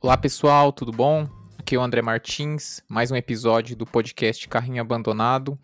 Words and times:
Olá 0.00 0.16
pessoal, 0.16 0.72
tudo 0.72 0.90
bom? 0.90 1.28
Aqui 1.58 1.76
é 1.76 1.78
o 1.78 1.82
André 1.82 2.02
Martins, 2.02 2.82
mais 2.88 3.10
um 3.10 3.16
episódio 3.16 3.76
do 3.76 3.86
podcast 3.86 4.48
Carrinho 4.48 4.80
Abandonado. 4.80 5.58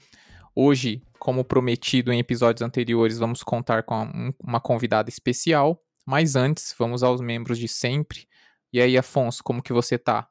Hoje, 0.55 1.03
como 1.19 1.45
prometido 1.45 2.13
em 2.13 2.21
episódios 2.21 2.63
anteriores, 2.63 3.19
vamos 3.19 3.43
contar 3.43 3.83
com 3.83 4.33
uma 4.41 4.61
convidada 4.61 5.09
especial, 5.09 5.83
mas 6.05 6.37
antes, 6.37 6.75
vamos 6.79 7.03
aos 7.03 7.21
membros 7.21 7.59
de 7.59 7.67
sempre. 7.67 8.29
E 8.73 8.81
aí, 8.81 8.97
Afonso, 8.97 9.43
como 9.43 9.63
que 9.63 9.73
você 9.73 9.99
tá? 9.99 10.29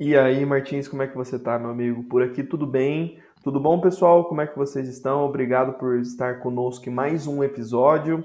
E 0.00 0.16
aí, 0.16 0.46
Martins, 0.46 0.88
como 0.88 1.02
é 1.02 1.06
que 1.06 1.14
você 1.14 1.38
tá, 1.38 1.58
meu 1.58 1.70
amigo? 1.70 2.04
Por 2.04 2.22
aqui 2.22 2.42
tudo 2.42 2.66
bem? 2.66 3.22
Tudo 3.44 3.60
bom, 3.60 3.78
pessoal? 3.78 4.24
Como 4.24 4.40
é 4.40 4.46
que 4.46 4.56
vocês 4.56 4.88
estão? 4.88 5.22
Obrigado 5.26 5.74
por 5.74 5.98
estar 5.98 6.40
conosco 6.40 6.88
em 6.88 6.92
mais 6.92 7.26
um 7.26 7.44
episódio. 7.44 8.24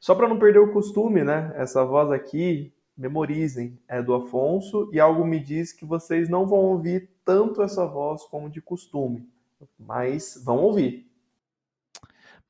Só 0.00 0.12
para 0.12 0.28
não 0.28 0.40
perder 0.40 0.58
o 0.58 0.72
costume, 0.72 1.22
né? 1.22 1.52
Essa 1.54 1.84
voz 1.84 2.10
aqui 2.10 2.74
memorizem, 2.98 3.78
é 3.86 4.02
do 4.02 4.12
Afonso, 4.12 4.90
e 4.92 4.98
algo 4.98 5.24
me 5.24 5.38
diz 5.38 5.72
que 5.72 5.84
vocês 5.84 6.28
não 6.28 6.48
vão 6.48 6.58
ouvir 6.58 7.08
tanto 7.24 7.62
essa 7.62 7.86
voz 7.86 8.24
como 8.24 8.50
de 8.50 8.60
costume, 8.60 9.30
mas 9.78 10.42
vão 10.44 10.58
ouvir. 10.58 11.08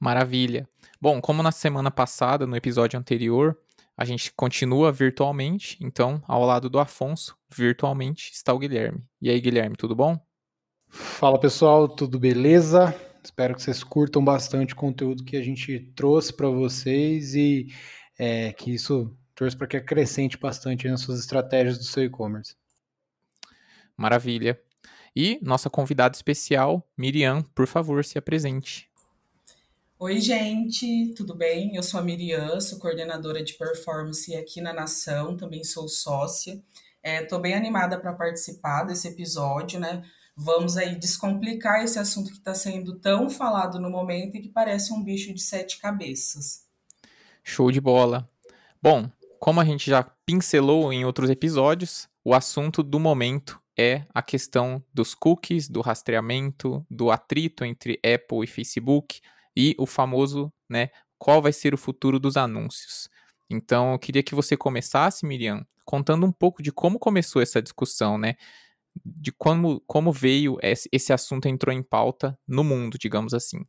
Maravilha. 0.01 0.67
Bom, 0.98 1.20
como 1.20 1.42
na 1.42 1.53
semana 1.53 1.91
passada, 1.91 2.47
no 2.47 2.56
episódio 2.56 2.98
anterior, 2.98 3.59
a 3.95 4.06
gente 4.06 4.33
continua 4.33 4.91
virtualmente, 4.91 5.77
então, 5.83 6.23
ao 6.27 6.47
lado 6.47 6.70
do 6.70 6.78
Afonso, 6.78 7.37
virtualmente, 7.55 8.33
está 8.33 8.55
o 8.55 8.59
Guilherme. 8.59 9.05
E 9.20 9.28
aí, 9.28 9.39
Guilherme, 9.39 9.77
tudo 9.77 9.95
bom? 9.95 10.26
Fala 10.89 11.39
pessoal, 11.39 11.89
tudo 11.89 12.19
beleza? 12.19 12.95
Espero 13.23 13.55
que 13.55 13.63
vocês 13.63 13.83
curtam 13.83 14.25
bastante 14.25 14.73
o 14.73 14.77
conteúdo 14.77 15.25
que 15.25 15.37
a 15.37 15.43
gente 15.43 15.81
trouxe 15.95 16.33
para 16.33 16.49
vocês 16.49 17.35
e 17.35 17.69
é, 18.19 18.53
que 18.53 18.73
isso 18.73 19.17
torço 19.35 19.57
para 19.57 19.67
que 19.67 19.77
acrescente 19.77 20.39
bastante 20.39 20.89
nas 20.89 21.01
suas 21.01 21.20
estratégias 21.20 21.78
do 21.78 21.84
seu 21.84 22.05
e-commerce. 22.05 22.56
Maravilha. 23.97 24.61
E 25.15 25.39
nossa 25.43 25.70
convidada 25.70 26.15
especial, 26.15 26.87
Miriam, 26.97 27.43
por 27.55 27.67
favor, 27.67 28.05
se 28.05 28.19
apresente. 28.19 28.89
Oi, 29.98 30.21
gente, 30.21 31.15
tudo 31.17 31.34
bem? 31.34 31.75
Eu 31.75 31.83
sou 31.83 31.98
a 31.98 32.03
Miriam, 32.03 32.61
sou 32.61 32.78
coordenadora 32.78 33.43
de 33.43 33.55
performance 33.55 34.34
aqui 34.37 34.61
na 34.61 34.75
Nação, 34.75 35.37
também 35.37 35.65
sou 35.65 35.89
sócia. 35.89 36.62
Estou 37.03 37.39
é, 37.39 37.43
bem 37.43 37.55
animada 37.55 37.98
para 37.98 38.12
participar 38.12 38.84
desse 38.84 39.09
episódio, 39.09 39.81
né? 39.81 40.03
Vamos 40.37 40.77
aí 40.77 40.95
descomplicar 40.95 41.83
esse 41.83 41.98
assunto 41.98 42.31
que 42.31 42.37
está 42.37 42.55
sendo 42.55 42.98
tão 42.98 43.31
falado 43.31 43.81
no 43.81 43.89
momento 43.89 44.37
e 44.37 44.41
que 44.43 44.51
parece 44.51 44.93
um 44.93 45.03
bicho 45.03 45.33
de 45.33 45.41
sete 45.41 45.78
cabeças. 45.78 46.67
Show 47.43 47.70
de 47.70 47.81
bola. 47.81 48.28
Bom, 48.83 49.11
como 49.41 49.61
a 49.61 49.65
gente 49.65 49.89
já 49.89 50.03
pincelou 50.27 50.93
em 50.93 51.06
outros 51.06 51.31
episódios, 51.31 52.06
o 52.23 52.34
assunto 52.34 52.83
do 52.83 53.01
momento 53.01 53.59
é 53.78 54.05
a 54.12 54.20
questão 54.20 54.84
dos 54.93 55.15
cookies, 55.15 55.69
do 55.69 55.81
rastreamento, 55.81 56.84
do 56.91 57.11
atrito 57.11 57.65
entre 57.65 57.98
Apple 58.05 58.45
e 58.45 58.47
Facebook 58.47 59.21
e 59.56 59.75
o 59.78 59.87
famoso, 59.87 60.53
né, 60.69 60.91
qual 61.19 61.41
vai 61.41 61.53
ser 61.53 61.73
o 61.73 61.78
futuro 61.78 62.19
dos 62.19 62.37
anúncios. 62.37 63.09
Então, 63.48 63.93
eu 63.93 63.98
queria 63.98 64.23
que 64.23 64.34
você 64.34 64.56
começasse, 64.56 65.25
Miriam, 65.25 65.65
contando 65.84 66.27
um 66.27 66.33
pouco 66.33 66.62
de 66.62 66.73
como 66.73 66.98
começou 66.98 67.41
essa 67.41 67.62
discussão, 67.62 68.19
né? 68.19 68.34
De 69.05 69.33
como, 69.33 69.80
como 69.86 70.12
veio 70.12 70.58
esse, 70.62 70.89
esse 70.92 71.12
assunto 71.12 71.48
entrou 71.48 71.75
em 71.75 71.83
pauta 71.83 72.39
no 72.47 72.64
mundo, 72.64 72.98
digamos 72.98 73.34
assim. 73.34 73.64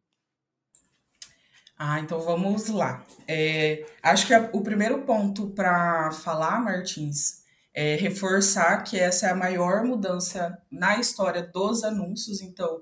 Ah, 1.78 2.00
então 2.00 2.20
vamos 2.20 2.70
lá. 2.70 3.06
É, 3.28 3.86
acho 4.02 4.26
que 4.26 4.34
a, 4.34 4.50
o 4.52 4.62
primeiro 4.62 5.04
ponto 5.04 5.50
para 5.52 6.12
falar, 6.12 6.60
Martins, 6.60 7.44
é 7.74 7.96
reforçar 7.96 8.84
que 8.84 8.98
essa 8.98 9.28
é 9.28 9.30
a 9.30 9.36
maior 9.36 9.84
mudança 9.86 10.58
na 10.72 10.98
história 11.00 11.44
dos 11.44 11.84
anúncios. 11.84 12.42
Então, 12.42 12.82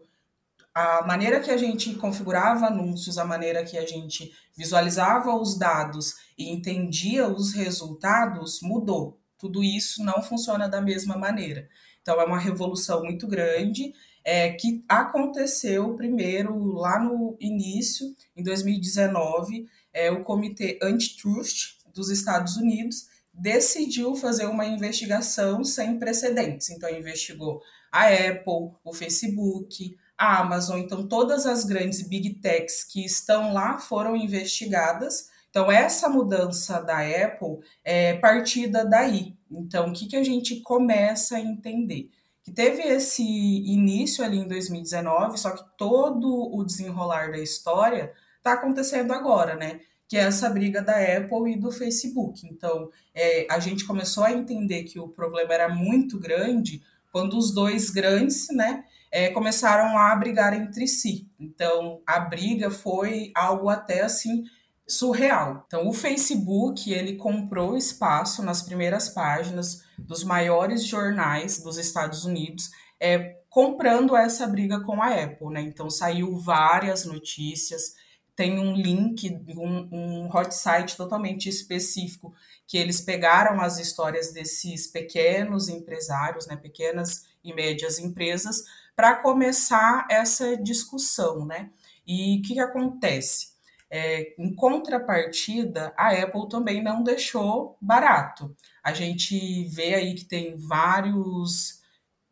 a 0.73 1.05
maneira 1.05 1.41
que 1.41 1.51
a 1.51 1.57
gente 1.57 1.93
configurava 1.95 2.67
anúncios, 2.67 3.17
a 3.17 3.25
maneira 3.25 3.65
que 3.65 3.77
a 3.77 3.85
gente 3.85 4.33
visualizava 4.55 5.35
os 5.35 5.57
dados 5.57 6.13
e 6.37 6.49
entendia 6.49 7.27
os 7.27 7.53
resultados 7.53 8.61
mudou. 8.61 9.19
Tudo 9.37 9.61
isso 9.61 10.01
não 10.03 10.21
funciona 10.21 10.69
da 10.69 10.81
mesma 10.81 11.17
maneira. 11.17 11.67
Então, 12.05 12.21
é 12.21 12.23
uma 12.23 12.37
revolução 12.37 13.03
muito 13.03 13.25
grande 13.25 13.91
é, 14.23 14.51
que 14.51 14.85
aconteceu 14.87 15.95
primeiro 15.95 16.55
lá 16.73 16.99
no 16.99 17.35
início, 17.39 18.15
em 18.37 18.43
2019, 18.43 19.67
é, 19.91 20.11
o 20.11 20.23
Comitê 20.23 20.77
Antitrust 20.83 21.77
dos 21.91 22.11
Estados 22.11 22.57
Unidos 22.57 23.07
decidiu 23.33 24.15
fazer 24.15 24.45
uma 24.45 24.67
investigação 24.67 25.63
sem 25.63 25.97
precedentes. 25.97 26.69
Então, 26.69 26.87
investigou 26.91 27.59
a 27.91 28.05
Apple, 28.05 28.69
o 28.83 28.93
Facebook, 28.93 29.97
a 30.15 30.41
Amazon. 30.41 30.77
Então, 30.77 31.07
todas 31.07 31.47
as 31.47 31.65
grandes 31.65 32.07
big 32.07 32.35
techs 32.35 32.83
que 32.83 33.03
estão 33.03 33.51
lá 33.51 33.79
foram 33.79 34.15
investigadas. 34.15 35.31
Então, 35.49 35.71
essa 35.71 36.07
mudança 36.07 36.79
da 36.81 36.99
Apple 36.99 37.61
é 37.83 38.13
partida 38.13 38.85
daí. 38.85 39.34
Então, 39.49 39.89
o 39.89 39.93
que, 39.93 40.07
que 40.07 40.15
a 40.15 40.23
gente 40.23 40.61
começa 40.61 41.37
a 41.37 41.41
entender? 41.41 42.09
que 42.45 42.51
teve 42.51 42.83
esse 42.83 43.23
início 43.23 44.23
ali 44.23 44.37
em 44.37 44.47
2019, 44.47 45.35
só 45.39 45.49
que 45.49 45.63
todo 45.75 46.55
o 46.55 46.63
desenrolar 46.63 47.31
da 47.31 47.39
história 47.39 48.13
está 48.37 48.53
acontecendo 48.53 49.11
agora, 49.13 49.55
né? 49.55 49.79
Que 50.07 50.15
é 50.15 50.21
essa 50.21 50.47
briga 50.47 50.79
da 50.79 50.93
Apple 50.95 51.51
e 51.51 51.59
do 51.59 51.71
Facebook. 51.71 52.47
Então, 52.47 52.91
é, 53.15 53.47
a 53.49 53.59
gente 53.59 53.83
começou 53.83 54.23
a 54.23 54.31
entender 54.31 54.83
que 54.83 54.99
o 54.99 55.07
problema 55.07 55.55
era 55.55 55.67
muito 55.67 56.19
grande 56.19 56.83
quando 57.11 57.35
os 57.35 57.51
dois 57.51 57.89
grandes, 57.89 58.47
né, 58.49 58.83
é, 59.11 59.29
começaram 59.29 59.97
a 59.97 60.15
brigar 60.15 60.53
entre 60.53 60.85
si. 60.85 61.27
Então, 61.39 62.01
a 62.05 62.19
briga 62.19 62.69
foi 62.69 63.31
algo 63.33 63.69
até 63.69 64.01
assim 64.03 64.43
surreal. 64.87 65.63
Então, 65.67 65.87
o 65.87 65.93
Facebook 65.93 66.91
ele 66.93 67.15
comprou 67.15 67.75
espaço 67.75 68.43
nas 68.43 68.61
primeiras 68.61 69.09
páginas 69.09 69.83
dos 69.97 70.23
maiores 70.23 70.83
jornais 70.85 71.59
dos 71.59 71.77
Estados 71.77 72.25
Unidos, 72.25 72.69
é, 72.99 73.37
comprando 73.49 74.15
essa 74.15 74.45
briga 74.45 74.79
com 74.81 75.01
a 75.01 75.07
Apple, 75.07 75.49
né? 75.49 75.61
Então, 75.61 75.89
saiu 75.89 76.37
várias 76.37 77.05
notícias. 77.05 77.95
Tem 78.35 78.59
um 78.59 78.73
link, 78.73 79.31
um, 79.55 79.87
um 79.91 80.29
hot 80.29 80.53
site 80.53 80.97
totalmente 80.97 81.47
específico 81.49 82.33
que 82.67 82.77
eles 82.77 82.99
pegaram 83.01 83.61
as 83.61 83.79
histórias 83.79 84.33
desses 84.33 84.87
pequenos 84.87 85.69
empresários, 85.69 86.47
né, 86.47 86.55
pequenas 86.55 87.25
e 87.43 87.53
médias 87.53 87.99
empresas, 87.99 88.63
para 88.95 89.15
começar 89.15 90.07
essa 90.09 90.57
discussão, 90.57 91.45
né? 91.45 91.69
E 92.05 92.39
o 92.39 92.41
que, 92.41 92.53
que 92.55 92.59
acontece? 92.59 93.54
É, 93.89 94.33
em 94.37 94.53
contrapartida, 94.53 95.93
a 95.95 96.09
Apple 96.11 96.49
também 96.49 96.83
não 96.83 97.03
deixou 97.03 97.77
barato. 97.79 98.55
A 98.83 98.93
gente 98.93 99.65
vê 99.65 99.93
aí 99.93 100.15
que 100.15 100.25
tem 100.25 100.57
vários 100.57 101.81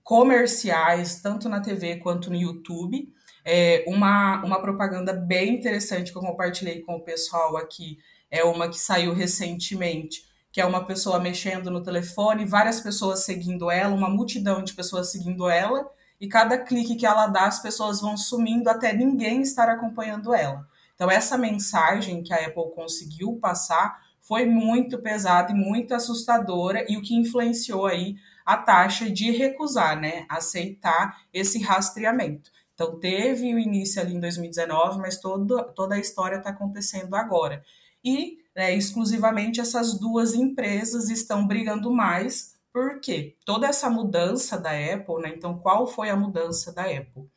comerciais, 0.04 1.22
tanto 1.22 1.48
na 1.48 1.62
TV 1.62 1.98
quanto 1.98 2.30
no 2.30 2.36
YouTube. 2.36 3.14
É, 3.46 3.84
uma, 3.88 4.44
uma 4.44 4.62
propaganda 4.62 5.14
bem 5.14 5.56
interessante 5.56 6.12
que 6.12 6.18
eu 6.18 6.22
compartilhei 6.22 6.82
com 6.82 6.96
o 6.96 7.04
pessoal 7.04 7.58
aqui 7.58 7.98
é 8.30 8.44
uma 8.44 8.68
que 8.68 8.80
saiu 8.80 9.14
recentemente, 9.14 10.26
que 10.52 10.60
é 10.60 10.66
uma 10.66 10.86
pessoa 10.86 11.20
mexendo 11.20 11.70
no 11.70 11.84
telefone, 11.84 12.46
várias 12.46 12.80
pessoas 12.82 13.20
seguindo 13.26 13.70
ela, 13.70 13.94
uma 13.94 14.10
multidão 14.10 14.64
de 14.64 14.74
pessoas 14.74 15.12
seguindo 15.12 15.48
ela, 15.48 15.88
e 16.20 16.28
cada 16.28 16.58
clique 16.58 16.96
que 16.96 17.06
ela 17.06 17.28
dá, 17.28 17.46
as 17.46 17.62
pessoas 17.62 18.02
vão 18.02 18.18
sumindo 18.18 18.70
até 18.70 18.92
ninguém 18.92 19.42
estar 19.42 19.70
acompanhando 19.70 20.34
ela. 20.34 20.66
Então, 21.04 21.12
essa 21.12 21.38
mensagem 21.38 22.24
que 22.24 22.32
a 22.32 22.48
Apple 22.48 22.72
conseguiu 22.74 23.36
passar 23.36 24.02
foi 24.22 24.46
muito 24.46 24.98
pesada 25.00 25.52
e 25.52 25.54
muito 25.54 25.94
assustadora 25.94 26.86
e 26.88 26.96
o 26.96 27.02
que 27.02 27.14
influenciou 27.14 27.86
aí 27.86 28.16
a 28.46 28.56
taxa 28.56 29.10
de 29.10 29.30
recusar, 29.30 30.00
né, 30.00 30.26
aceitar 30.30 31.20
esse 31.34 31.60
rastreamento. 31.60 32.50
Então, 32.74 32.98
teve 33.02 33.54
o 33.54 33.60
início 33.60 34.02
ali 34.02 34.16
em 34.16 34.20
2019, 34.22 35.00
mas 35.00 35.20
todo, 35.20 35.62
toda 35.74 35.96
a 35.96 36.00
história 36.00 36.38
está 36.38 36.52
acontecendo 36.52 37.14
agora. 37.18 37.62
E 38.02 38.38
né, 38.56 38.74
exclusivamente 38.74 39.60
essas 39.60 40.00
duas 40.00 40.34
empresas 40.34 41.10
estão 41.10 41.46
brigando 41.46 41.92
mais, 41.92 42.56
porque 42.72 43.36
toda 43.46 43.68
essa 43.68 43.90
mudança 43.90 44.58
da 44.58 44.72
Apple, 44.72 45.22
né? 45.22 45.34
Então, 45.36 45.60
qual 45.60 45.86
foi 45.86 46.10
a 46.10 46.16
mudança 46.16 46.72
da 46.72 46.84
Apple? 46.84 47.30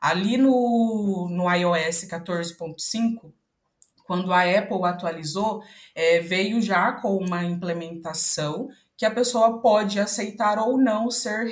Ali 0.00 0.36
no, 0.36 1.28
no 1.30 1.52
iOS 1.54 2.04
14.5, 2.04 3.32
quando 4.04 4.32
a 4.32 4.42
Apple 4.42 4.84
atualizou, 4.84 5.62
é, 5.94 6.20
veio 6.20 6.60
já 6.62 6.92
com 6.92 7.16
uma 7.16 7.44
implementação 7.44 8.68
que 8.96 9.06
a 9.06 9.10
pessoa 9.10 9.60
pode 9.60 10.00
aceitar 10.00 10.58
ou 10.58 10.76
não 10.76 11.10
ser 11.10 11.50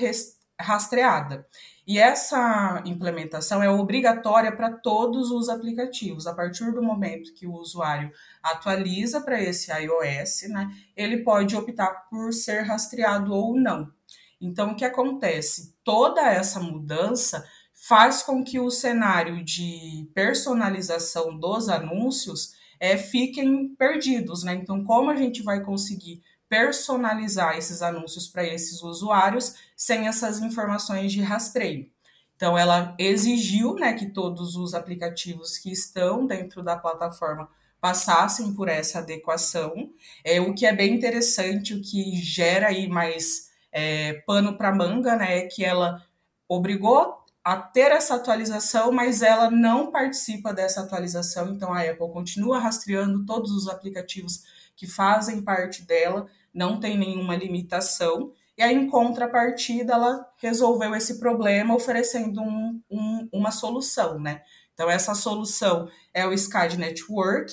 rastreada. 0.61 1.47
E 1.87 1.99
essa 1.99 2.83
implementação 2.85 3.63
é 3.63 3.71
obrigatória 3.71 4.55
para 4.55 4.71
todos 4.71 5.31
os 5.31 5.49
aplicativos. 5.49 6.27
A 6.27 6.35
partir 6.35 6.71
do 6.73 6.83
momento 6.83 7.33
que 7.33 7.47
o 7.47 7.55
usuário 7.55 8.11
atualiza 8.43 9.23
para 9.23 9.41
esse 9.41 9.73
iOS, 9.73 10.51
né, 10.51 10.69
ele 10.95 11.25
pode 11.25 11.57
optar 11.57 12.09
por 12.11 12.33
ser 12.33 12.63
rastreado 12.63 13.33
ou 13.33 13.59
não. 13.59 13.91
Então, 14.39 14.73
o 14.73 14.77
que 14.77 14.85
acontece? 14.85 15.75
Toda 15.83 16.21
essa 16.31 16.61
mudança 16.61 17.43
faz 17.81 18.23
com 18.23 18.43
que 18.43 18.59
o 18.59 18.71
cenário 18.71 19.45
de 19.45 20.09
personalização 20.15 21.39
dos 21.39 21.69
anúncios 21.69 22.55
é, 22.81 22.97
fiquem 22.97 23.69
perdidos, 23.69 24.43
né? 24.43 24.55
Então, 24.55 24.85
como 24.85 25.11
a 25.11 25.17
gente 25.17 25.43
vai 25.43 25.63
conseguir 25.63 26.23
personalizar 26.49 27.57
esses 27.57 27.83
anúncios 27.83 28.27
para 28.27 28.45
esses 28.45 28.83
usuários 28.83 29.55
sem 29.77 30.09
essas 30.09 30.41
informações 30.41 31.13
de 31.13 31.21
rastreio. 31.21 31.91
Então, 32.37 32.57
ela 32.57 32.95
exigiu 32.99 33.75
né, 33.75 33.93
que 33.95 34.07
todos 34.07 34.57
os 34.57 34.73
aplicativos 34.73 35.59
que 35.59 35.71
estão 35.71 36.27
dentro 36.27 36.63
da 36.63 36.77
plataforma 36.77 37.51
passassem 37.81 38.55
por 38.55 38.69
essa 38.69 39.01
adequação, 39.01 39.91
é, 40.25 40.41
o 40.41 40.55
que 40.55 40.65
é 40.65 40.73
bem 40.73 40.95
interessante, 40.95 41.75
o 41.75 41.83
que 41.83 42.17
gera 42.17 42.69
aí 42.69 42.89
mais 42.89 43.51
é, 43.71 44.15
pano 44.27 44.57
para 44.57 44.75
manga, 44.75 45.17
né, 45.17 45.39
é 45.39 45.47
que 45.47 45.65
ela 45.65 46.03
obrigou 46.49 47.19
a 47.45 47.57
ter 47.57 47.93
essa 47.93 48.15
atualização, 48.15 48.93
mas 48.93 49.23
ela 49.23 49.51
não 49.51 49.91
participa 49.91 50.53
dessa 50.53 50.83
atualização, 50.83 51.49
então 51.49 51.73
a 51.73 51.81
Apple 51.81 52.13
continua 52.13 52.59
rastreando 52.59 53.25
todos 53.25 53.51
os 53.53 53.69
aplicativos 53.69 54.43
que 54.77 54.87
fazem 54.87 55.43
parte 55.43 55.83
dela, 55.83 56.27
não 56.53 56.79
tem 56.79 56.97
nenhuma 56.97 57.35
limitação. 57.35 58.33
E 58.57 58.63
aí, 58.63 58.75
em 58.75 58.89
contrapartida, 58.89 59.95
ela 59.95 60.27
resolveu 60.37 60.95
esse 60.95 61.19
problema 61.19 61.75
oferecendo 61.75 62.41
um, 62.41 62.81
um, 62.91 63.29
uma 63.33 63.51
solução, 63.51 64.19
né? 64.19 64.43
Então, 64.75 64.89
essa 64.89 65.15
solução 65.15 65.89
é 66.15 66.27
o 66.27 66.37
SCAD 66.37 66.77
Network, 66.77 67.53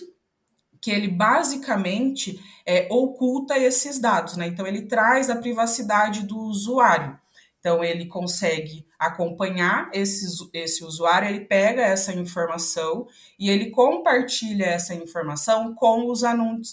que 0.80 0.92
ele 0.92 1.08
basicamente 1.08 2.40
é, 2.64 2.88
oculta 2.92 3.58
esses 3.58 3.98
dados, 4.00 4.38
né? 4.38 4.46
Então, 4.48 4.68
ele 4.68 4.84
traz 4.84 5.30
a 5.30 5.36
privacidade 5.36 6.24
do 6.24 6.38
usuário. 6.38 7.20
Então, 7.66 7.84
ele 7.84 8.06
consegue 8.06 8.86
acompanhar 9.00 9.90
esse, 9.92 10.28
esse 10.54 10.84
usuário, 10.84 11.28
ele 11.28 11.46
pega 11.46 11.82
essa 11.82 12.14
informação 12.14 13.08
e 13.40 13.50
ele 13.50 13.72
compartilha 13.72 14.66
essa 14.66 14.94
informação 14.94 15.74
com 15.74 16.08
os 16.12 16.24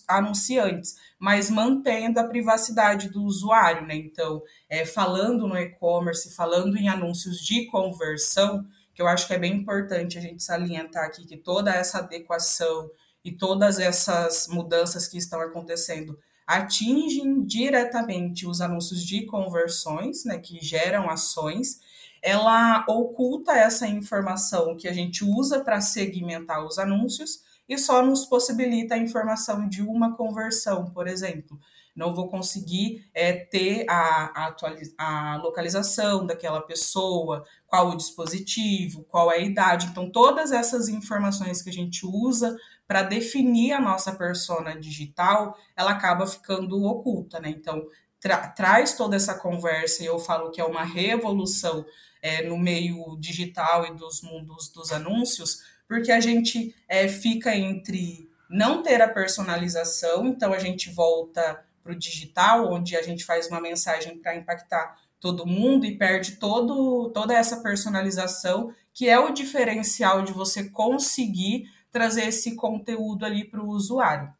anunciantes, 0.06 0.98
mas 1.18 1.48
mantendo 1.48 2.20
a 2.20 2.28
privacidade 2.28 3.08
do 3.08 3.22
usuário, 3.22 3.86
né? 3.86 3.96
Então, 3.96 4.42
é, 4.68 4.84
falando 4.84 5.48
no 5.48 5.56
e-commerce, 5.56 6.36
falando 6.36 6.76
em 6.76 6.90
anúncios 6.90 7.38
de 7.40 7.64
conversão, 7.68 8.62
que 8.94 9.00
eu 9.00 9.08
acho 9.08 9.26
que 9.26 9.32
é 9.32 9.38
bem 9.38 9.54
importante 9.54 10.18
a 10.18 10.20
gente 10.20 10.42
salientar 10.42 11.06
aqui 11.06 11.24
que 11.24 11.38
toda 11.38 11.74
essa 11.74 12.00
adequação 12.00 12.90
e 13.24 13.32
todas 13.32 13.78
essas 13.78 14.46
mudanças 14.46 15.08
que 15.08 15.16
estão 15.16 15.40
acontecendo 15.40 16.18
atingem 16.56 17.44
diretamente 17.44 18.46
os 18.46 18.60
anúncios 18.60 19.04
de 19.04 19.24
conversões, 19.24 20.24
né, 20.24 20.38
que 20.38 20.58
geram 20.62 21.08
ações, 21.08 21.80
ela 22.20 22.84
oculta 22.88 23.52
essa 23.52 23.86
informação 23.86 24.76
que 24.76 24.86
a 24.86 24.92
gente 24.92 25.24
usa 25.24 25.60
para 25.60 25.80
segmentar 25.80 26.64
os 26.64 26.78
anúncios 26.78 27.40
e 27.68 27.78
só 27.78 28.04
nos 28.04 28.26
possibilita 28.26 28.94
a 28.94 28.98
informação 28.98 29.68
de 29.68 29.82
uma 29.82 30.14
conversão, 30.14 30.90
por 30.90 31.08
exemplo. 31.08 31.58
Não 31.94 32.14
vou 32.14 32.28
conseguir 32.28 33.06
é, 33.12 33.32
ter 33.32 33.84
a, 33.88 34.46
a, 34.46 34.56
a 34.98 35.36
localização 35.36 36.26
daquela 36.26 36.60
pessoa, 36.62 37.44
qual 37.66 37.90
o 37.90 37.96
dispositivo, 37.96 39.04
qual 39.04 39.30
é 39.30 39.36
a 39.36 39.40
idade. 39.40 39.86
Então, 39.86 40.10
todas 40.10 40.52
essas 40.52 40.88
informações 40.88 41.60
que 41.60 41.70
a 41.70 41.72
gente 41.72 42.06
usa 42.06 42.56
para 42.92 43.04
definir 43.04 43.72
a 43.72 43.80
nossa 43.80 44.12
persona 44.12 44.78
digital, 44.78 45.56
ela 45.74 45.92
acaba 45.92 46.26
ficando 46.26 46.84
oculta, 46.84 47.40
né? 47.40 47.48
Então, 47.48 47.88
tra 48.20 48.48
traz 48.48 48.92
toda 48.92 49.16
essa 49.16 49.32
conversa 49.32 50.02
e 50.02 50.06
eu 50.06 50.18
falo 50.18 50.50
que 50.50 50.60
é 50.60 50.64
uma 50.64 50.84
revolução 50.84 51.86
é, 52.20 52.46
no 52.46 52.58
meio 52.58 53.16
digital 53.18 53.86
e 53.86 53.94
dos 53.94 54.20
mundos 54.20 54.68
dos 54.68 54.92
anúncios, 54.92 55.62
porque 55.88 56.12
a 56.12 56.20
gente 56.20 56.74
é, 56.86 57.08
fica 57.08 57.56
entre 57.56 58.28
não 58.46 58.82
ter 58.82 59.00
a 59.00 59.08
personalização, 59.08 60.26
então 60.26 60.52
a 60.52 60.58
gente 60.58 60.90
volta 60.90 61.64
para 61.82 61.92
o 61.94 61.98
digital, 61.98 62.70
onde 62.70 62.94
a 62.94 63.00
gente 63.00 63.24
faz 63.24 63.48
uma 63.48 63.58
mensagem 63.58 64.18
para 64.18 64.36
impactar 64.36 64.98
todo 65.18 65.46
mundo 65.46 65.86
e 65.86 65.96
perde 65.96 66.32
todo, 66.32 67.08
toda 67.08 67.32
essa 67.32 67.62
personalização, 67.62 68.70
que 68.92 69.08
é 69.08 69.18
o 69.18 69.32
diferencial 69.32 70.20
de 70.20 70.32
você 70.34 70.68
conseguir 70.68 71.70
trazer 71.92 72.26
esse 72.26 72.56
conteúdo 72.56 73.24
ali 73.24 73.44
para 73.44 73.62
o 73.62 73.68
usuário. 73.68 74.32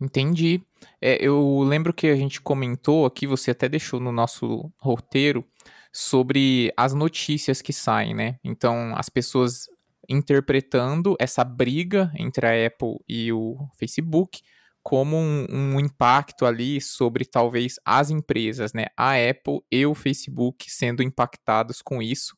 Entendi. 0.00 0.62
É, 1.00 1.18
eu 1.20 1.60
lembro 1.60 1.92
que 1.92 2.06
a 2.06 2.16
gente 2.16 2.40
comentou 2.40 3.04
aqui, 3.04 3.26
você 3.26 3.50
até 3.50 3.68
deixou 3.68 4.00
no 4.00 4.12
nosso 4.12 4.72
roteiro, 4.78 5.44
sobre 5.92 6.72
as 6.76 6.94
notícias 6.94 7.60
que 7.60 7.72
saem, 7.72 8.14
né? 8.14 8.38
Então, 8.44 8.94
as 8.96 9.08
pessoas 9.08 9.66
interpretando 10.08 11.16
essa 11.18 11.44
briga 11.44 12.10
entre 12.16 12.46
a 12.46 12.66
Apple 12.66 12.98
e 13.08 13.32
o 13.32 13.56
Facebook 13.78 14.40
como 14.82 15.16
um, 15.16 15.46
um, 15.50 15.80
impacto 15.80 16.46
ali 16.46 16.80
sobre 16.80 17.24
talvez 17.24 17.76
as 17.84 18.10
empresas, 18.10 18.72
né? 18.72 18.86
A 18.96 19.12
Apple 19.12 19.60
e 19.70 19.84
o 19.84 19.94
Facebook 19.94 20.70
sendo 20.70 21.02
impactados 21.02 21.82
com 21.82 22.00
isso. 22.00 22.34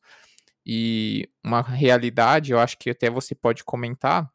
E 0.66 1.28
uma 1.44 1.62
realidade, 1.62 2.52
eu 2.52 2.58
acho 2.58 2.78
que 2.78 2.90
até 2.90 3.10
você 3.10 3.34
pode 3.34 3.64
comentar, 3.64 4.30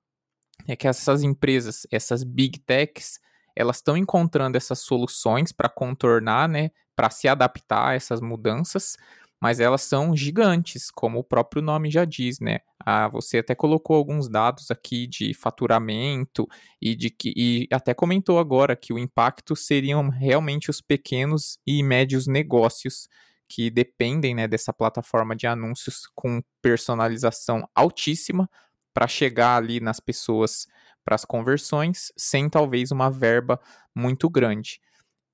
é 0.67 0.75
que 0.75 0.87
essas 0.87 1.23
empresas, 1.23 1.87
essas 1.91 2.23
big 2.23 2.59
techs, 2.59 3.19
elas 3.55 3.77
estão 3.77 3.97
encontrando 3.97 4.57
essas 4.57 4.79
soluções 4.79 5.51
para 5.51 5.69
contornar, 5.69 6.47
né, 6.47 6.71
para 6.95 7.09
se 7.09 7.27
adaptar 7.27 7.89
a 7.89 7.93
essas 7.95 8.21
mudanças, 8.21 8.97
mas 9.39 9.59
elas 9.59 9.83
são 9.83 10.15
gigantes, 10.15 10.89
como 10.89 11.19
o 11.19 11.23
próprio 11.23 11.61
nome 11.61 11.91
já 11.91 12.05
diz, 12.05 12.39
né? 12.39 12.59
Ah, 12.83 13.07
você 13.07 13.39
até 13.39 13.53
colocou 13.53 13.95
alguns 13.95 14.27
dados 14.27 14.71
aqui 14.71 15.05
de 15.05 15.33
faturamento 15.33 16.47
e 16.81 16.95
de 16.95 17.11
que 17.11 17.33
e 17.35 17.67
até 17.71 17.93
comentou 17.93 18.39
agora 18.39 18.75
que 18.75 18.91
o 18.93 18.97
impacto 18.97 19.55
seriam 19.55 20.09
realmente 20.09 20.71
os 20.71 20.81
pequenos 20.81 21.59
e 21.67 21.83
médios 21.83 22.25
negócios 22.25 23.07
que 23.47 23.69
dependem 23.69 24.35
né, 24.35 24.47
dessa 24.47 24.73
plataforma 24.73 25.35
de 25.35 25.47
anúncios 25.47 26.01
com 26.15 26.41
personalização 26.61 27.67
altíssima 27.73 28.49
para 28.93 29.07
chegar 29.07 29.57
ali 29.57 29.79
nas 29.79 29.99
pessoas 29.99 30.67
para 31.03 31.15
as 31.15 31.23
conversões, 31.23 32.11
sem 32.17 32.49
talvez 32.49 32.91
uma 32.91 33.09
verba 33.09 33.59
muito 33.95 34.29
grande. 34.29 34.81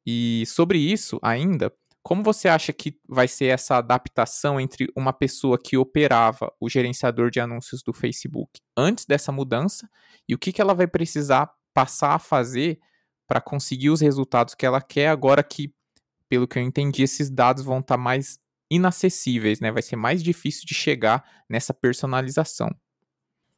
E 0.05 0.43
sobre 0.45 0.77
isso 0.77 1.17
ainda, 1.23 1.73
como 2.03 2.21
você 2.21 2.49
acha 2.49 2.73
que 2.73 2.99
vai 3.07 3.27
ser 3.27 3.45
essa 3.45 3.77
adaptação 3.77 4.59
entre 4.59 4.87
uma 4.95 5.13
pessoa 5.13 5.57
que 5.57 5.77
operava 5.77 6.53
o 6.59 6.69
gerenciador 6.69 7.31
de 7.31 7.39
anúncios 7.39 7.81
do 7.81 7.93
Facebook 7.93 8.59
antes 8.77 9.05
dessa 9.05 9.31
mudança 9.31 9.89
e 10.27 10.35
o 10.35 10.37
que, 10.37 10.51
que 10.51 10.61
ela 10.61 10.75
vai 10.75 10.85
precisar 10.85 11.49
passar 11.73 12.13
a 12.13 12.19
fazer 12.19 12.79
para 13.25 13.39
conseguir 13.39 13.89
os 13.89 14.01
resultados 14.01 14.53
que 14.53 14.65
ela 14.65 14.81
quer 14.81 15.07
agora 15.07 15.41
que 15.41 15.73
pelo 16.33 16.47
que 16.47 16.57
eu 16.57 16.63
entendi, 16.63 17.03
esses 17.03 17.29
dados 17.29 17.63
vão 17.63 17.77
estar 17.77 17.95
tá 17.95 18.01
mais 18.01 18.39
inacessíveis, 18.67 19.59
né? 19.59 19.71
Vai 19.71 19.83
ser 19.83 19.95
mais 19.95 20.23
difícil 20.23 20.65
de 20.65 20.73
chegar 20.73 21.23
nessa 21.47 21.75
personalização. 21.75 22.75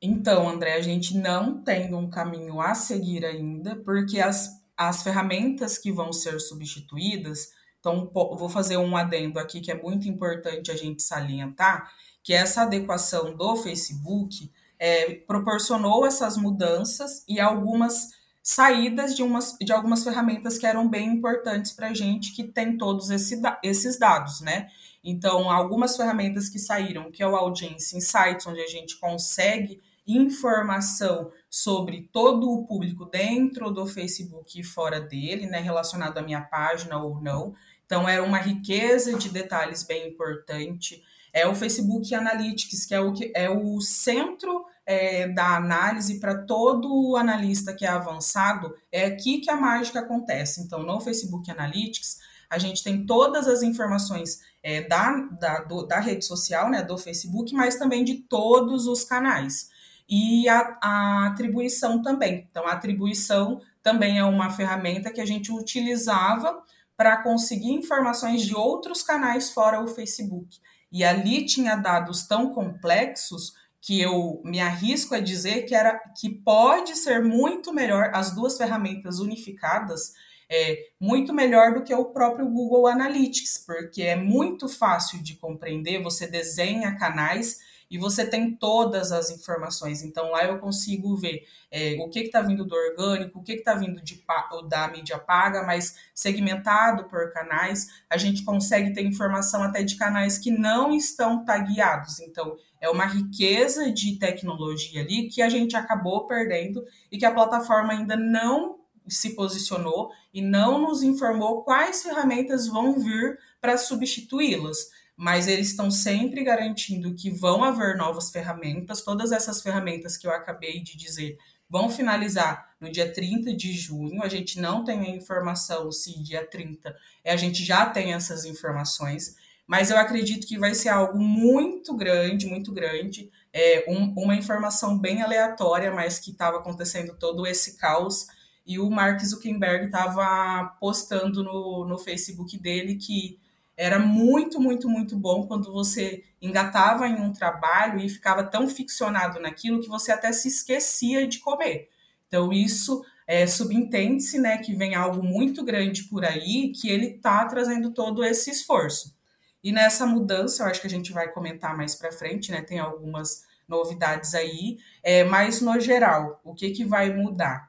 Então, 0.01 0.50
André, 0.50 0.74
a 0.74 0.82
gente 0.82 1.17
não 1.17 1.63
tem 1.63 1.94
um 1.96 2.10
caminho 2.10 2.60
a 2.60 2.75
seguir 2.75 3.24
ainda, 3.24 3.77
porque 3.77 4.20
as, 4.20 4.50
as 4.75 5.03
ferramentas 5.03 5.77
que 5.77 5.89
vão 5.89 6.12
ser 6.12 6.38
substituídas, 6.41 7.48
então 7.79 8.12
vou 8.13 8.50
fazer 8.50 8.75
um 8.75 8.98
adendo 8.98 9.39
aqui 9.39 9.62
que 9.62 9.72
é 9.72 9.82
muito 9.82 10.10
importante 10.10 10.70
a 10.70 10.75
gente 10.75 11.01
salientar, 11.01 11.89
que 12.22 12.34
essa 12.34 12.63
adequação 12.63 13.38
do 13.38 13.55
Facebook 13.55 14.51
é, 14.77 15.13
proporcionou 15.25 16.05
essas 16.05 16.36
mudanças 16.36 17.24
e 17.25 17.39
algumas 17.39 18.10
saídas 18.46 19.16
de, 19.16 19.24
umas, 19.24 19.58
de 19.60 19.74
algumas 19.74 20.04
ferramentas 20.04 20.60
que 20.60 20.68
eram 20.68 20.88
bem 20.88 21.10
importantes 21.10 21.72
para 21.72 21.88
a 21.88 21.94
gente 21.96 22.32
que 22.32 22.44
tem 22.44 22.78
todos 22.78 23.10
esse, 23.10 23.42
esses 23.64 23.98
dados, 23.98 24.40
né? 24.40 24.68
Então, 25.04 25.50
algumas 25.50 25.98
ferramentas 25.98 26.48
que 26.48 26.60
saíram, 26.60 27.12
que 27.12 27.24
é 27.24 27.28
o 27.28 27.36
Audience 27.36 27.98
Insights, 27.98 28.46
onde 28.46 28.62
a 28.62 28.68
gente 28.68 29.00
consegue 29.00 29.82
informação 30.06 31.32
sobre 31.50 32.08
todo 32.14 32.52
o 32.52 32.68
público 32.68 33.06
dentro 33.06 33.72
do 33.72 33.88
Facebook 33.88 34.60
e 34.60 34.64
fora 34.64 35.02
dele, 35.02 35.48
né, 35.48 35.60
relacionado 35.60 36.20
à 36.20 36.22
minha 36.22 36.42
página 36.42 37.02
ou 37.02 37.20
não. 37.20 37.56
Então, 37.84 38.08
era 38.08 38.22
uma 38.22 38.38
riqueza 38.38 39.18
de 39.18 39.30
detalhes 39.30 39.82
bem 39.82 40.08
importante. 40.08 41.04
É 41.34 41.48
o 41.48 41.56
Facebook 41.56 42.14
Analytics, 42.14 42.86
que 42.86 42.94
é 42.94 43.02
o, 43.02 43.12
que, 43.12 43.32
é 43.34 43.50
o 43.50 43.82
centro 43.82 44.66
é, 44.86 45.27
da 45.27 45.56
análise 45.56 46.20
para 46.20 46.44
todo 46.44 47.15
analista 47.18 47.74
que 47.74 47.86
é 47.86 47.89
avançado, 47.89 48.75
é 48.92 49.06
aqui 49.06 49.39
que 49.39 49.50
a 49.50 49.56
mágica 49.56 50.00
acontece. 50.00 50.62
Então, 50.62 50.84
no 50.84 51.00
Facebook 51.01 51.50
Analytics, 51.50 52.20
a 52.50 52.58
gente 52.58 52.84
tem 52.84 53.06
todas 53.06 53.48
as 53.48 53.63
informações 53.63 54.39
é, 54.62 54.82
da, 54.82 55.12
da, 55.39 55.60
do, 55.62 55.84
da 55.88 56.00
rede 56.00 56.25
social, 56.25 56.70
né, 56.70 56.84
do 56.84 56.98
Facebook, 56.98 57.54
mas 57.54 57.77
também 57.77 58.04
de 58.04 58.15
todos 58.15 58.86
os 58.86 59.04
canais. 59.04 59.70
E 60.08 60.48
a, 60.48 60.77
a 60.82 61.27
atribuição 61.27 62.01
também. 62.01 62.48
Então, 62.50 62.68
a 62.68 62.74
atribuição 62.74 63.62
também 63.82 64.20
é 64.20 64.24
uma 64.24 64.51
ferramenta 64.51 65.12
que 65.12 65.22
a 65.22 65.25
gente 65.25 65.51
utilizava 65.51 66.63
para 66.96 67.22
conseguir 67.24 67.72
informações 67.72 68.44
de 68.44 68.56
outros 68.56 69.01
canais 69.01 69.51
fora 69.51 69.82
o 69.82 69.88
Facebook. 69.88 70.60
E 70.92 71.04
ali 71.04 71.46
tinha 71.46 71.75
dados 71.75 72.25
tão 72.25 72.54
complexos 72.54 73.54
que 73.86 74.01
eu 74.01 74.42
me 74.44 74.60
arrisco 74.60 75.13
a 75.13 75.20
dizer 75.20 75.63
que 75.63 75.75
era 75.75 76.00
que 76.20 76.27
pode 76.30 76.96
ser 76.96 77.24
muito 77.24 77.72
melhor 77.72 78.10
as 78.13 78.34
duas 78.34 78.58
ferramentas 78.58 79.20
unificadas 79.20 80.13
é 80.50 80.89
muito 81.00 81.34
melhor 81.34 81.74
do 81.74 81.84
que 81.84 81.94
o 81.94 82.06
próprio 82.06 82.48
Google 82.48 82.88
Analytics, 82.88 83.63
porque 83.65 84.04
é 84.04 84.15
muito 84.15 84.68
fácil 84.68 85.22
de 85.22 85.36
compreender, 85.36 86.04
você 86.04 86.27
desenha 86.27 86.98
canais 86.98 87.60
e 87.89 87.98
você 87.98 88.25
tem 88.25 88.56
todas 88.56 89.12
as 89.12 89.30
informações. 89.30 90.04
Então 90.04 90.32
lá 90.32 90.46
eu 90.46 90.60
consigo 90.60 91.15
ver 91.15 91.48
é, 91.72 91.98
o 92.00 92.10
que 92.10 92.20
está 92.20 92.42
vindo 92.42 92.65
do 92.65 92.75
orgânico, 92.75 93.39
o 93.39 93.44
que 93.44 93.54
está 93.54 93.75
vindo 93.75 94.01
de, 94.01 94.24
da 94.68 94.88
mídia 94.88 95.20
paga, 95.20 95.63
mas 95.63 95.96
segmentado 96.13 97.06
por 97.06 97.32
canais. 97.32 97.88
A 98.10 98.18
gente 98.18 98.44
consegue 98.44 98.94
ter 98.94 99.04
informação 99.04 99.63
até 99.63 99.84
de 99.84 99.96
canais 99.96 100.38
que 100.38 100.51
não 100.51 100.94
estão 100.94 101.46
tagueados. 101.46 102.20
Então 102.20 102.58
é 102.82 102.89
uma 102.89 103.06
riqueza 103.06 103.92
de 103.92 104.18
tecnologia 104.18 105.01
ali 105.01 105.27
que 105.27 105.42
a 105.42 105.50
gente 105.50 105.75
acabou 105.75 106.27
perdendo 106.27 106.84
e 107.12 107.18
que 107.18 107.25
a 107.25 107.34
plataforma 107.34 107.94
ainda 107.94 108.15
não 108.15 108.80
se 109.08 109.36
posicionou 109.36 110.12
e 110.34 110.42
não 110.42 110.82
nos 110.82 111.04
informou 111.04 111.63
quais 111.63 112.01
ferramentas 112.01 112.68
vão 112.68 113.00
vir 113.00 113.39
para 113.62 113.77
substituí-las 113.77 114.89
mas 115.17 115.48
eles 115.48 115.69
estão 115.69 115.89
sempre 115.89 116.43
garantindo 116.43 117.15
que 117.15 117.29
vão 117.29 117.63
haver 117.63 117.95
novas 117.95 118.29
ferramentas. 118.29 119.01
Todas 119.01 119.31
essas 119.31 119.62
ferramentas 119.62 120.17
que 120.17 120.27
eu 120.27 120.31
acabei 120.31 120.81
de 120.81 120.98
dizer 120.98 121.38
vão 121.69 121.89
finalizar 121.89 122.75
no 122.79 122.91
dia 122.91 123.12
30 123.12 123.55
de 123.55 123.74
junho. 123.74 124.22
A 124.22 124.27
gente 124.27 124.60
não 124.60 124.84
tem 124.84 125.00
a 125.00 125.15
informação 125.15 125.91
se 125.91 126.22
dia 126.22 126.45
30 126.45 126.95
é, 127.24 127.34
a 127.34 127.38
gente 127.38 127.63
já 127.63 127.88
tem 127.88 128.13
essas 128.13 128.45
informações, 128.45 129.36
mas 129.65 129.89
eu 129.89 129.98
acredito 129.98 130.45
que 130.45 130.60
vai 130.60 130.75
ser 130.75 130.89
algo 130.89 131.17
muito 131.17 131.95
grande, 131.95 132.45
muito 132.45 132.72
grande. 132.72 133.31
É 133.51 133.86
um, 133.88 134.13
uma 134.15 134.36
informação 134.36 135.00
bem 135.00 135.24
aleatória, 135.24 135.91
mas 135.91 136.19
que 136.19 136.31
estava 136.31 136.57
acontecendo 136.57 137.15
todo 137.17 137.48
esse 137.48 137.77
caos. 137.77 138.27
E 138.65 138.77
o 138.79 138.89
Mark 138.89 139.19
Zuckerberg 139.22 139.86
estava 139.86 140.75
postando 140.79 141.43
no, 141.43 141.86
no 141.86 141.98
Facebook 141.98 142.57
dele 142.60 142.95
que 142.95 143.39
era 143.77 144.00
muito, 144.00 144.60
muito, 144.60 144.89
muito 144.89 145.17
bom 145.17 145.46
quando 145.48 145.72
você 145.72 146.24
engatava 146.41 147.08
em 147.08 147.15
um 147.15 147.34
trabalho 147.34 148.00
e 148.00 148.10
ficava 148.10 148.44
tão 148.44 148.67
ficcionado 148.67 149.39
naquilo 149.39 149.82
que 149.82 149.89
você 149.89 150.12
até 150.12 150.32
se 150.32 150.48
esquecia 150.48 151.27
de 151.27 151.39
comer. 151.39 151.89
Então, 152.27 152.53
isso 152.53 153.03
é, 153.27 153.46
subentende-se 153.48 154.39
né, 154.39 154.58
que 154.58 154.74
vem 154.74 154.96
algo 154.96 155.24
muito 155.24 155.63
grande 155.63 156.03
por 156.03 156.24
aí, 156.24 156.72
que 156.72 156.89
ele 156.89 157.08
está 157.08 157.46
trazendo 157.46 157.91
todo 157.91 158.24
esse 158.24 158.50
esforço. 158.51 159.15
E 159.63 159.72
nessa 159.72 160.05
mudança, 160.05 160.63
eu 160.63 160.67
acho 160.67 160.79
que 160.79 160.88
a 160.88 160.89
gente 160.89 161.12
vai 161.12 161.32
comentar 161.32 161.75
mais 161.75 161.96
para 161.96 162.12
frente, 162.12 162.51
né? 162.51 162.62
Tem 162.62 162.77
algumas 162.77 163.44
novidades 163.67 164.36
aí, 164.36 164.77
é, 165.01 165.24
mas 165.24 165.60
no 165.60 165.79
geral, 165.79 166.39
o 166.44 166.53
que, 166.53 166.70
que 166.70 166.86
vai 166.86 167.12
mudar? 167.12 167.67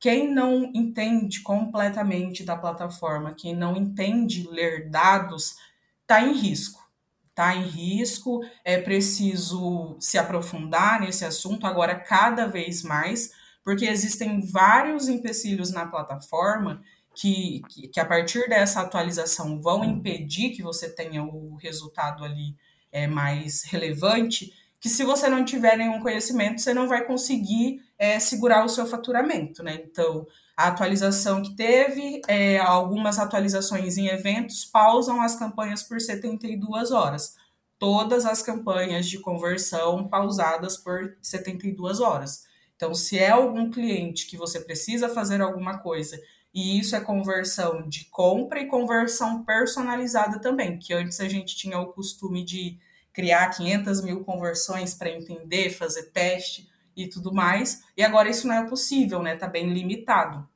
Quem 0.00 0.32
não 0.32 0.70
entende 0.74 1.40
completamente 1.40 2.44
da 2.44 2.56
plataforma, 2.56 3.34
quem 3.34 3.54
não 3.54 3.76
entende 3.76 4.48
ler 4.48 4.88
dados, 4.88 5.56
está 6.02 6.22
em 6.22 6.32
risco. 6.32 6.86
Está 7.30 7.54
em 7.54 7.68
risco, 7.68 8.40
é 8.64 8.80
preciso 8.80 9.96
se 10.00 10.18
aprofundar 10.18 11.00
nesse 11.00 11.24
assunto 11.24 11.66
agora 11.66 11.94
cada 11.94 12.46
vez 12.46 12.82
mais, 12.82 13.32
porque 13.62 13.84
existem 13.84 14.40
vários 14.40 15.08
empecilhos 15.08 15.70
na 15.70 15.86
plataforma 15.86 16.82
que, 17.14 17.62
que, 17.68 17.88
que, 17.88 18.00
a 18.00 18.04
partir 18.04 18.48
dessa 18.48 18.80
atualização 18.80 19.60
vão 19.60 19.84
impedir 19.84 20.50
que 20.50 20.62
você 20.62 20.88
tenha 20.88 21.22
o 21.22 21.56
resultado 21.56 22.24
ali 22.24 22.56
é, 22.92 23.06
mais 23.06 23.64
relevante, 23.64 24.52
que 24.80 24.88
se 24.88 25.04
você 25.04 25.28
não 25.28 25.44
tiver 25.44 25.76
nenhum 25.76 26.00
conhecimento, 26.00 26.60
você 26.60 26.72
não 26.72 26.86
vai 26.88 27.04
conseguir 27.04 27.82
é, 27.98 28.20
segurar 28.20 28.64
o 28.64 28.68
seu 28.68 28.86
faturamento, 28.86 29.62
né? 29.62 29.82
Então, 29.84 30.26
a 30.56 30.68
atualização 30.68 31.42
que 31.42 31.54
teve, 31.54 32.20
é, 32.28 32.58
algumas 32.58 33.18
atualizações 33.18 33.96
em 33.96 34.08
eventos 34.08 34.64
pausam 34.64 35.20
as 35.20 35.36
campanhas 35.36 35.82
por 35.82 36.00
72 36.00 36.90
horas. 36.92 37.36
Todas 37.78 38.26
as 38.26 38.42
campanhas 38.42 39.06
de 39.06 39.18
conversão 39.18 40.08
pausadas 40.08 40.76
por 40.76 41.16
72 41.22 42.00
horas. 42.00 42.44
Então, 42.74 42.94
se 42.94 43.18
é 43.18 43.30
algum 43.30 43.70
cliente 43.70 44.26
que 44.26 44.36
você 44.36 44.60
precisa 44.60 45.08
fazer 45.08 45.40
alguma 45.40 45.78
coisa, 45.78 46.20
e 46.54 46.78
isso 46.78 46.96
é 46.96 47.00
conversão 47.00 47.88
de 47.88 48.06
compra 48.06 48.60
e 48.60 48.66
conversão 48.66 49.44
personalizada 49.44 50.40
também, 50.40 50.78
que 50.78 50.92
antes 50.94 51.20
a 51.20 51.28
gente 51.28 51.56
tinha 51.56 51.78
o 51.78 51.92
costume 51.92 52.44
de 52.44 52.78
criar 53.12 53.48
500 53.50 54.02
mil 54.02 54.24
conversões 54.24 54.94
para 54.94 55.10
entender, 55.10 55.70
fazer 55.70 56.04
teste 56.04 56.68
e 56.96 57.06
tudo 57.08 57.32
mais. 57.32 57.82
E 57.96 58.02
agora 58.02 58.28
isso 58.28 58.46
não 58.46 58.54
é 58.54 58.68
possível, 58.68 59.22
né? 59.22 59.36
Tá 59.36 59.46
bem 59.46 59.72
limitado. 59.72 60.48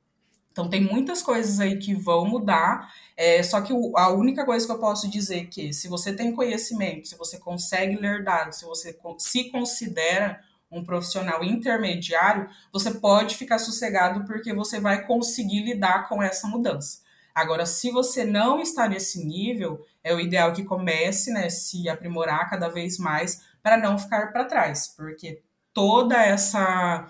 Então 0.52 0.68
tem 0.68 0.82
muitas 0.82 1.22
coisas 1.22 1.58
aí 1.60 1.78
que 1.78 1.94
vão 1.94 2.26
mudar. 2.26 2.92
É, 3.16 3.42
só 3.42 3.60
que 3.60 3.72
a 3.96 4.10
única 4.10 4.44
coisa 4.44 4.66
que 4.66 4.72
eu 4.72 4.78
posso 4.78 5.10
dizer 5.10 5.40
é 5.40 5.44
que 5.44 5.72
se 5.72 5.88
você 5.88 6.12
tem 6.12 6.34
conhecimento, 6.34 7.08
se 7.08 7.16
você 7.16 7.38
consegue 7.38 7.96
ler 7.96 8.22
dados, 8.22 8.58
se 8.58 8.64
você 8.64 8.96
se 9.18 9.50
considera 9.50 10.40
um 10.70 10.84
profissional 10.84 11.44
intermediário, 11.44 12.48
você 12.72 12.92
pode 12.92 13.36
ficar 13.36 13.58
sossegado 13.58 14.24
porque 14.24 14.54
você 14.54 14.80
vai 14.80 15.06
conseguir 15.06 15.62
lidar 15.62 16.08
com 16.08 16.22
essa 16.22 16.46
mudança. 16.46 17.00
Agora, 17.34 17.64
se 17.66 17.90
você 17.90 18.24
não 18.24 18.60
está 18.60 18.88
nesse 18.88 19.24
nível, 19.24 19.84
é 20.02 20.14
o 20.14 20.20
ideal 20.20 20.52
que 20.52 20.64
comece, 20.64 21.32
né, 21.32 21.48
se 21.48 21.88
aprimorar 21.88 22.50
cada 22.50 22.68
vez 22.68 22.98
mais 22.98 23.42
para 23.62 23.76
não 23.76 23.98
ficar 23.98 24.32
para 24.32 24.44
trás, 24.44 24.88
porque 24.88 25.40
toda 25.72 26.20
essa 26.22 27.08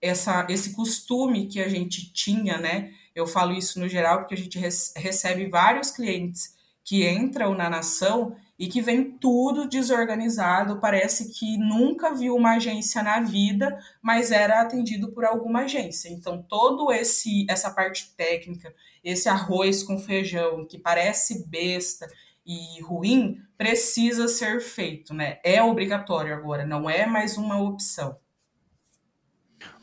essa 0.00 0.46
esse 0.50 0.74
costume 0.74 1.46
que 1.46 1.60
a 1.60 1.68
gente 1.68 2.12
tinha, 2.12 2.58
né? 2.58 2.92
Eu 3.14 3.26
falo 3.26 3.52
isso 3.52 3.80
no 3.80 3.88
geral 3.88 4.18
porque 4.18 4.34
a 4.34 4.36
gente 4.36 4.58
recebe 4.58 5.48
vários 5.48 5.90
clientes 5.90 6.54
que 6.84 7.08
entram 7.08 7.54
na 7.54 7.70
nação 7.70 8.36
e 8.58 8.68
que 8.68 8.80
vem 8.80 9.10
tudo 9.10 9.68
desorganizado, 9.68 10.78
parece 10.78 11.32
que 11.32 11.56
nunca 11.58 12.14
viu 12.14 12.36
uma 12.36 12.54
agência 12.54 13.02
na 13.02 13.20
vida, 13.20 13.76
mas 14.00 14.30
era 14.30 14.60
atendido 14.60 15.10
por 15.12 15.24
alguma 15.24 15.62
agência. 15.62 16.08
Então, 16.08 16.40
todo 16.42 16.92
esse 16.92 17.46
essa 17.48 17.70
parte 17.70 18.14
técnica, 18.16 18.72
esse 19.02 19.28
arroz 19.28 19.82
com 19.82 19.98
feijão 19.98 20.64
que 20.66 20.78
parece 20.78 21.46
besta 21.48 22.06
e 22.46 22.80
ruim, 22.82 23.40
precisa 23.56 24.28
ser 24.28 24.60
feito, 24.60 25.12
né? 25.14 25.38
É 25.42 25.62
obrigatório 25.62 26.34
agora, 26.34 26.66
não 26.66 26.88
é 26.88 27.06
mais 27.06 27.36
uma 27.36 27.60
opção. 27.60 28.16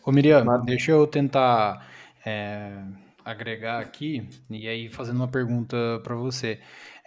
Ô 0.05 0.11
Miriam, 0.11 0.45
deixa 0.63 0.91
eu 0.91 1.05
tentar 1.05 1.87
é, 2.25 2.71
agregar 3.23 3.79
aqui 3.79 4.27
e 4.49 4.67
aí 4.67 4.89
fazendo 4.89 5.17
uma 5.17 5.27
pergunta 5.27 5.77
para 6.03 6.15
você. 6.15 6.59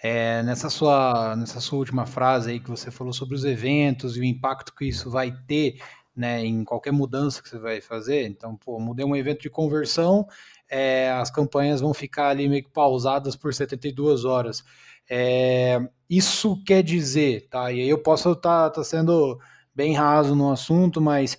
É, 0.06 0.42
nessa, 0.42 0.68
sua, 0.68 1.34
nessa 1.34 1.60
sua 1.60 1.78
última 1.78 2.04
frase 2.04 2.50
aí 2.50 2.60
que 2.60 2.68
você 2.68 2.90
falou 2.90 3.10
sobre 3.10 3.34
os 3.34 3.42
eventos 3.42 4.18
e 4.18 4.20
o 4.20 4.24
impacto 4.24 4.74
que 4.74 4.84
isso 4.84 5.08
vai 5.10 5.32
ter 5.46 5.80
né, 6.14 6.44
em 6.44 6.62
qualquer 6.62 6.92
mudança 6.92 7.42
que 7.42 7.48
você 7.48 7.58
vai 7.58 7.80
fazer. 7.80 8.26
Então, 8.26 8.54
pô, 8.54 8.78
mudei 8.78 9.02
um 9.02 9.16
evento 9.16 9.40
de 9.40 9.48
conversão, 9.48 10.28
é, 10.68 11.10
as 11.10 11.30
campanhas 11.30 11.80
vão 11.80 11.94
ficar 11.94 12.28
ali 12.28 12.46
meio 12.50 12.62
que 12.62 12.70
pausadas 12.70 13.34
por 13.34 13.54
72 13.54 14.26
horas. 14.26 14.62
É, 15.08 15.80
isso 16.08 16.62
quer 16.66 16.82
dizer, 16.82 17.48
tá? 17.48 17.72
E 17.72 17.80
aí 17.80 17.88
eu 17.88 17.96
posso 17.98 18.32
estar 18.32 18.64
tá, 18.64 18.70
tá 18.70 18.84
sendo 18.84 19.40
bem 19.74 19.94
raso 19.94 20.34
no 20.34 20.52
assunto, 20.52 21.00
mas 21.00 21.38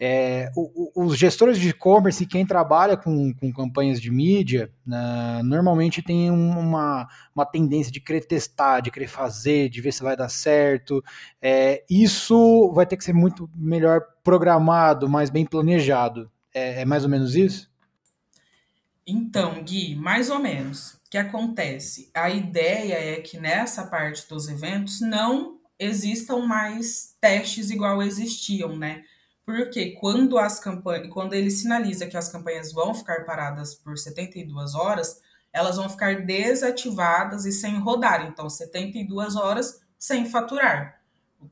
é, 0.00 0.50
o, 0.54 0.92
o, 0.94 1.06
os 1.06 1.18
gestores 1.18 1.58
de 1.58 1.70
e-commerce 1.70 2.22
e 2.22 2.26
quem 2.26 2.46
trabalha 2.46 2.96
com, 2.96 3.34
com 3.34 3.52
campanhas 3.52 4.00
de 4.00 4.10
mídia, 4.10 4.70
né, 4.86 5.40
normalmente 5.42 6.00
tem 6.02 6.30
uma, 6.30 7.08
uma 7.34 7.44
tendência 7.44 7.90
de 7.90 8.00
querer 8.00 8.24
testar, 8.24 8.80
de 8.80 8.90
querer 8.90 9.08
fazer, 9.08 9.68
de 9.68 9.80
ver 9.80 9.92
se 9.92 10.02
vai 10.02 10.16
dar 10.16 10.28
certo. 10.28 11.02
É, 11.42 11.84
isso 11.90 12.72
vai 12.72 12.86
ter 12.86 12.96
que 12.96 13.04
ser 13.04 13.12
muito 13.12 13.50
melhor 13.54 14.00
programado, 14.22 15.08
mais 15.08 15.30
bem 15.30 15.44
planejado. 15.44 16.30
É, 16.54 16.82
é 16.82 16.84
mais 16.84 17.02
ou 17.02 17.10
menos 17.10 17.34
isso? 17.34 17.68
Então, 19.04 19.62
Gui, 19.64 19.96
mais 19.96 20.30
ou 20.30 20.38
menos. 20.38 20.92
O 20.94 21.10
que 21.10 21.16
acontece? 21.16 22.10
A 22.14 22.28
ideia 22.30 22.94
é 22.94 23.20
que 23.20 23.38
nessa 23.38 23.86
parte 23.86 24.28
dos 24.28 24.48
eventos 24.48 25.00
não 25.00 25.58
existam 25.78 26.46
mais 26.46 27.16
testes 27.20 27.70
igual 27.70 28.02
existiam, 28.02 28.76
né? 28.76 29.02
Porque 29.48 29.92
quando 29.92 30.36
as 30.36 30.60
campanhas, 30.60 31.10
quando 31.10 31.32
ele 31.32 31.50
sinaliza 31.50 32.06
que 32.06 32.18
as 32.18 32.30
campanhas 32.30 32.70
vão 32.70 32.92
ficar 32.92 33.24
paradas 33.24 33.74
por 33.74 33.96
72 33.96 34.74
horas, 34.74 35.22
elas 35.50 35.76
vão 35.76 35.88
ficar 35.88 36.26
desativadas 36.26 37.46
e 37.46 37.52
sem 37.52 37.78
rodar. 37.78 38.26
Então, 38.26 38.50
72 38.50 39.36
horas 39.36 39.80
sem 39.98 40.26
faturar 40.26 40.98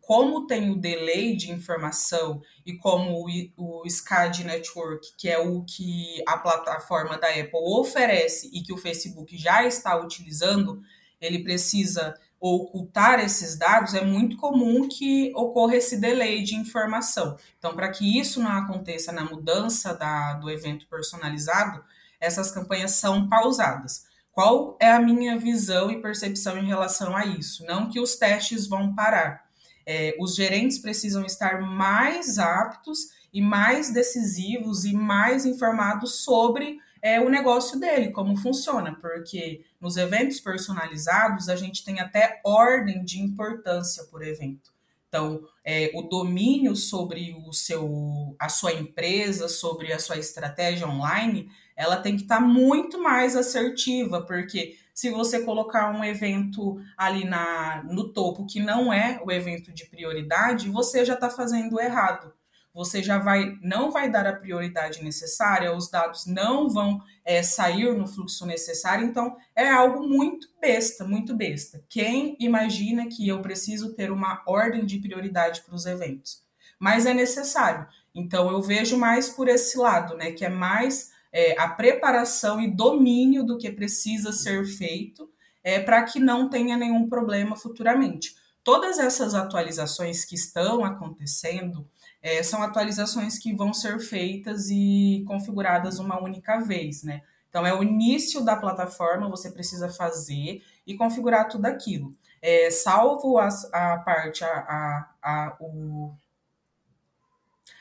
como 0.00 0.46
tem 0.46 0.70
o 0.70 0.76
delay 0.76 1.36
de 1.36 1.52
informação 1.52 2.42
e 2.64 2.76
como 2.76 3.24
o, 3.56 3.82
o 3.82 3.88
SCAD 3.88 4.44
Network, 4.44 5.14
que 5.16 5.28
é 5.28 5.38
o 5.38 5.62
que 5.62 6.22
a 6.26 6.36
plataforma 6.38 7.16
da 7.16 7.28
Apple 7.28 7.50
oferece 7.54 8.50
e 8.52 8.62
que 8.62 8.72
o 8.72 8.76
Facebook 8.76 9.36
já 9.38 9.64
está 9.64 9.96
utilizando, 9.96 10.82
ele 11.20 11.42
precisa 11.42 12.14
ocultar 12.54 13.18
esses 13.18 13.56
dados, 13.56 13.94
é 13.94 14.04
muito 14.04 14.36
comum 14.36 14.88
que 14.88 15.32
ocorra 15.34 15.76
esse 15.76 15.98
delay 15.98 16.42
de 16.42 16.54
informação. 16.54 17.36
Então, 17.58 17.74
para 17.74 17.90
que 17.90 18.18
isso 18.18 18.40
não 18.42 18.52
aconteça 18.52 19.10
na 19.12 19.24
mudança 19.24 19.94
da, 19.94 20.34
do 20.34 20.50
evento 20.50 20.86
personalizado, 20.86 21.82
essas 22.20 22.50
campanhas 22.50 22.92
são 22.92 23.28
pausadas. 23.28 24.06
Qual 24.30 24.76
é 24.80 24.92
a 24.92 25.00
minha 25.00 25.38
visão 25.38 25.90
e 25.90 26.00
percepção 26.00 26.58
em 26.58 26.66
relação 26.66 27.16
a 27.16 27.24
isso? 27.24 27.64
Não 27.64 27.88
que 27.88 27.98
os 27.98 28.16
testes 28.16 28.66
vão 28.66 28.94
parar, 28.94 29.46
é, 29.86 30.16
os 30.18 30.34
gerentes 30.34 30.78
precisam 30.78 31.24
estar 31.24 31.60
mais 31.60 32.38
aptos 32.38 33.10
e 33.32 33.40
mais 33.40 33.92
decisivos 33.92 34.84
e 34.84 34.92
mais 34.92 35.46
informados 35.46 36.24
sobre 36.24 36.78
é, 37.00 37.20
o 37.20 37.28
negócio 37.28 37.78
dele, 37.78 38.10
como 38.10 38.36
funciona, 38.36 38.96
porque 39.00 39.62
nos 39.80 39.96
eventos 39.96 40.40
personalizados 40.40 41.48
a 41.48 41.56
gente 41.56 41.84
tem 41.84 42.00
até 42.00 42.40
ordem 42.44 43.04
de 43.04 43.20
importância 43.20 44.04
por 44.04 44.22
evento. 44.22 44.74
Então, 45.08 45.46
é, 45.64 45.90
o 45.94 46.02
domínio 46.02 46.74
sobre 46.76 47.34
o 47.46 47.52
seu, 47.52 48.36
a 48.38 48.48
sua 48.48 48.72
empresa, 48.72 49.48
sobre 49.48 49.92
a 49.92 49.98
sua 49.98 50.18
estratégia 50.18 50.86
online, 50.86 51.48
ela 51.76 51.96
tem 51.96 52.16
que 52.16 52.22
estar 52.22 52.40
tá 52.40 52.40
muito 52.40 53.02
mais 53.02 53.36
assertiva, 53.36 54.22
porque 54.22 54.76
se 54.92 55.10
você 55.10 55.44
colocar 55.44 55.90
um 55.90 56.02
evento 56.02 56.80
ali 56.96 57.24
na, 57.24 57.82
no 57.84 58.12
topo 58.12 58.46
que 58.46 58.60
não 58.60 58.92
é 58.92 59.20
o 59.24 59.30
evento 59.30 59.72
de 59.72 59.86
prioridade, 59.86 60.70
você 60.70 61.04
já 61.04 61.14
está 61.14 61.30
fazendo 61.30 61.80
errado. 61.80 62.32
Você 62.76 63.02
já 63.02 63.18
vai, 63.18 63.56
não 63.62 63.90
vai 63.90 64.10
dar 64.10 64.26
a 64.26 64.34
prioridade 64.34 65.02
necessária, 65.02 65.74
os 65.74 65.90
dados 65.90 66.26
não 66.26 66.68
vão 66.68 67.00
é, 67.24 67.42
sair 67.42 67.90
no 67.96 68.06
fluxo 68.06 68.44
necessário, 68.44 69.06
então 69.06 69.34
é 69.56 69.66
algo 69.66 70.06
muito 70.06 70.46
besta, 70.60 71.02
muito 71.02 71.34
besta. 71.34 71.82
Quem 71.88 72.36
imagina 72.38 73.08
que 73.08 73.26
eu 73.26 73.40
preciso 73.40 73.94
ter 73.94 74.10
uma 74.10 74.42
ordem 74.46 74.84
de 74.84 74.98
prioridade 74.98 75.62
para 75.62 75.74
os 75.74 75.86
eventos? 75.86 76.42
Mas 76.78 77.06
é 77.06 77.14
necessário. 77.14 77.86
Então 78.14 78.50
eu 78.50 78.60
vejo 78.60 78.98
mais 78.98 79.30
por 79.30 79.48
esse 79.48 79.78
lado, 79.78 80.14
né? 80.14 80.32
Que 80.32 80.44
é 80.44 80.50
mais 80.50 81.12
é, 81.32 81.58
a 81.58 81.68
preparação 81.68 82.60
e 82.60 82.70
domínio 82.70 83.42
do 83.42 83.56
que 83.56 83.70
precisa 83.70 84.32
ser 84.32 84.66
feito 84.66 85.30
é, 85.64 85.80
para 85.80 86.02
que 86.02 86.20
não 86.20 86.50
tenha 86.50 86.76
nenhum 86.76 87.08
problema 87.08 87.56
futuramente. 87.56 88.34
Todas 88.62 88.98
essas 88.98 89.34
atualizações 89.34 90.26
que 90.26 90.34
estão 90.34 90.84
acontecendo 90.84 91.88
é, 92.26 92.42
são 92.42 92.60
atualizações 92.60 93.38
que 93.38 93.54
vão 93.54 93.72
ser 93.72 94.00
feitas 94.00 94.68
e 94.68 95.24
configuradas 95.28 96.00
uma 96.00 96.20
única 96.20 96.58
vez, 96.58 97.04
né? 97.04 97.22
Então, 97.48 97.64
é 97.64 97.72
o 97.72 97.84
início 97.84 98.44
da 98.44 98.56
plataforma, 98.56 99.30
você 99.30 99.48
precisa 99.48 99.88
fazer 99.88 100.60
e 100.84 100.96
configurar 100.96 101.48
tudo 101.48 101.66
aquilo. 101.66 102.12
É, 102.42 102.68
salvo 102.68 103.38
a, 103.38 103.48
a 103.72 103.98
parte, 103.98 104.42
a, 104.44 104.48
a, 104.48 105.10
a, 105.22 105.56
o, 105.60 106.12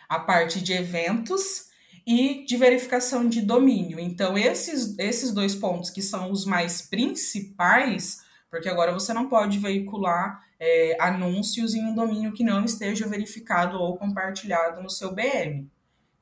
a 0.07 0.19
parte 0.19 0.61
de 0.61 0.73
eventos, 0.73 1.65
e 2.07 2.45
de 2.45 2.55
verificação 2.55 3.27
de 3.27 3.41
domínio. 3.41 3.99
Então, 3.99 4.37
esses, 4.37 4.95
esses 4.99 5.31
dois 5.31 5.55
pontos 5.55 5.89
que 5.89 6.03
são 6.03 6.31
os 6.31 6.45
mais 6.45 6.83
principais, 6.83 8.23
porque 8.55 8.69
agora 8.69 8.93
você 8.93 9.13
não 9.13 9.27
pode 9.27 9.59
veicular 9.59 10.41
é, 10.57 10.95
anúncios 10.97 11.75
em 11.75 11.83
um 11.83 11.93
domínio 11.93 12.31
que 12.31 12.41
não 12.41 12.63
esteja 12.63 13.05
verificado 13.05 13.77
ou 13.77 13.97
compartilhado 13.97 14.81
no 14.81 14.89
seu 14.89 15.13
BM. 15.13 15.69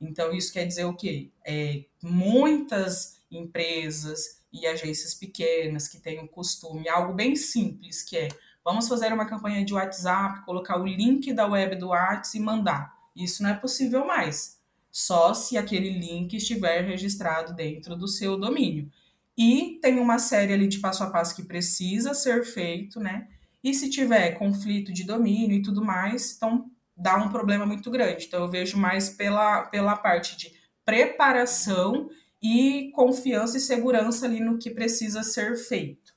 Então, 0.00 0.32
isso 0.32 0.52
quer 0.52 0.66
dizer 0.66 0.84
o 0.84 0.96
quê? 0.96 1.30
É, 1.46 1.84
muitas 2.02 3.22
empresas 3.30 4.42
e 4.52 4.66
agências 4.66 5.14
pequenas 5.14 5.86
que 5.86 6.00
têm 6.00 6.24
o 6.24 6.28
costume, 6.28 6.88
algo 6.88 7.14
bem 7.14 7.36
simples, 7.36 8.02
que 8.02 8.16
é 8.16 8.28
vamos 8.64 8.88
fazer 8.88 9.12
uma 9.12 9.26
campanha 9.26 9.64
de 9.64 9.72
WhatsApp, 9.72 10.44
colocar 10.44 10.80
o 10.80 10.84
link 10.84 11.32
da 11.32 11.46
web 11.46 11.76
do 11.76 11.90
WhatsApp 11.90 12.36
e 12.36 12.40
mandar. 12.40 12.92
Isso 13.14 13.44
não 13.44 13.50
é 13.50 13.54
possível 13.54 14.04
mais 14.04 14.58
só 14.90 15.34
se 15.34 15.56
aquele 15.56 15.90
link 15.90 16.36
estiver 16.36 16.82
registrado 16.82 17.52
dentro 17.52 17.94
do 17.94 18.08
seu 18.08 18.36
domínio. 18.36 18.90
E 19.36 19.78
tem 19.82 19.98
uma 19.98 20.18
série 20.18 20.52
ali 20.52 20.68
de 20.68 20.78
passo 20.78 21.02
a 21.02 21.10
passo 21.10 21.34
que 21.34 21.42
precisa 21.42 22.14
ser 22.14 22.44
feito, 22.44 23.00
né? 23.00 23.28
E 23.62 23.74
se 23.74 23.90
tiver 23.90 24.32
conflito 24.32 24.92
de 24.92 25.04
domínio 25.04 25.56
e 25.56 25.62
tudo 25.62 25.84
mais, 25.84 26.36
então 26.36 26.70
dá 26.96 27.16
um 27.16 27.30
problema 27.30 27.66
muito 27.66 27.90
grande. 27.90 28.26
Então 28.26 28.42
eu 28.42 28.50
vejo 28.50 28.76
mais 28.76 29.08
pela, 29.08 29.62
pela 29.62 29.96
parte 29.96 30.36
de 30.36 30.52
preparação 30.84 32.08
e 32.42 32.90
confiança 32.94 33.56
e 33.56 33.60
segurança 33.60 34.26
ali 34.26 34.38
no 34.38 34.58
que 34.58 34.70
precisa 34.70 35.22
ser 35.22 35.56
feito. 35.56 36.12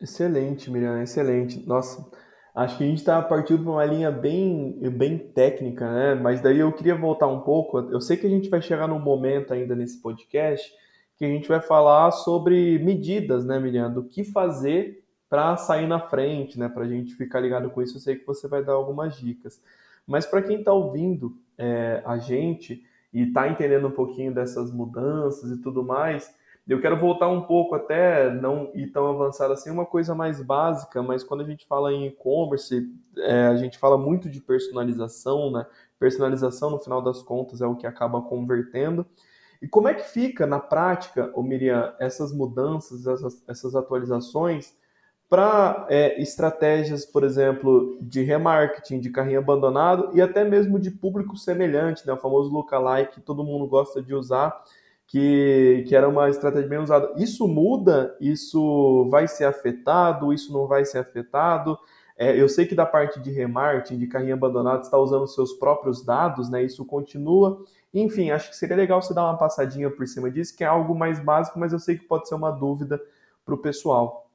Excelente, 0.00 0.70
Miriam, 0.70 1.02
excelente. 1.02 1.64
Nossa, 1.66 2.10
Acho 2.54 2.78
que 2.78 2.84
a 2.84 2.86
gente 2.86 2.98
está 2.98 3.22
partindo 3.22 3.62
para 3.62 3.72
uma 3.72 3.84
linha 3.84 4.10
bem, 4.10 4.72
bem 4.90 5.16
técnica, 5.16 5.90
né? 5.90 6.14
Mas 6.16 6.40
daí 6.40 6.58
eu 6.58 6.72
queria 6.72 6.96
voltar 6.96 7.28
um 7.28 7.40
pouco. 7.40 7.78
Eu 7.78 8.00
sei 8.00 8.16
que 8.16 8.26
a 8.26 8.30
gente 8.30 8.48
vai 8.48 8.60
chegar 8.60 8.88
num 8.88 8.98
momento 8.98 9.54
ainda 9.54 9.74
nesse 9.74 10.02
podcast 10.02 10.70
que 11.20 11.26
a 11.26 11.28
gente 11.28 11.46
vai 11.46 11.60
falar 11.60 12.10
sobre 12.12 12.78
medidas, 12.78 13.44
né, 13.44 13.60
Miriam? 13.60 13.92
Do 13.92 14.02
que 14.02 14.24
fazer 14.24 15.04
para 15.28 15.54
sair 15.58 15.86
na 15.86 16.00
frente, 16.00 16.58
né? 16.58 16.66
Para 16.66 16.84
a 16.84 16.88
gente 16.88 17.14
ficar 17.14 17.40
ligado 17.40 17.68
com 17.68 17.82
isso. 17.82 17.98
Eu 17.98 18.00
sei 18.00 18.16
que 18.16 18.26
você 18.26 18.48
vai 18.48 18.64
dar 18.64 18.72
algumas 18.72 19.16
dicas. 19.16 19.62
Mas 20.06 20.24
para 20.24 20.40
quem 20.40 20.60
está 20.60 20.72
ouvindo 20.72 21.36
é, 21.58 22.02
a 22.06 22.16
gente 22.16 22.82
e 23.12 23.24
está 23.24 23.46
entendendo 23.46 23.88
um 23.88 23.90
pouquinho 23.90 24.32
dessas 24.32 24.72
mudanças 24.72 25.50
e 25.50 25.60
tudo 25.60 25.84
mais, 25.84 26.34
eu 26.66 26.80
quero 26.80 26.96
voltar 26.98 27.28
um 27.28 27.42
pouco 27.42 27.74
até, 27.74 28.32
não 28.32 28.70
ir 28.74 28.86
tão 28.86 29.06
avançado 29.06 29.52
assim, 29.52 29.68
uma 29.68 29.84
coisa 29.84 30.14
mais 30.14 30.40
básica, 30.40 31.02
mas 31.02 31.22
quando 31.22 31.42
a 31.42 31.46
gente 31.46 31.66
fala 31.66 31.92
em 31.92 32.06
e-commerce, 32.06 32.90
é, 33.18 33.48
a 33.48 33.56
gente 33.56 33.76
fala 33.76 33.98
muito 33.98 34.30
de 34.30 34.40
personalização, 34.40 35.52
né? 35.52 35.66
Personalização, 35.98 36.70
no 36.70 36.78
final 36.78 37.02
das 37.02 37.22
contas, 37.22 37.60
é 37.60 37.66
o 37.66 37.76
que 37.76 37.86
acaba 37.86 38.22
convertendo. 38.22 39.04
E 39.60 39.68
como 39.68 39.88
é 39.88 39.94
que 39.94 40.08
fica 40.08 40.46
na 40.46 40.58
prática, 40.58 41.30
ô 41.34 41.42
Miriam, 41.42 41.94
essas 41.98 42.32
mudanças, 42.32 43.06
essas, 43.06 43.44
essas 43.46 43.74
atualizações 43.74 44.74
para 45.28 45.86
é, 45.88 46.20
estratégias, 46.20 47.06
por 47.06 47.22
exemplo, 47.22 47.98
de 48.00 48.22
remarketing, 48.22 48.98
de 48.98 49.10
carrinho 49.10 49.38
abandonado 49.38 50.10
e 50.12 50.20
até 50.20 50.44
mesmo 50.44 50.78
de 50.78 50.90
público 50.90 51.36
semelhante, 51.36 52.04
né? 52.06 52.12
o 52.12 52.16
famoso 52.16 52.50
lookalike 52.50 53.14
que 53.14 53.20
todo 53.20 53.44
mundo 53.44 53.66
gosta 53.68 54.02
de 54.02 54.12
usar 54.12 54.60
que, 55.10 55.84
que 55.88 55.96
era 55.96 56.08
uma 56.08 56.30
estratégia 56.30 56.68
bem 56.68 56.78
usada. 56.78 57.12
Isso 57.16 57.48
muda? 57.48 58.16
Isso 58.20 59.08
vai 59.10 59.26
ser 59.26 59.44
afetado? 59.44 60.32
Isso 60.32 60.52
não 60.52 60.68
vai 60.68 60.84
ser 60.84 60.98
afetado? 60.98 61.76
É, 62.16 62.40
eu 62.40 62.48
sei 62.48 62.64
que 62.64 62.76
da 62.76 62.86
parte 62.86 63.18
de 63.18 63.30
remarketing, 63.30 63.98
de 63.98 64.06
carrinho 64.06 64.34
abandonado, 64.34 64.82
está 64.82 64.96
usando 64.98 65.26
seus 65.26 65.52
próprios 65.54 66.04
dados, 66.04 66.48
né? 66.48 66.62
Isso 66.62 66.84
continua. 66.84 67.64
Enfim, 67.92 68.30
acho 68.30 68.50
que 68.50 68.56
seria 68.56 68.76
legal 68.76 69.02
você 69.02 69.12
dar 69.12 69.24
uma 69.24 69.36
passadinha 69.36 69.90
por 69.90 70.06
cima 70.06 70.30
disso, 70.30 70.56
que 70.56 70.62
é 70.62 70.66
algo 70.66 70.94
mais 70.94 71.18
básico, 71.18 71.58
mas 71.58 71.72
eu 71.72 71.78
sei 71.78 71.98
que 71.98 72.04
pode 72.04 72.28
ser 72.28 72.34
uma 72.34 72.50
dúvida 72.50 73.00
para 73.44 73.54
o 73.54 73.58
pessoal. 73.58 74.30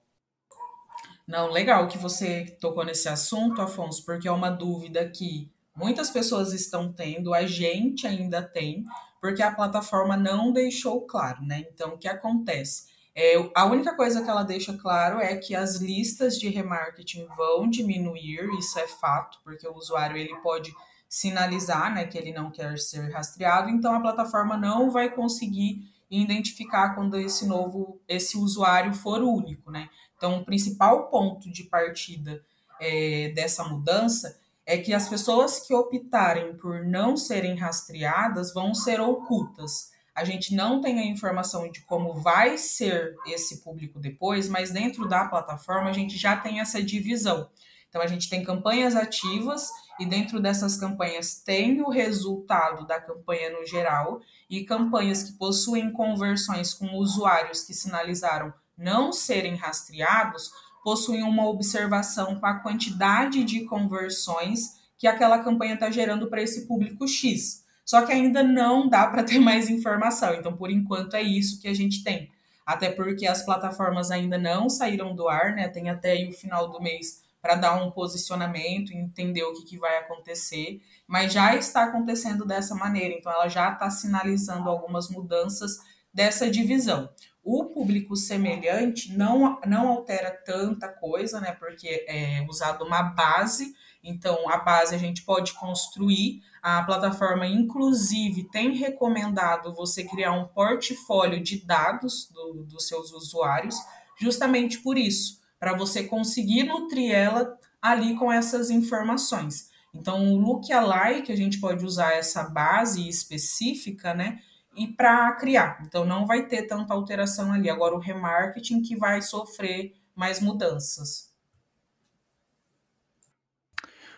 Não, 1.28 1.50
legal 1.50 1.88
que 1.88 1.98
você 1.98 2.58
tocou 2.60 2.86
nesse 2.86 3.10
assunto, 3.10 3.62
Afonso, 3.62 4.06
porque 4.06 4.28
é 4.28 4.32
uma 4.32 4.52
dúvida 4.52 5.08
que 5.10 5.52
muitas 5.76 6.10
pessoas 6.10 6.54
estão 6.54 6.92
tendo, 6.92 7.34
a 7.34 7.48
gente 7.48 8.06
ainda 8.06 8.44
tem, 8.44 8.86
porque 9.20 9.42
a 9.42 9.52
plataforma 9.52 10.16
não 10.16 10.52
deixou 10.52 11.02
claro, 11.02 11.42
né? 11.44 11.66
Então, 11.74 11.94
o 11.96 11.98
que 11.98 12.08
acontece? 12.08 12.94
É, 13.16 13.36
a 13.56 13.66
única 13.66 13.96
coisa 13.96 14.22
que 14.22 14.30
ela 14.30 14.44
deixa 14.44 14.78
claro 14.78 15.20
é 15.20 15.36
que 15.38 15.56
as 15.56 15.78
listas 15.78 16.38
de 16.38 16.50
remarketing 16.50 17.26
vão 17.36 17.68
diminuir, 17.68 18.48
isso 18.60 18.78
é 18.78 18.88
fato, 18.88 19.40
porque 19.44 19.66
o 19.68 19.74
usuário 19.74 20.18
ele 20.18 20.36
pode 20.44 20.76
sinalizar 21.16 21.94
né, 21.94 22.06
que 22.06 22.18
ele 22.18 22.34
não 22.34 22.52
quer 22.52 22.78
ser 22.78 23.10
rastreado, 23.10 23.70
então 23.70 23.96
a 23.96 24.02
plataforma 24.02 24.58
não 24.58 24.92
vai 24.92 25.10
conseguir 25.10 25.90
identificar 26.12 26.94
quando 26.94 27.18
esse 27.18 27.48
novo, 27.48 28.02
esse 28.06 28.38
usuário 28.38 28.94
for 28.94 29.22
único, 29.22 29.72
né? 29.72 29.88
Então, 30.18 30.40
o 30.40 30.44
principal 30.46 31.08
ponto 31.08 31.50
de 31.50 31.64
partida 31.64 32.44
é, 32.82 33.32
dessa 33.34 33.64
mudança 33.64 34.38
é 34.66 34.78
que 34.78 34.94
as 34.94 35.08
pessoas 35.08 35.66
que 35.66 35.74
optarem 35.74 36.54
por 36.58 36.84
não 36.84 37.16
serem 37.16 37.56
rastreadas 37.56 38.54
vão 38.54 38.76
ser 38.76 39.00
ocultas. 39.00 39.92
A 40.14 40.26
gente 40.26 40.54
não 40.54 40.82
tem 40.82 41.00
a 41.00 41.06
informação 41.06 41.72
de 41.72 41.80
como 41.86 42.16
vai 42.16 42.58
ser 42.58 43.16
esse 43.26 43.62
público 43.64 44.02
depois, 44.02 44.50
mas 44.50 44.70
dentro 44.70 45.08
da 45.08 45.24
plataforma 45.24 45.90
a 45.90 45.94
gente 45.94 46.18
já 46.18 46.36
tem 46.36 46.60
essa 46.60 46.84
divisão. 46.84 47.50
Então 47.96 48.04
a 48.04 48.08
gente 48.08 48.30
tem 48.30 48.44
campanhas 48.44 48.94
ativas 48.94 49.70
e 49.98 50.06
dentro 50.06 50.42
dessas 50.42 50.76
campanhas 50.76 51.42
tem 51.42 51.82
o 51.82 51.90
resultado 51.90 52.86
da 52.86 53.00
campanha 53.00 53.58
no 53.58 53.66
geral 53.66 54.20
e 54.50 54.66
campanhas 54.66 55.24
que 55.24 55.38
possuem 55.38 55.90
conversões 55.94 56.74
com 56.74 56.94
usuários 56.98 57.64
que 57.64 57.74
sinalizaram 57.74 58.54
não 58.78 59.14
serem 59.14 59.56
rastreados 59.56 60.52
possuem 60.84 61.24
uma 61.24 61.48
observação 61.48 62.38
com 62.38 62.46
a 62.46 62.56
quantidade 62.56 63.46
de 63.46 63.64
conversões 63.64 64.76
que 64.98 65.08
aquela 65.08 65.40
campanha 65.40 65.76
está 65.76 65.90
gerando 65.90 66.28
para 66.28 66.42
esse 66.42 66.68
público 66.68 67.08
X. 67.08 67.64
Só 67.86 68.06
que 68.06 68.12
ainda 68.12 68.44
não 68.44 68.90
dá 68.90 69.08
para 69.08 69.24
ter 69.24 69.40
mais 69.40 69.70
informação. 69.70 70.34
Então, 70.34 70.54
por 70.58 70.70
enquanto, 70.70 71.16
é 71.16 71.22
isso 71.22 71.62
que 71.62 71.68
a 71.70 71.74
gente 71.74 72.04
tem. 72.04 72.30
Até 72.66 72.92
porque 72.92 73.26
as 73.26 73.46
plataformas 73.46 74.12
ainda 74.12 74.38
não 74.38 74.70
saíram 74.70 75.16
do 75.16 75.30
ar, 75.30 75.56
né? 75.56 75.70
Tem 75.70 75.90
até 75.90 76.28
o 76.28 76.34
final 76.34 76.70
do 76.70 76.82
mês 76.82 77.24
para 77.46 77.54
dar 77.54 77.76
um 77.76 77.92
posicionamento, 77.92 78.92
entender 78.92 79.44
o 79.44 79.54
que, 79.54 79.64
que 79.64 79.78
vai 79.78 80.00
acontecer, 80.00 80.82
mas 81.06 81.32
já 81.32 81.56
está 81.56 81.84
acontecendo 81.84 82.44
dessa 82.44 82.74
maneira, 82.74 83.14
então 83.14 83.32
ela 83.32 83.48
já 83.48 83.72
está 83.72 83.88
sinalizando 83.88 84.68
algumas 84.68 85.10
mudanças 85.10 85.78
dessa 86.12 86.50
divisão. 86.50 87.08
O 87.44 87.66
público 87.66 88.16
semelhante 88.16 89.16
não, 89.16 89.60
não 89.68 89.90
altera 89.90 90.32
tanta 90.44 90.88
coisa, 90.88 91.40
né? 91.40 91.52
Porque 91.52 92.04
é 92.08 92.44
usado 92.50 92.84
uma 92.84 93.04
base, 93.04 93.76
então 94.04 94.50
a 94.50 94.58
base 94.58 94.96
a 94.96 94.98
gente 94.98 95.22
pode 95.22 95.54
construir. 95.54 96.42
A 96.64 96.82
plataforma, 96.82 97.46
inclusive, 97.46 98.50
tem 98.50 98.76
recomendado 98.76 99.72
você 99.76 100.04
criar 100.04 100.32
um 100.32 100.48
portfólio 100.48 101.44
de 101.44 101.64
dados 101.64 102.28
do, 102.34 102.64
dos 102.64 102.88
seus 102.88 103.12
usuários, 103.12 103.76
justamente 104.20 104.80
por 104.80 104.98
isso, 104.98 105.45
para 105.60 105.76
você 105.76 106.04
conseguir 106.04 106.64
nutrir 106.64 107.12
ela 107.12 107.58
ali 107.82 108.16
com 108.16 108.32
essas 108.32 108.70
informações. 108.70 109.70
Então, 109.94 110.34
o 110.34 110.38
lookalike, 110.38 111.32
a 111.32 111.38
gente 111.38 111.60
pode 111.60 111.86
usar 111.86 112.14
essa 112.14 112.44
base 112.44 113.08
específica, 113.08 114.14
né? 114.14 114.40
e 114.76 114.88
para 114.88 115.32
criar. 115.34 115.82
Então 115.88 116.06
não 116.06 116.26
vai 116.26 116.48
ter 116.48 116.64
tanta 116.64 116.94
alteração 116.94 117.52
ali. 117.52 117.70
Agora 117.70 117.96
o 117.96 118.00
remarketing 118.00 118.82
que 118.82 118.96
vai 118.96 119.22
sofrer 119.22 119.96
mais 120.14 120.40
mudanças. 120.42 121.34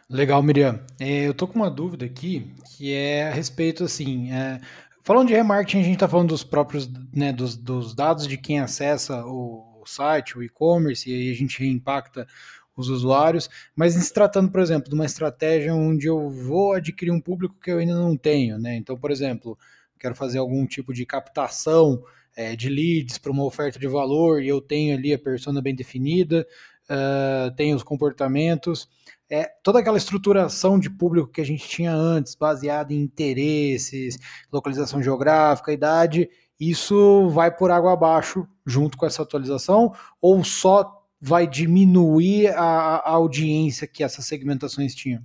Legal, 0.09 0.41
Miriam. 0.41 0.83
É, 0.99 1.27
eu 1.27 1.33
tô 1.33 1.47
com 1.47 1.55
uma 1.55 1.69
dúvida 1.69 2.05
aqui 2.05 2.53
que 2.75 2.93
é 2.93 3.27
a 3.27 3.31
respeito 3.31 3.83
assim. 3.83 4.31
É, 4.31 4.59
falando 5.03 5.27
de 5.27 5.35
remarketing, 5.35 5.79
a 5.79 5.83
gente 5.83 5.93
está 5.95 6.07
falando 6.07 6.29
dos 6.29 6.43
próprios, 6.43 6.89
né, 7.13 7.31
dos, 7.31 7.55
dos, 7.55 7.93
dados 7.93 8.27
de 8.27 8.37
quem 8.37 8.59
acessa 8.59 9.25
o, 9.25 9.66
o 9.66 9.66
site, 9.87 10.37
o 10.37 10.43
e-commerce, 10.43 11.09
e 11.09 11.13
aí 11.13 11.31
a 11.31 11.35
gente 11.35 11.59
reimpacta 11.59 12.27
os 12.75 12.89
usuários, 12.89 13.49
mas 13.75 13.93
se 13.93 14.13
tratando, 14.13 14.51
por 14.51 14.61
exemplo, 14.61 14.87
de 14.87 14.93
uma 14.93 15.05
estratégia 15.05 15.73
onde 15.73 16.05
eu 16.07 16.29
vou 16.29 16.73
adquirir 16.73 17.11
um 17.11 17.19
público 17.19 17.55
que 17.59 17.71
eu 17.71 17.79
ainda 17.79 17.95
não 17.95 18.15
tenho, 18.15 18.59
né? 18.59 18.75
Então, 18.75 18.95
por 18.95 19.09
exemplo, 19.09 19.57
quero 19.99 20.13
fazer 20.13 20.37
algum 20.37 20.65
tipo 20.67 20.93
de 20.93 21.05
captação 21.05 22.03
é, 22.35 22.55
de 22.55 22.69
leads 22.69 23.17
para 23.17 23.31
uma 23.31 23.43
oferta 23.43 23.79
de 23.79 23.87
valor 23.87 24.43
e 24.43 24.47
eu 24.47 24.61
tenho 24.61 24.95
ali 24.95 25.11
a 25.11 25.17
persona 25.17 25.59
bem 25.59 25.73
definida, 25.73 26.47
uh, 26.87 27.55
tenho 27.55 27.75
os 27.75 27.81
comportamentos, 27.81 28.87
é, 29.29 29.51
toda 29.61 29.79
aquela 29.79 29.97
estruturação 29.97 30.79
de 30.79 30.89
público 30.89 31.31
que 31.31 31.41
a 31.41 31.45
gente 31.45 31.67
tinha 31.67 31.93
antes, 31.93 32.35
baseada 32.35 32.93
em 32.93 33.01
interesses, 33.01 34.17
localização 34.51 35.01
geográfica, 35.03 35.73
idade, 35.73 36.29
isso 36.59 37.29
vai 37.29 37.55
por 37.55 37.71
água 37.71 37.93
abaixo 37.93 38.47
junto 38.65 38.97
com 38.97 39.05
essa 39.05 39.21
atualização 39.21 39.93
ou 40.21 40.43
só 40.43 41.05
vai 41.19 41.47
diminuir 41.47 42.47
a, 42.49 42.97
a 42.97 43.11
audiência 43.11 43.87
que 43.87 44.03
essas 44.03 44.25
segmentações 44.25 44.93
tinham? 44.93 45.23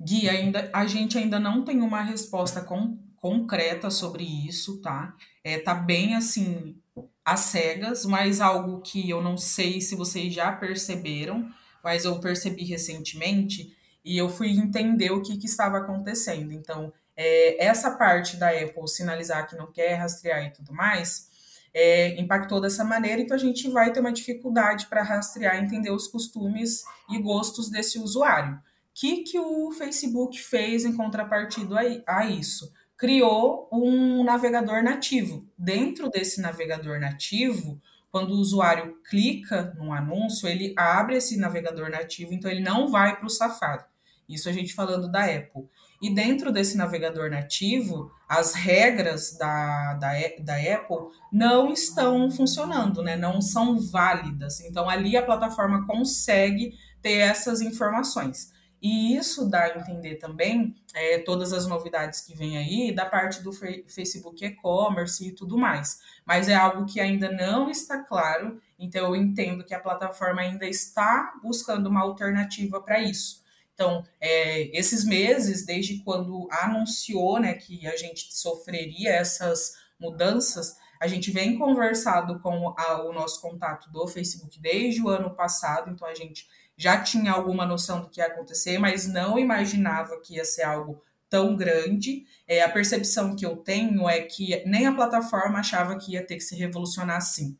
Gui, 0.00 0.28
ainda, 0.28 0.68
a 0.72 0.84
gente 0.86 1.16
ainda 1.16 1.38
não 1.38 1.64
tem 1.64 1.80
uma 1.80 2.02
resposta 2.02 2.60
com, 2.60 2.98
concreta 3.16 3.88
sobre 3.88 4.24
isso, 4.24 4.80
tá? 4.80 5.14
É, 5.44 5.58
tá 5.58 5.74
bem 5.74 6.16
assim, 6.16 6.76
às 7.24 7.40
cegas, 7.40 8.04
mas 8.04 8.40
algo 8.40 8.80
que 8.80 9.08
eu 9.08 9.22
não 9.22 9.36
sei 9.36 9.80
se 9.80 9.94
vocês 9.94 10.34
já 10.34 10.50
perceberam, 10.50 11.48
mas 11.84 12.04
eu 12.04 12.18
percebi 12.18 12.64
recentemente 12.64 13.76
e 14.04 14.18
eu 14.18 14.28
fui 14.28 14.50
entender 14.50 15.12
o 15.12 15.22
que, 15.22 15.36
que 15.36 15.46
estava 15.46 15.78
acontecendo. 15.78 16.52
Então, 16.52 16.92
é, 17.16 17.64
essa 17.64 17.90
parte 17.92 18.36
da 18.36 18.50
Apple 18.50 18.88
sinalizar 18.88 19.48
que 19.48 19.56
não 19.56 19.70
quer 19.70 19.94
rastrear 19.94 20.44
e 20.44 20.50
tudo 20.50 20.72
mais, 20.72 21.30
é, 21.74 22.20
impactou 22.20 22.60
dessa 22.60 22.84
maneira, 22.84 23.20
então 23.20 23.36
a 23.36 23.40
gente 23.40 23.68
vai 23.70 23.92
ter 23.92 24.00
uma 24.00 24.12
dificuldade 24.12 24.86
para 24.86 25.02
rastrear 25.02 25.56
entender 25.56 25.90
os 25.90 26.06
costumes 26.06 26.82
e 27.10 27.18
gostos 27.18 27.70
desse 27.70 27.98
usuário. 27.98 28.54
O 28.54 28.60
que, 28.94 29.22
que 29.22 29.38
o 29.38 29.72
Facebook 29.72 30.38
fez 30.38 30.84
em 30.84 30.94
contrapartida 30.94 31.76
a, 32.06 32.18
a 32.18 32.26
isso? 32.26 32.70
criou 33.02 33.68
um 33.72 34.22
navegador 34.22 34.80
nativo. 34.80 35.44
Dentro 35.58 36.08
desse 36.08 36.40
navegador 36.40 37.00
nativo, 37.00 37.82
quando 38.12 38.30
o 38.30 38.38
usuário 38.38 38.96
clica 39.10 39.74
num 39.76 39.92
anúncio, 39.92 40.48
ele 40.48 40.72
abre 40.76 41.16
esse 41.16 41.36
navegador 41.36 41.90
nativo, 41.90 42.32
então 42.32 42.48
ele 42.48 42.60
não 42.60 42.86
vai 42.86 43.16
para 43.16 43.26
o 43.26 43.28
Safari. 43.28 43.82
Isso 44.28 44.48
a 44.48 44.52
gente 44.52 44.72
falando 44.72 45.10
da 45.10 45.24
Apple. 45.24 45.68
E 46.02 46.12
dentro 46.12 46.50
desse 46.50 46.76
navegador 46.76 47.30
nativo, 47.30 48.10
as 48.28 48.54
regras 48.54 49.36
da, 49.38 49.94
da, 49.94 50.12
da 50.40 50.56
Apple 50.56 51.16
não 51.30 51.72
estão 51.72 52.28
funcionando, 52.28 53.04
né? 53.04 53.16
não 53.16 53.40
são 53.40 53.78
válidas. 53.78 54.60
Então, 54.62 54.90
ali 54.90 55.16
a 55.16 55.24
plataforma 55.24 55.86
consegue 55.86 56.76
ter 57.00 57.18
essas 57.18 57.60
informações. 57.60 58.50
E 58.82 59.16
isso 59.16 59.48
dá 59.48 59.62
a 59.62 59.78
entender 59.78 60.16
também 60.16 60.74
é, 60.92 61.18
todas 61.18 61.52
as 61.52 61.68
novidades 61.68 62.20
que 62.20 62.34
vem 62.34 62.58
aí 62.58 62.92
da 62.92 63.06
parte 63.06 63.40
do 63.40 63.52
Facebook 63.52 64.44
e-commerce 64.44 65.28
e 65.28 65.30
tudo 65.30 65.56
mais. 65.56 66.00
Mas 66.26 66.48
é 66.48 66.54
algo 66.56 66.84
que 66.84 67.00
ainda 67.00 67.30
não 67.30 67.70
está 67.70 68.02
claro, 68.02 68.60
então 68.76 69.06
eu 69.06 69.14
entendo 69.14 69.62
que 69.62 69.72
a 69.72 69.78
plataforma 69.78 70.40
ainda 70.40 70.66
está 70.66 71.32
buscando 71.40 71.86
uma 71.88 72.00
alternativa 72.00 72.80
para 72.80 73.00
isso. 73.00 73.41
Então, 73.74 74.04
é, 74.20 74.76
esses 74.76 75.04
meses, 75.04 75.64
desde 75.64 76.02
quando 76.02 76.46
anunciou 76.50 77.40
né, 77.40 77.54
que 77.54 77.86
a 77.86 77.96
gente 77.96 78.32
sofreria 78.32 79.10
essas 79.10 79.72
mudanças, 79.98 80.76
a 81.00 81.06
gente 81.06 81.30
vem 81.30 81.58
conversado 81.58 82.38
com 82.40 82.74
a, 82.76 83.02
o 83.02 83.12
nosso 83.12 83.40
contato 83.40 83.90
do 83.90 84.06
Facebook 84.06 84.60
desde 84.60 85.02
o 85.02 85.08
ano 85.08 85.34
passado, 85.34 85.90
então 85.90 86.06
a 86.06 86.14
gente 86.14 86.46
já 86.76 87.00
tinha 87.00 87.32
alguma 87.32 87.66
noção 87.66 88.02
do 88.02 88.08
que 88.08 88.20
ia 88.20 88.26
acontecer, 88.26 88.78
mas 88.78 89.06
não 89.06 89.38
imaginava 89.38 90.20
que 90.20 90.34
ia 90.34 90.44
ser 90.44 90.62
algo 90.62 91.02
tão 91.28 91.56
grande. 91.56 92.24
É, 92.46 92.62
a 92.62 92.68
percepção 92.68 93.34
que 93.34 93.44
eu 93.44 93.56
tenho 93.56 94.08
é 94.08 94.20
que 94.20 94.62
nem 94.66 94.86
a 94.86 94.94
plataforma 94.94 95.58
achava 95.58 95.96
que 95.96 96.12
ia 96.12 96.26
ter 96.26 96.36
que 96.36 96.42
se 96.42 96.54
revolucionar 96.54 97.16
assim. 97.16 97.58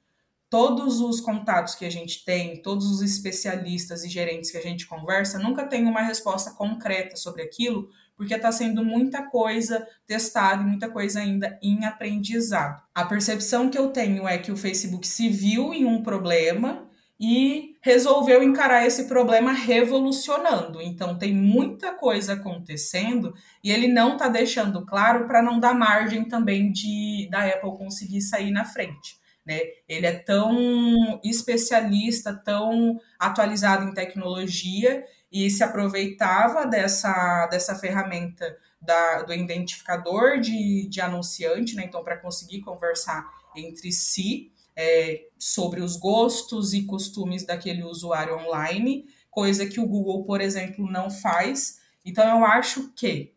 Todos 0.53 1.01
os 1.01 1.19
contatos 1.19 1.75
que 1.75 1.87
a 1.87 1.91
gente 1.91 2.27
tem, 2.27 2.61
todos 2.61 2.85
os 2.91 3.01
especialistas 3.01 4.05
e 4.05 4.09
gerentes 4.11 4.51
que 4.51 4.59
a 4.59 4.63
gente 4.63 4.87
conversa, 4.87 5.39
nunca 5.39 5.65
tem 5.65 5.87
uma 5.87 6.03
resposta 6.03 6.51
concreta 6.51 7.17
sobre 7.17 7.41
aquilo, 7.41 7.89
porque 8.15 8.35
está 8.35 8.53
sendo 8.53 8.85
muita 8.85 9.23
coisa 9.23 9.89
testada 10.07 10.63
e 10.63 10.67
muita 10.67 10.91
coisa 10.91 11.21
ainda 11.21 11.59
em 11.63 11.87
aprendizado. 11.87 12.83
A 12.95 13.07
percepção 13.07 13.71
que 13.71 13.79
eu 13.79 13.89
tenho 13.93 14.29
é 14.29 14.37
que 14.37 14.53
o 14.53 14.57
Facebook 14.57 15.09
se 15.09 15.31
viu 15.31 15.73
em 15.73 15.87
um 15.87 16.03
problema 16.03 16.87
e 17.19 17.79
resolveu 17.81 18.43
encarar 18.43 18.85
esse 18.85 19.05
problema 19.09 19.53
revolucionando. 19.53 20.83
Então 20.83 21.17
tem 21.17 21.33
muita 21.33 21.95
coisa 21.95 22.35
acontecendo 22.35 23.33
e 23.65 23.73
ele 23.73 23.89
não 23.89 24.13
está 24.13 24.29
deixando 24.29 24.85
claro 24.85 25.27
para 25.27 25.41
não 25.41 25.59
dar 25.59 25.73
margem 25.73 26.27
também 26.27 26.71
de 26.71 27.27
da 27.31 27.43
Apple 27.47 27.75
conseguir 27.79 28.21
sair 28.21 28.51
na 28.51 28.67
frente. 28.67 29.22
Né? 29.45 29.61
Ele 29.89 30.07
é 30.07 30.19
tão 30.19 31.21
especialista, 31.25 32.33
tão 32.35 33.01
atualizado 33.19 33.89
em 33.89 33.95
tecnologia 33.95 35.05
e 35.31 35.51
se 35.51 35.65
aproveitava 35.65 36.67
dessa, 36.67 37.47
dessa 37.49 37.75
ferramenta 37.75 38.57
da, 38.81 39.23
do 39.23 39.33
identificador 39.33 40.41
de, 40.41 40.89
de 40.89 41.01
anunciante, 41.01 41.75
né? 41.75 41.85
então 41.85 42.05
para 42.05 42.17
conseguir 42.17 42.61
conversar 42.61 43.29
entre 43.57 43.93
si 43.93 44.53
é, 44.77 45.27
sobre 45.39 45.81
os 45.81 45.97
gostos 45.97 46.73
e 46.73 46.85
costumes 46.85 47.45
daquele 47.45 47.83
usuário 47.83 48.37
online, 48.37 49.07
coisa 49.31 49.67
que 49.67 49.81
o 49.81 49.87
Google, 49.87 50.25
por 50.25 50.41
exemplo, 50.41 50.91
não 50.91 51.11
faz. 51.11 51.81
Então, 52.05 52.39
eu 52.39 52.45
acho 52.45 52.93
que 52.95 53.33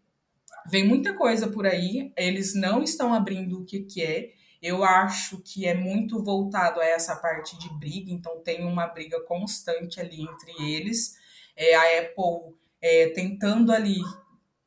vem 0.68 0.88
muita 0.88 1.14
coisa 1.14 1.48
por 1.48 1.66
aí, 1.66 2.12
eles 2.18 2.54
não 2.56 2.82
estão 2.82 3.14
abrindo 3.14 3.62
o 3.62 3.66
que, 3.66 3.82
que 3.82 4.02
é. 4.02 4.34
Eu 4.62 4.84
acho 4.84 5.40
que 5.40 5.66
é 5.66 5.74
muito 5.74 6.24
voltado 6.24 6.80
a 6.80 6.86
essa 6.86 7.16
parte 7.16 7.58
de 7.58 7.70
briga, 7.78 8.12
então 8.12 8.42
tem 8.42 8.66
uma 8.66 8.88
briga 8.88 9.20
constante 9.22 10.00
ali 10.00 10.22
entre 10.22 10.52
eles. 10.60 11.16
É, 11.56 11.76
a 11.76 12.02
Apple 12.02 12.56
é, 12.82 13.10
tentando 13.10 13.72
ali 13.72 14.02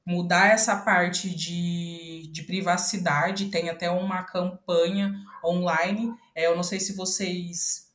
mudar 0.07 0.49
essa 0.49 0.75
parte 0.77 1.35
de, 1.35 2.29
de 2.33 2.43
privacidade, 2.45 3.51
tem 3.51 3.69
até 3.69 3.91
uma 3.91 4.23
campanha 4.23 5.15
online. 5.45 6.15
É, 6.35 6.47
eu 6.47 6.57
não 6.57 6.63
sei 6.63 6.81
se 6.81 6.95
vocês 6.95 7.89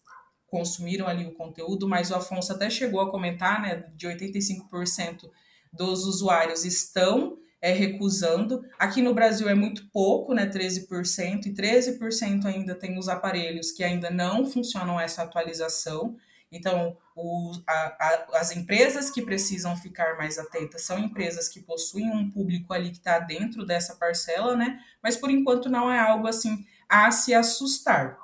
consumiram 0.45 1.07
ali 1.07 1.25
o 1.25 1.33
conteúdo, 1.33 1.87
mas 1.87 2.11
o 2.11 2.15
Afonso 2.15 2.53
até 2.53 2.69
chegou 2.69 3.01
a 3.01 3.09
comentar, 3.09 3.59
né, 3.59 3.89
de 3.95 4.07
85% 4.07 5.31
dos 5.73 6.05
usuários 6.05 6.63
estão 6.63 7.39
é, 7.63 7.71
recusando. 7.71 8.65
Aqui 8.77 9.01
no 9.01 9.13
Brasil 9.13 9.47
é 9.47 9.55
muito 9.55 9.87
pouco, 9.89 10.33
né, 10.33 10.45
13%, 10.45 11.45
e 11.45 11.53
13% 11.53 12.45
ainda 12.45 12.75
tem 12.75 12.99
os 12.99 13.07
aparelhos 13.07 13.71
que 13.71 13.85
ainda 13.85 14.11
não 14.11 14.45
funcionam 14.45 14.99
essa 14.99 15.23
atualização. 15.23 16.17
Então, 16.51 16.97
o, 17.15 17.53
a, 17.65 17.73
a, 17.73 18.27
as 18.41 18.53
empresas 18.53 19.09
que 19.09 19.21
precisam 19.21 19.77
ficar 19.77 20.17
mais 20.17 20.37
atentas 20.37 20.81
são 20.81 20.99
empresas 20.99 21.47
que 21.47 21.61
possuem 21.61 22.11
um 22.11 22.29
público 22.29 22.73
ali 22.73 22.89
que 22.89 22.97
está 22.97 23.17
dentro 23.17 23.65
dessa 23.65 23.95
parcela, 23.95 24.57
né? 24.57 24.77
Mas 25.01 25.15
por 25.15 25.31
enquanto 25.31 25.69
não 25.69 25.89
é 25.89 25.97
algo 25.97 26.27
assim 26.27 26.65
a 26.89 27.09
se 27.11 27.33
assustar. 27.33 28.19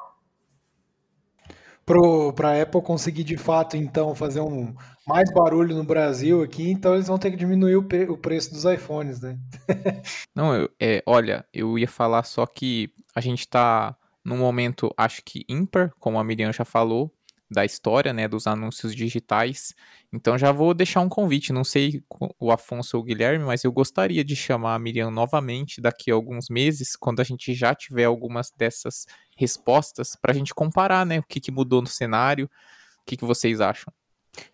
Para 2.35 2.49
a 2.49 2.61
Apple 2.61 2.81
conseguir 2.81 3.23
de 3.23 3.37
fato 3.37 3.77
então 3.77 4.13
fazer 4.13 4.41
um 4.41 4.75
mais 5.09 5.33
barulho 5.33 5.75
no 5.75 5.83
Brasil 5.83 6.43
aqui, 6.43 6.69
então 6.69 6.93
eles 6.93 7.07
vão 7.07 7.17
ter 7.17 7.31
que 7.31 7.37
diminuir 7.37 7.75
o, 7.75 7.87
o 8.11 8.17
preço 8.17 8.53
dos 8.53 8.63
iPhones, 8.63 9.19
né? 9.19 9.39
não, 10.35 10.53
eu, 10.53 10.69
é, 10.79 11.01
olha, 11.03 11.43
eu 11.51 11.79
ia 11.79 11.87
falar 11.87 12.21
só 12.21 12.45
que 12.45 12.93
a 13.15 13.19
gente 13.19 13.39
está 13.39 13.97
num 14.23 14.37
momento, 14.37 14.93
acho 14.95 15.23
que 15.25 15.43
ímpar, 15.49 15.91
como 15.99 16.19
a 16.19 16.23
Miriam 16.23 16.53
já 16.53 16.63
falou, 16.63 17.11
da 17.49 17.65
história, 17.65 18.13
né, 18.13 18.27
dos 18.27 18.45
anúncios 18.45 18.93
digitais. 18.93 19.73
Então 20.13 20.37
já 20.37 20.51
vou 20.51 20.75
deixar 20.75 21.01
um 21.01 21.09
convite, 21.09 21.51
não 21.51 21.63
sei 21.63 22.03
o 22.39 22.51
Afonso 22.51 22.95
ou 22.95 23.01
o 23.01 23.05
Guilherme, 23.05 23.43
mas 23.43 23.63
eu 23.63 23.71
gostaria 23.71 24.23
de 24.23 24.35
chamar 24.35 24.75
a 24.75 24.79
Miriam 24.79 25.09
novamente 25.09 25.81
daqui 25.81 26.11
a 26.11 26.13
alguns 26.13 26.49
meses, 26.49 26.95
quando 26.95 27.19
a 27.19 27.23
gente 27.23 27.55
já 27.55 27.73
tiver 27.73 28.05
algumas 28.05 28.51
dessas 28.55 29.07
respostas, 29.35 30.15
para 30.15 30.31
a 30.31 30.35
gente 30.35 30.53
comparar, 30.53 31.03
né, 31.03 31.17
o 31.17 31.23
que, 31.23 31.39
que 31.39 31.51
mudou 31.51 31.81
no 31.81 31.87
cenário, 31.87 32.45
o 32.45 33.05
que, 33.07 33.17
que 33.17 33.25
vocês 33.25 33.59
acham. 33.59 33.91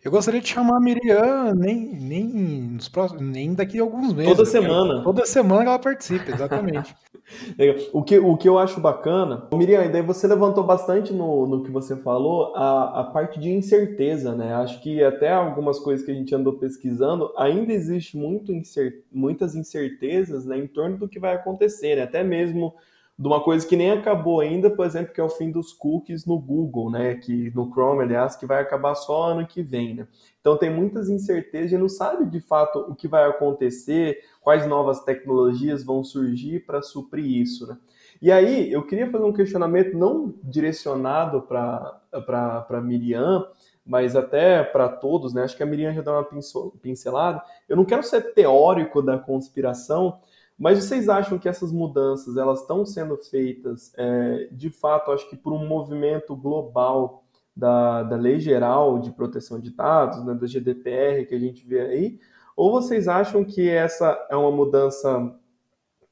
Eu 0.04 0.12
gostaria 0.12 0.42
de 0.42 0.48
chamar 0.48 0.78
a 0.78 0.80
Miriam 0.80 1.54
nem, 1.56 1.96
nem, 1.96 2.26
nos 2.26 2.88
próximos, 2.88 3.24
nem 3.24 3.54
daqui 3.54 3.80
a 3.80 3.84
alguns 3.84 4.14
meses. 4.14 4.36
Toda 4.36 4.46
semana. 4.46 5.04
Toda 5.04 5.26
semana 5.26 5.64
ela 5.64 5.80
participa, 5.80 6.32
exatamente. 6.32 6.96
o, 7.92 8.04
que, 8.04 8.20
o 8.20 8.38
que 8.38 8.48
eu 8.48 8.60
acho 8.60 8.80
bacana, 8.80 9.48
Miriam, 9.54 9.90
daí 9.90 10.02
você 10.02 10.28
levantou 10.28 10.64
bastante 10.64 11.12
no, 11.12 11.48
no 11.48 11.64
que 11.64 11.72
você 11.72 11.96
falou 11.96 12.56
a, 12.56 13.02
a 13.02 13.04
parte 13.06 13.40
de 13.40 13.50
incerteza, 13.50 14.36
né? 14.36 14.54
Acho 14.54 14.82
que 14.82 15.04
até 15.04 15.32
algumas 15.32 15.80
coisas 15.80 16.06
que 16.06 16.12
a 16.12 16.16
gente 16.16 16.34
andou 16.36 16.54
pesquisando, 16.54 17.32
ainda 17.38 17.74
existe 17.74 18.16
muito 18.16 18.52
incert, 18.52 18.94
muitas 19.12 19.56
incertezas 19.56 20.46
né, 20.46 20.58
em 20.58 20.68
torno 20.68 20.98
do 20.98 21.10
que 21.10 21.20
vai 21.20 21.34
acontecer, 21.34 21.96
né? 21.96 22.04
Até 22.04 22.24
mesmo 22.24 22.74
de 23.18 23.28
uma 23.28 23.42
coisa 23.42 23.66
que 23.66 23.78
nem 23.78 23.92
acabou 23.92 24.42
ainda, 24.42 24.70
por 24.70 24.86
exemplo, 24.86 25.14
que 25.14 25.22
é 25.22 25.24
o 25.24 25.30
fim 25.30 25.50
dos 25.50 25.72
cookies 25.72 26.26
no 26.26 26.38
Google, 26.38 26.92
né? 26.92 27.16
Que 27.16 27.50
no 27.56 27.72
Chrome, 27.72 28.04
aliás, 28.04 28.36
que 28.36 28.46
vai 28.46 28.62
acabar 28.62 28.94
só 28.94 29.32
ano 29.32 29.48
que 29.48 29.64
vem, 29.64 29.96
né? 29.96 30.08
Então 30.42 30.58
tem 30.58 30.70
muitas 30.70 31.10
incertezas 31.10 31.72
e 31.72 31.78
não 31.78 31.88
sabe 31.88 32.26
de 32.26 32.42
fato 32.42 32.80
o 32.80 32.94
que 32.94 33.08
vai 33.08 33.24
acontecer, 33.30 34.20
quais 34.42 34.68
novas 34.68 35.02
tecnologias 35.02 35.84
vão 35.84 36.04
surgir 36.04 36.66
para 36.66 36.82
suprir 36.82 37.26
isso, 37.26 37.66
né? 37.66 37.78
E 38.22 38.32
aí 38.32 38.72
eu 38.72 38.86
queria 38.86 39.10
fazer 39.10 39.24
um 39.24 39.34
questionamento 39.34 39.98
não 39.98 40.34
direcionado 40.44 41.42
para 41.42 42.82
Miriam, 42.84 43.48
mas 43.86 44.16
até 44.16 44.64
para 44.64 44.90
todos, 44.90 45.34
né? 45.34 45.44
Acho 45.44 45.56
que 45.56 45.64
a 45.64 45.66
Miriam 45.66 45.94
já 45.94 46.02
deu 46.02 46.14
uma 46.14 46.28
pincelada. 46.82 47.42
Eu 47.68 47.78
não 47.78 47.86
quero 47.86 48.04
ser 48.04 48.34
teórico 48.34 49.02
da 49.02 49.18
conspiração, 49.18 50.20
mas 50.58 50.84
vocês 50.84 51.10
acham 51.10 51.38
que 51.38 51.50
essas 51.50 51.72
mudanças 51.72 52.38
elas 52.38 52.62
estão 52.62 52.86
sendo 52.86 53.18
feitas 53.18 53.94
é, 53.98 54.48
de 54.52 54.70
fato, 54.70 55.12
acho 55.12 55.30
que 55.30 55.36
por 55.36 55.54
um 55.54 55.68
movimento 55.68 56.36
global 56.36 57.24
da, 57.56 58.04
da 58.04 58.16
Lei 58.16 58.40
Geral 58.40 59.00
de 59.00 59.12
Proteção 59.12 59.60
de 59.60 59.72
Dados, 59.72 60.24
né, 60.26 60.34
da 60.34 60.48
GDPR 60.48 61.26
que 61.26 61.36
a 61.36 61.40
gente 61.40 61.66
vê 61.66 61.82
aí? 61.82 62.20
Ou 62.56 62.72
vocês 62.72 63.08
acham 63.08 63.44
que 63.44 63.70
essa 63.70 64.28
é 64.30 64.36
uma 64.36 64.52
mudança 64.52 65.36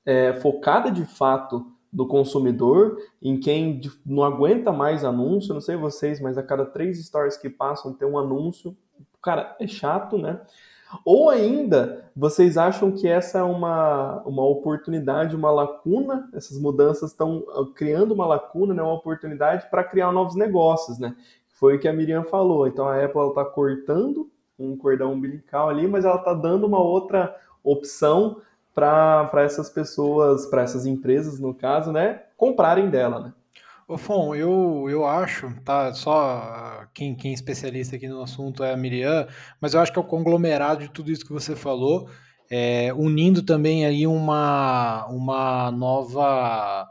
é, 0.05 0.33
focada 0.33 0.91
de 0.91 1.05
fato 1.05 1.65
do 1.91 2.07
consumidor, 2.07 2.97
em 3.21 3.39
quem 3.39 3.79
não 4.05 4.23
aguenta 4.23 4.71
mais 4.71 5.05
anúncio? 5.05 5.53
Não 5.53 5.61
sei 5.61 5.75
vocês, 5.75 6.19
mas 6.19 6.37
a 6.37 6.43
cada 6.43 6.65
três 6.65 7.03
stories 7.05 7.37
que 7.37 7.49
passam 7.49 7.93
tem 7.93 8.07
um 8.07 8.17
anúncio. 8.17 8.75
Cara, 9.21 9.55
é 9.59 9.67
chato, 9.67 10.17
né? 10.17 10.41
Ou 11.05 11.29
ainda, 11.29 12.05
vocês 12.15 12.57
acham 12.57 12.91
que 12.91 13.07
essa 13.07 13.39
é 13.39 13.43
uma, 13.43 14.21
uma 14.25 14.45
oportunidade, 14.45 15.35
uma 15.35 15.51
lacuna? 15.51 16.29
Essas 16.33 16.59
mudanças 16.59 17.11
estão 17.11 17.43
ah, 17.49 17.65
criando 17.75 18.13
uma 18.13 18.25
lacuna, 18.25 18.73
né, 18.73 18.81
uma 18.81 18.93
oportunidade 18.93 19.69
para 19.69 19.83
criar 19.83 20.11
novos 20.11 20.35
negócios, 20.35 20.99
né? 20.99 21.15
Foi 21.49 21.75
o 21.75 21.79
que 21.79 21.87
a 21.87 21.93
Miriam 21.93 22.23
falou. 22.23 22.67
Então 22.67 22.87
a 22.87 23.03
Apple 23.03 23.29
está 23.29 23.45
cortando 23.45 24.29
um 24.57 24.77
cordão 24.77 25.13
umbilical 25.13 25.69
ali, 25.69 25.87
mas 25.87 26.05
ela 26.05 26.17
está 26.17 26.33
dando 26.33 26.65
uma 26.65 26.79
outra 26.79 27.35
opção 27.63 28.41
para 28.73 29.29
essas 29.35 29.69
pessoas, 29.69 30.45
para 30.47 30.63
essas 30.63 30.85
empresas, 30.85 31.39
no 31.39 31.53
caso, 31.53 31.91
né, 31.91 32.23
comprarem 32.35 32.89
dela, 32.89 33.19
né? 33.19 33.33
Ô 33.87 33.97
Fon, 33.97 34.33
eu, 34.33 34.87
eu 34.89 35.05
acho, 35.05 35.53
tá? 35.63 35.93
Só 35.93 36.85
quem, 36.93 37.15
quem 37.15 37.31
é 37.31 37.33
especialista 37.33 37.95
aqui 37.97 38.07
no 38.07 38.21
assunto 38.21 38.63
é 38.63 38.71
a 38.73 38.77
Miriam, 38.77 39.27
mas 39.59 39.73
eu 39.73 39.81
acho 39.81 39.91
que 39.91 39.99
é 39.99 40.01
o 40.01 40.05
conglomerado 40.05 40.81
de 40.83 40.89
tudo 40.89 41.11
isso 41.11 41.25
que 41.25 41.33
você 41.33 41.55
falou, 41.55 42.09
é, 42.49 42.93
unindo 42.93 43.43
também 43.43 43.85
aí 43.85 44.07
uma, 44.07 45.05
uma 45.07 45.71
nova 45.71 46.87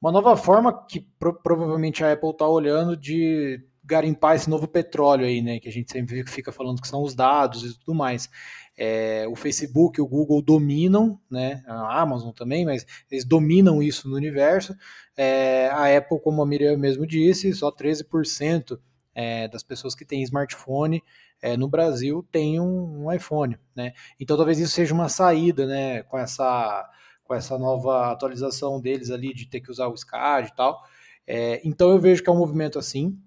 uma 0.00 0.12
nova 0.12 0.36
forma 0.36 0.86
que 0.86 1.00
pro, 1.18 1.34
provavelmente 1.42 2.04
a 2.04 2.12
Apple 2.12 2.30
está 2.30 2.46
olhando 2.48 2.96
de 2.96 3.60
garimpar 3.84 4.36
esse 4.36 4.48
novo 4.48 4.66
petróleo 4.66 5.26
aí, 5.26 5.42
né? 5.42 5.60
Que 5.60 5.68
a 5.68 5.72
gente 5.72 5.92
sempre 5.92 6.24
fica 6.26 6.50
falando 6.50 6.80
que 6.80 6.88
são 6.88 7.02
os 7.02 7.14
dados 7.14 7.64
e 7.64 7.78
tudo 7.78 7.94
mais. 7.94 8.28
É, 8.76 9.26
o 9.28 9.36
Facebook 9.36 10.00
e 10.00 10.02
o 10.02 10.06
Google 10.06 10.42
dominam, 10.42 11.20
né? 11.30 11.62
A 11.66 12.00
Amazon 12.00 12.32
também, 12.32 12.64
mas 12.64 12.86
eles 13.10 13.24
dominam 13.24 13.82
isso 13.82 14.08
no 14.08 14.16
universo. 14.16 14.74
É, 15.16 15.68
a 15.72 15.96
Apple, 15.96 16.20
como 16.20 16.42
a 16.42 16.46
Miriam 16.46 16.76
mesmo 16.76 17.06
disse, 17.06 17.52
só 17.52 17.70
13% 17.70 18.78
é, 19.14 19.46
das 19.48 19.62
pessoas 19.62 19.94
que 19.94 20.04
têm 20.04 20.22
smartphone 20.22 21.02
é, 21.40 21.56
no 21.56 21.68
Brasil 21.68 22.26
têm 22.32 22.58
um, 22.58 23.04
um, 23.04 23.12
iPhone, 23.12 23.58
né? 23.76 23.92
Então 24.18 24.36
talvez 24.36 24.58
isso 24.58 24.72
seja 24.72 24.94
uma 24.94 25.10
saída, 25.10 25.66
né? 25.66 26.02
Com 26.04 26.18
essa, 26.18 26.90
com 27.22 27.34
essa 27.34 27.58
nova 27.58 28.10
atualização 28.10 28.80
deles 28.80 29.10
ali 29.10 29.34
de 29.34 29.46
ter 29.46 29.60
que 29.60 29.70
usar 29.70 29.88
o 29.88 29.96
SCAD 29.96 30.48
e 30.48 30.56
tal. 30.56 30.82
É, 31.26 31.60
então 31.64 31.90
eu 31.90 32.00
vejo 32.00 32.22
que 32.22 32.30
é 32.30 32.32
um 32.32 32.38
movimento 32.38 32.78
assim. 32.78 33.18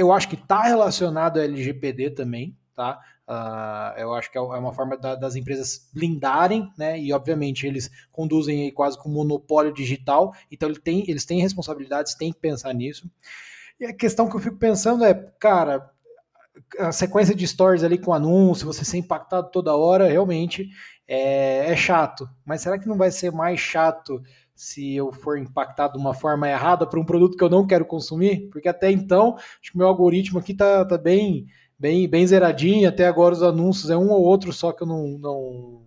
Eu 0.00 0.12
acho 0.12 0.28
que 0.28 0.34
está 0.34 0.62
relacionado 0.62 1.38
ao 1.38 1.44
LGPD 1.44 2.10
também, 2.10 2.56
tá? 2.74 3.00
Uh, 3.28 4.00
eu 4.00 4.14
acho 4.14 4.30
que 4.30 4.38
é, 4.38 4.40
é 4.40 4.44
uma 4.44 4.72
forma 4.72 4.96
da, 4.96 5.14
das 5.14 5.36
empresas 5.36 5.88
blindarem, 5.92 6.72
né? 6.76 6.98
E 6.98 7.12
obviamente 7.12 7.66
eles 7.66 7.90
conduzem 8.10 8.62
aí 8.62 8.72
quase 8.72 8.98
com 8.98 9.10
monopólio 9.10 9.72
digital, 9.72 10.34
então 10.50 10.68
ele 10.68 10.80
tem, 10.80 11.04
eles 11.08 11.24
têm 11.24 11.40
responsabilidades, 11.40 12.14
têm 12.14 12.32
que 12.32 12.40
pensar 12.40 12.72
nisso. 12.72 13.10
E 13.78 13.84
a 13.84 13.92
questão 13.92 14.28
que 14.28 14.34
eu 14.34 14.40
fico 14.40 14.56
pensando 14.56 15.04
é, 15.04 15.14
cara, 15.38 15.90
a 16.78 16.92
sequência 16.92 17.34
de 17.34 17.46
stories 17.46 17.84
ali 17.84 17.98
com 17.98 18.14
anúncio, 18.14 18.66
você 18.66 18.84
ser 18.84 18.98
impactado 18.98 19.50
toda 19.50 19.76
hora, 19.76 20.08
realmente 20.08 20.70
é, 21.06 21.70
é 21.70 21.76
chato. 21.76 22.28
Mas 22.44 22.62
será 22.62 22.78
que 22.78 22.88
não 22.88 22.96
vai 22.96 23.10
ser 23.10 23.30
mais 23.30 23.60
chato 23.60 24.22
se 24.60 24.94
eu 24.94 25.10
for 25.10 25.38
impactado 25.38 25.94
de 25.94 25.98
uma 25.98 26.12
forma 26.12 26.46
errada 26.46 26.86
para 26.86 27.00
um 27.00 27.04
produto 27.04 27.34
que 27.34 27.42
eu 27.42 27.48
não 27.48 27.66
quero 27.66 27.86
consumir? 27.86 28.50
Porque 28.50 28.68
até 28.68 28.90
então, 28.90 29.36
acho 29.38 29.72
que 29.72 29.78
meu 29.78 29.86
algoritmo 29.86 30.38
aqui 30.38 30.52
tá, 30.52 30.84
tá 30.84 30.98
bem 30.98 31.46
bem, 31.78 32.06
bem 32.06 32.26
zeradinho. 32.26 32.86
Até 32.86 33.06
agora 33.06 33.34
os 33.34 33.42
anúncios 33.42 33.88
é 33.90 33.96
um 33.96 34.10
ou 34.10 34.22
outro 34.22 34.52
só 34.52 34.70
que 34.70 34.82
eu 34.82 34.86
não, 34.86 35.18
não, 35.18 35.86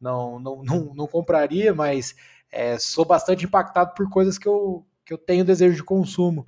não, 0.00 0.40
não, 0.40 0.62
não, 0.66 0.94
não 0.94 1.06
compraria, 1.06 1.72
mas 1.72 2.16
é, 2.50 2.76
sou 2.76 3.04
bastante 3.04 3.44
impactado 3.44 3.94
por 3.94 4.10
coisas 4.10 4.36
que 4.36 4.48
eu, 4.48 4.84
que 5.06 5.14
eu 5.14 5.18
tenho 5.18 5.44
desejo 5.44 5.76
de 5.76 5.84
consumo. 5.84 6.44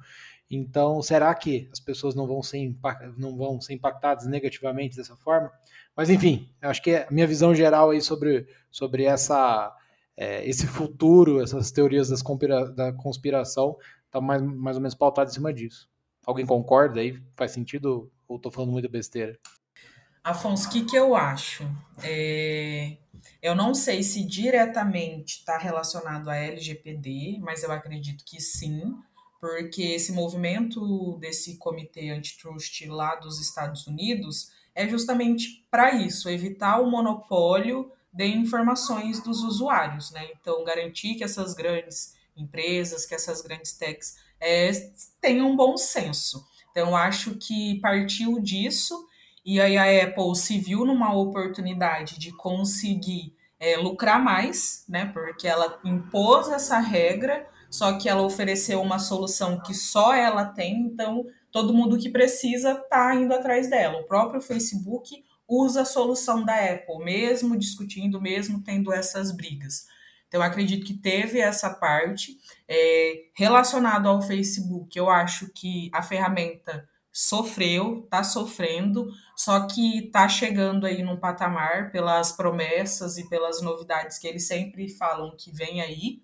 Então, 0.50 1.00
será 1.00 1.32
que 1.36 1.68
as 1.72 1.78
pessoas 1.78 2.16
não 2.16 2.26
vão 2.26 2.42
ser, 2.42 2.76
não 3.16 3.36
vão 3.36 3.60
ser 3.60 3.74
impactadas 3.74 4.26
negativamente 4.26 4.96
dessa 4.96 5.14
forma? 5.14 5.52
Mas, 5.96 6.10
enfim, 6.10 6.52
acho 6.60 6.82
que 6.82 6.96
a 6.96 7.06
minha 7.12 7.28
visão 7.28 7.54
geral 7.54 7.90
aí 7.90 8.00
sobre, 8.00 8.48
sobre 8.68 9.04
essa, 9.04 9.72
é, 10.20 10.46
esse 10.46 10.66
futuro, 10.66 11.42
essas 11.42 11.70
teorias 11.70 12.10
conspira, 12.20 12.70
da 12.70 12.92
conspiração, 12.92 13.78
está 14.04 14.20
mais, 14.20 14.42
mais 14.42 14.76
ou 14.76 14.82
menos 14.82 14.94
pautada 14.94 15.30
em 15.30 15.32
cima 15.32 15.50
disso. 15.50 15.88
Alguém 16.26 16.44
concorda 16.44 17.00
aí? 17.00 17.18
Faz 17.34 17.52
sentido 17.52 18.12
ou 18.28 18.36
estou 18.36 18.52
falando 18.52 18.70
muita 18.70 18.86
besteira? 18.86 19.38
Afonso, 20.22 20.68
o 20.68 20.72
que, 20.72 20.84
que 20.84 20.94
eu 20.94 21.16
acho? 21.16 21.64
É... 22.02 22.98
Eu 23.40 23.54
não 23.54 23.72
sei 23.74 24.02
se 24.02 24.22
diretamente 24.22 25.38
está 25.38 25.56
relacionado 25.56 26.28
à 26.28 26.36
LGPD, 26.36 27.38
mas 27.40 27.62
eu 27.62 27.72
acredito 27.72 28.22
que 28.22 28.42
sim, 28.42 28.94
porque 29.40 29.82
esse 29.82 30.12
movimento 30.12 31.16
desse 31.16 31.56
comitê 31.56 32.10
antitrust 32.10 32.86
lá 32.86 33.14
dos 33.14 33.40
Estados 33.40 33.86
Unidos 33.86 34.50
é 34.74 34.86
justamente 34.86 35.66
para 35.70 35.94
isso, 35.94 36.28
evitar 36.28 36.78
o 36.78 36.90
monopólio 36.90 37.90
de 38.12 38.26
informações 38.26 39.22
dos 39.22 39.42
usuários, 39.42 40.10
né? 40.10 40.28
Então, 40.40 40.64
garantir 40.64 41.14
que 41.14 41.24
essas 41.24 41.54
grandes 41.54 42.14
empresas, 42.36 43.06
que 43.06 43.14
essas 43.14 43.40
grandes 43.42 43.72
techs 43.72 44.16
é, 44.40 44.70
tenham 45.20 45.50
um 45.50 45.56
bom 45.56 45.76
senso. 45.76 46.44
Então, 46.70 46.96
acho 46.96 47.36
que 47.36 47.80
partiu 47.80 48.40
disso, 48.40 49.06
e 49.44 49.60
aí 49.60 49.76
a 49.76 50.04
Apple 50.04 50.34
se 50.36 50.58
viu 50.58 50.84
numa 50.84 51.14
oportunidade 51.14 52.18
de 52.18 52.32
conseguir 52.32 53.34
é, 53.58 53.76
lucrar 53.76 54.22
mais, 54.22 54.84
né? 54.88 55.06
Porque 55.06 55.46
ela 55.46 55.78
impôs 55.84 56.48
essa 56.48 56.78
regra, 56.78 57.46
só 57.70 57.98
que 57.98 58.08
ela 58.08 58.22
ofereceu 58.22 58.80
uma 58.80 58.98
solução 58.98 59.60
que 59.60 59.74
só 59.74 60.14
ela 60.14 60.44
tem, 60.46 60.80
então 60.80 61.24
todo 61.52 61.74
mundo 61.74 61.98
que 61.98 62.08
precisa 62.08 62.72
está 62.72 63.14
indo 63.14 63.34
atrás 63.34 63.68
dela. 63.68 64.00
O 64.00 64.04
próprio 64.04 64.40
Facebook 64.40 65.22
usa 65.50 65.82
a 65.82 65.84
solução 65.84 66.44
da 66.44 66.54
Apple, 66.54 67.04
mesmo 67.04 67.58
discutindo, 67.58 68.20
mesmo 68.20 68.62
tendo 68.62 68.92
essas 68.92 69.32
brigas. 69.32 69.86
Então, 70.28 70.40
acredito 70.40 70.86
que 70.86 70.94
teve 70.94 71.40
essa 71.40 71.68
parte. 71.68 72.38
É, 72.68 73.24
relacionado 73.34 74.08
ao 74.08 74.22
Facebook, 74.22 74.96
eu 74.96 75.10
acho 75.10 75.48
que 75.52 75.90
a 75.92 76.02
ferramenta 76.02 76.88
sofreu, 77.12 78.02
está 78.04 78.22
sofrendo, 78.22 79.08
só 79.36 79.66
que 79.66 80.06
está 80.06 80.28
chegando 80.28 80.86
aí 80.86 81.02
num 81.02 81.16
patamar 81.16 81.90
pelas 81.90 82.30
promessas 82.30 83.18
e 83.18 83.28
pelas 83.28 83.60
novidades 83.60 84.18
que 84.18 84.28
eles 84.28 84.46
sempre 84.46 84.88
falam 84.88 85.34
que 85.36 85.50
vem 85.50 85.80
aí. 85.80 86.22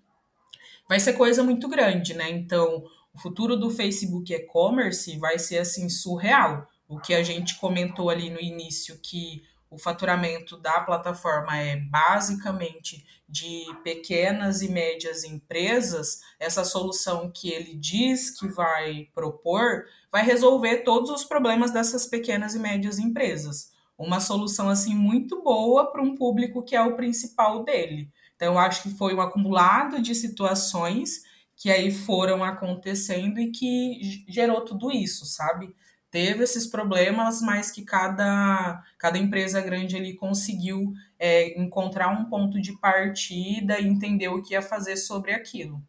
Vai 0.87 1.01
ser 1.01 1.13
coisa 1.13 1.43
muito 1.43 1.67
grande, 1.67 2.13
né? 2.13 2.29
Então, 2.29 2.85
o 3.13 3.19
futuro 3.19 3.57
do 3.57 3.69
Facebook 3.69 4.33
e-commerce 4.33 5.17
vai 5.17 5.37
ser 5.37 5.57
assim 5.57 5.89
surreal. 5.89 6.65
O 6.87 6.99
que 6.99 7.13
a 7.13 7.23
gente 7.23 7.57
comentou 7.57 8.09
ali 8.09 8.29
no 8.29 8.39
início 8.39 8.99
que 9.01 9.43
o 9.69 9.77
faturamento 9.77 10.55
da 10.57 10.79
plataforma 10.79 11.57
é 11.57 11.75
basicamente 11.75 13.05
de 13.27 13.65
pequenas 13.83 14.61
e 14.61 14.69
médias 14.69 15.25
empresas, 15.25 16.21
essa 16.39 16.63
solução 16.63 17.29
que 17.29 17.49
ele 17.49 17.75
diz 17.75 18.31
que 18.31 18.47
vai 18.47 19.09
propor 19.13 19.85
vai 20.09 20.23
resolver 20.23 20.77
todos 20.77 21.09
os 21.09 21.25
problemas 21.25 21.71
dessas 21.71 22.05
pequenas 22.05 22.55
e 22.55 22.59
médias 22.59 22.97
empresas. 22.97 23.71
Uma 23.97 24.19
solução 24.19 24.69
assim 24.69 24.95
muito 24.95 25.43
boa 25.43 25.91
para 25.91 26.01
um 26.01 26.15
público 26.15 26.63
que 26.63 26.75
é 26.75 26.81
o 26.81 26.95
principal 26.95 27.63
dele. 27.63 28.09
Então, 28.35 28.53
eu 28.53 28.59
acho 28.59 28.83
que 28.83 28.91
foi 28.91 29.15
um 29.15 29.21
acumulado 29.21 29.99
de 29.99 30.13
situações 30.13 31.23
que 31.55 31.71
aí 31.71 31.91
foram 31.91 32.43
acontecendo 32.43 33.39
e 33.39 33.51
que 33.51 34.23
gerou 34.27 34.61
tudo 34.61 34.91
isso, 34.91 35.25
sabe? 35.25 35.75
Teve 36.09 36.43
esses 36.43 36.65
problemas, 36.65 37.41
mas 37.41 37.69
que 37.69 37.83
cada, 37.83 38.81
cada 38.97 39.17
empresa 39.17 39.61
grande 39.61 39.95
ali 39.95 40.15
conseguiu 40.15 40.93
é, 41.19 41.59
encontrar 41.59 42.09
um 42.09 42.25
ponto 42.25 42.61
de 42.61 42.77
partida 42.77 43.79
e 43.79 43.87
entender 43.87 44.29
o 44.29 44.41
que 44.41 44.53
ia 44.53 44.61
fazer 44.61 44.95
sobre 44.95 45.33
aquilo. 45.33 45.83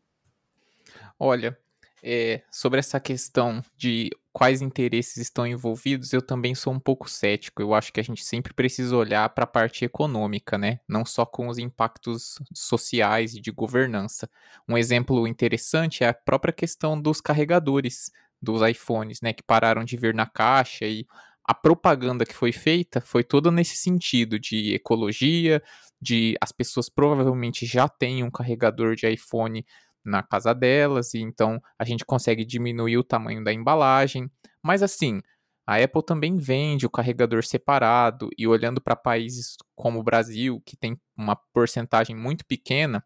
Olha, 1.18 1.56
é, 2.02 2.42
sobre 2.50 2.78
essa 2.78 3.00
questão 3.00 3.62
de 3.76 4.10
quais 4.32 4.62
interesses 4.62 5.16
estão 5.16 5.46
envolvidos, 5.46 6.12
eu 6.12 6.22
também 6.22 6.54
sou 6.54 6.72
um 6.72 6.78
pouco 6.78 7.10
cético. 7.10 7.60
Eu 7.60 7.74
acho 7.74 7.92
que 7.92 7.98
a 7.98 8.04
gente 8.04 8.24
sempre 8.24 8.54
precisa 8.54 8.96
olhar 8.96 9.28
para 9.30 9.44
a 9.44 9.48
parte 9.48 9.84
econômica, 9.84 10.56
né? 10.56 10.78
Não 10.88 11.04
só 11.04 11.26
com 11.26 11.48
os 11.48 11.58
impactos 11.58 12.38
sociais 12.54 13.34
e 13.34 13.40
de 13.40 13.50
governança. 13.50 14.30
Um 14.68 14.78
exemplo 14.78 15.26
interessante 15.26 16.04
é 16.04 16.08
a 16.08 16.14
própria 16.14 16.52
questão 16.52 17.00
dos 17.00 17.20
carregadores 17.20 18.12
dos 18.40 18.62
iPhones, 18.62 19.20
né? 19.20 19.32
Que 19.32 19.42
pararam 19.42 19.84
de 19.84 19.96
vir 19.96 20.14
na 20.14 20.26
caixa 20.26 20.84
e 20.86 21.06
a 21.44 21.54
propaganda 21.54 22.26
que 22.26 22.34
foi 22.34 22.52
feita 22.52 23.00
foi 23.00 23.24
toda 23.24 23.50
nesse 23.50 23.76
sentido 23.76 24.38
de 24.38 24.74
ecologia, 24.74 25.62
de 26.00 26.36
as 26.42 26.52
pessoas 26.52 26.90
provavelmente 26.90 27.64
já 27.64 27.88
têm 27.88 28.22
um 28.22 28.30
carregador 28.30 28.94
de 28.94 29.08
iPhone 29.08 29.64
na 30.04 30.22
casa 30.22 30.54
delas, 30.54 31.14
e 31.14 31.20
então 31.20 31.60
a 31.78 31.84
gente 31.84 32.04
consegue 32.04 32.44
diminuir 32.44 32.98
o 32.98 33.04
tamanho 33.04 33.42
da 33.42 33.52
embalagem. 33.52 34.30
Mas 34.62 34.82
assim, 34.82 35.20
a 35.66 35.76
Apple 35.76 36.04
também 36.04 36.36
vende 36.36 36.86
o 36.86 36.90
carregador 36.90 37.44
separado, 37.44 38.28
e 38.36 38.46
olhando 38.46 38.80
para 38.80 38.94
países 38.94 39.56
como 39.74 40.00
o 40.00 40.02
Brasil, 40.02 40.62
que 40.66 40.76
tem 40.76 41.00
uma 41.16 41.36
porcentagem 41.52 42.14
muito 42.14 42.44
pequena, 42.46 43.02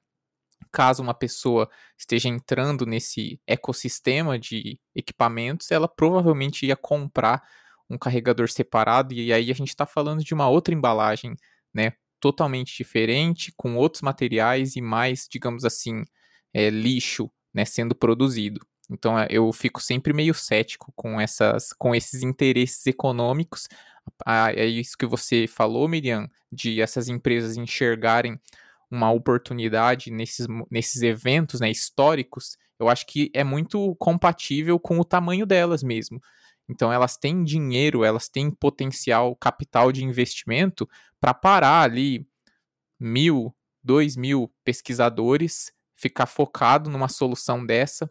caso 0.72 1.02
uma 1.02 1.14
pessoa 1.14 1.68
esteja 1.98 2.28
entrando 2.28 2.86
nesse 2.86 3.40
ecossistema 3.46 4.38
de 4.38 4.80
equipamentos, 4.94 5.70
ela 5.70 5.86
provavelmente 5.86 6.66
ia 6.66 6.76
comprar 6.76 7.42
um 7.88 7.98
carregador 7.98 8.48
separado, 8.48 9.12
e 9.12 9.32
aí 9.32 9.50
a 9.50 9.54
gente 9.54 9.68
está 9.68 9.84
falando 9.86 10.24
de 10.24 10.32
uma 10.32 10.48
outra 10.48 10.74
embalagem, 10.74 11.36
né? 11.74 11.92
Totalmente 12.18 12.76
diferente, 12.76 13.52
com 13.56 13.76
outros 13.76 14.02
materiais 14.02 14.76
e 14.76 14.80
mais, 14.80 15.28
digamos 15.30 15.64
assim, 15.64 16.04
é, 16.54 16.70
lixo 16.70 17.30
né, 17.52 17.64
sendo 17.64 17.94
produzido. 17.94 18.64
Então 18.90 19.18
é, 19.18 19.26
eu 19.30 19.52
fico 19.52 19.80
sempre 19.80 20.12
meio 20.12 20.34
cético 20.34 20.92
com, 20.94 21.20
essas, 21.20 21.72
com 21.72 21.94
esses 21.94 22.22
interesses 22.22 22.86
econômicos. 22.86 23.68
Ah, 24.24 24.52
é 24.52 24.66
isso 24.66 24.96
que 24.96 25.06
você 25.06 25.46
falou, 25.46 25.88
Miriam, 25.88 26.28
de 26.50 26.80
essas 26.80 27.08
empresas 27.08 27.56
enxergarem 27.56 28.38
uma 28.92 29.10
oportunidade 29.10 30.10
nesses, 30.10 30.46
nesses 30.70 31.02
eventos 31.02 31.60
né, 31.60 31.70
históricos. 31.70 32.58
Eu 32.78 32.88
acho 32.88 33.06
que 33.06 33.30
é 33.34 33.42
muito 33.42 33.94
compatível 33.96 34.78
com 34.78 34.98
o 35.00 35.04
tamanho 35.04 35.46
delas 35.46 35.82
mesmo. 35.82 36.20
Então 36.68 36.92
elas 36.92 37.16
têm 37.16 37.42
dinheiro, 37.42 38.04
elas 38.04 38.28
têm 38.28 38.50
potencial 38.50 39.34
capital 39.34 39.90
de 39.90 40.04
investimento 40.04 40.88
para 41.20 41.32
parar 41.32 41.82
ali 41.82 42.26
mil, 43.00 43.54
dois 43.82 44.16
mil 44.16 44.52
pesquisadores 44.62 45.72
ficar 45.96 46.26
focado 46.26 46.90
numa 46.90 47.08
solução 47.08 47.64
dessa 47.64 48.10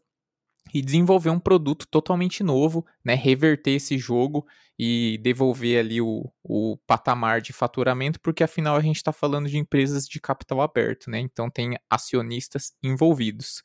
e 0.73 0.81
desenvolver 0.81 1.29
um 1.29 1.39
produto 1.39 1.87
totalmente 1.87 2.43
novo, 2.43 2.85
né, 3.03 3.13
reverter 3.13 3.71
esse 3.71 3.97
jogo 3.97 4.45
e 4.77 5.19
devolver 5.21 5.79
ali 5.79 6.01
o, 6.01 6.31
o 6.43 6.77
patamar 6.87 7.41
de 7.41 7.51
faturamento, 7.51 8.19
porque 8.19 8.43
afinal 8.43 8.75
a 8.75 8.81
gente 8.81 8.95
está 8.95 9.11
falando 9.11 9.49
de 9.49 9.57
empresas 9.57 10.07
de 10.07 10.19
capital 10.19 10.61
aberto, 10.61 11.09
né, 11.09 11.19
então 11.19 11.49
tem 11.49 11.77
acionistas 11.89 12.73
envolvidos. 12.81 13.61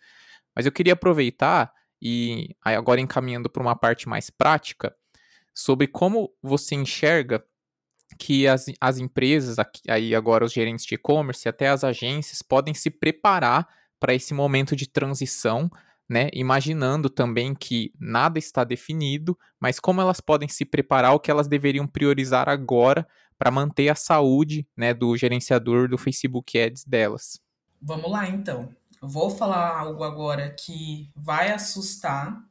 Mas 0.54 0.66
eu 0.66 0.72
queria 0.72 0.94
aproveitar 0.94 1.72
e 2.00 2.54
agora 2.62 3.00
encaminhando 3.00 3.48
para 3.48 3.62
uma 3.62 3.76
parte 3.76 4.08
mais 4.08 4.30
prática, 4.30 4.94
sobre 5.54 5.86
como 5.86 6.30
você 6.42 6.74
enxerga 6.74 7.42
que 8.18 8.46
as, 8.46 8.66
as 8.80 8.98
empresas, 8.98 9.56
aí 9.88 10.14
agora 10.14 10.44
os 10.44 10.52
gerentes 10.52 10.84
de 10.84 10.94
e-commerce, 10.94 11.48
até 11.48 11.68
as 11.68 11.82
agências, 11.82 12.42
podem 12.42 12.74
se 12.74 12.90
preparar 12.90 13.66
para 13.98 14.14
esse 14.14 14.34
momento 14.34 14.76
de 14.76 14.88
transição, 14.88 15.70
né? 16.08 16.28
Imaginando 16.32 17.10
também 17.10 17.54
que 17.54 17.92
nada 17.98 18.38
está 18.38 18.64
definido, 18.64 19.36
mas 19.60 19.80
como 19.80 20.00
elas 20.00 20.20
podem 20.20 20.48
se 20.48 20.64
preparar, 20.64 21.14
o 21.14 21.20
que 21.20 21.30
elas 21.30 21.48
deveriam 21.48 21.86
priorizar 21.86 22.48
agora 22.48 23.06
para 23.38 23.50
manter 23.50 23.88
a 23.88 23.94
saúde, 23.94 24.66
né, 24.76 24.94
do 24.94 25.16
gerenciador 25.16 25.88
do 25.88 25.98
Facebook 25.98 26.58
Ads 26.58 26.84
delas. 26.84 27.40
Vamos 27.80 28.10
lá, 28.10 28.28
então. 28.28 28.70
vou 29.00 29.30
falar 29.30 29.78
algo 29.78 30.02
agora 30.02 30.48
que 30.50 31.10
vai 31.14 31.52
assustar, 31.52 32.42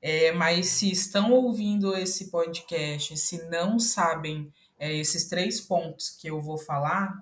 é, 0.00 0.32
mas 0.32 0.66
se 0.66 0.90
estão 0.90 1.30
ouvindo 1.32 1.96
esse 1.96 2.28
podcast, 2.28 3.16
se 3.16 3.48
não 3.48 3.78
sabem 3.78 4.52
é, 4.78 4.92
esses 4.96 5.28
três 5.28 5.60
pontos 5.60 6.10
que 6.10 6.28
eu 6.28 6.40
vou 6.40 6.58
falar, 6.58 7.14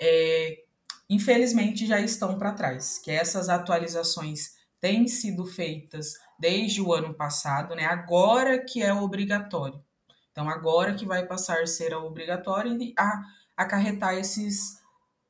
é, 0.00 0.62
infelizmente 1.10 1.86
já 1.86 2.00
estão 2.00 2.38
para 2.38 2.52
trás, 2.52 2.98
que 2.98 3.10
essas 3.10 3.50
atualizações 3.50 4.54
têm 4.82 5.06
sido 5.06 5.46
feitas 5.46 6.14
desde 6.36 6.82
o 6.82 6.92
ano 6.92 7.14
passado, 7.14 7.74
né? 7.76 7.84
Agora 7.84 8.58
que 8.58 8.82
é 8.82 8.92
obrigatório. 8.92 9.80
Então, 10.32 10.50
agora 10.50 10.94
que 10.94 11.06
vai 11.06 11.24
passar 11.24 11.62
a 11.62 11.66
ser 11.66 11.94
obrigatório 11.94 12.76
e 12.82 12.92
a 12.98 13.22
acarretar 13.56 14.14
esses 14.14 14.82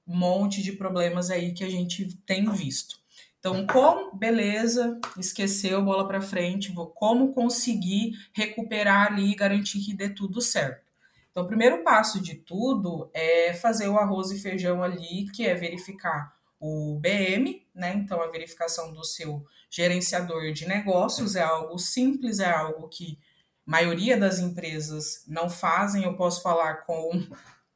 monte 0.06 0.62
de 0.62 0.72
problemas 0.72 1.30
aí 1.30 1.52
que 1.52 1.62
a 1.62 1.68
gente 1.68 2.16
tem 2.24 2.50
visto. 2.50 2.96
Então, 3.38 3.66
como, 3.66 4.16
beleza, 4.16 4.98
esqueceu, 5.18 5.82
bola 5.82 6.06
para 6.08 6.22
frente, 6.22 6.72
vou, 6.72 6.86
como 6.86 7.34
conseguir 7.34 8.12
recuperar 8.32 9.08
ali 9.08 9.32
e 9.32 9.36
garantir 9.36 9.80
que 9.80 9.92
dê 9.92 10.08
tudo 10.08 10.40
certo. 10.40 10.90
Então, 11.30 11.42
o 11.42 11.46
primeiro 11.46 11.82
passo 11.82 12.22
de 12.22 12.36
tudo 12.36 13.10
é 13.12 13.52
fazer 13.52 13.88
o 13.88 13.98
arroz 13.98 14.30
e 14.30 14.40
feijão 14.40 14.82
ali, 14.82 15.28
que 15.30 15.44
é 15.44 15.54
verificar 15.54 16.34
o 16.60 16.98
BM, 17.00 17.61
né? 17.74 17.94
Então, 17.94 18.20
a 18.20 18.28
verificação 18.28 18.92
do 18.92 19.04
seu 19.04 19.46
gerenciador 19.70 20.52
de 20.52 20.66
negócios 20.66 21.36
é 21.36 21.42
algo 21.42 21.78
simples, 21.78 22.38
é 22.38 22.50
algo 22.50 22.88
que 22.88 23.18
a 23.66 23.70
maioria 23.70 24.16
das 24.16 24.38
empresas 24.38 25.24
não 25.26 25.48
fazem. 25.48 26.04
Eu 26.04 26.16
posso 26.16 26.42
falar 26.42 26.84
com 26.84 27.26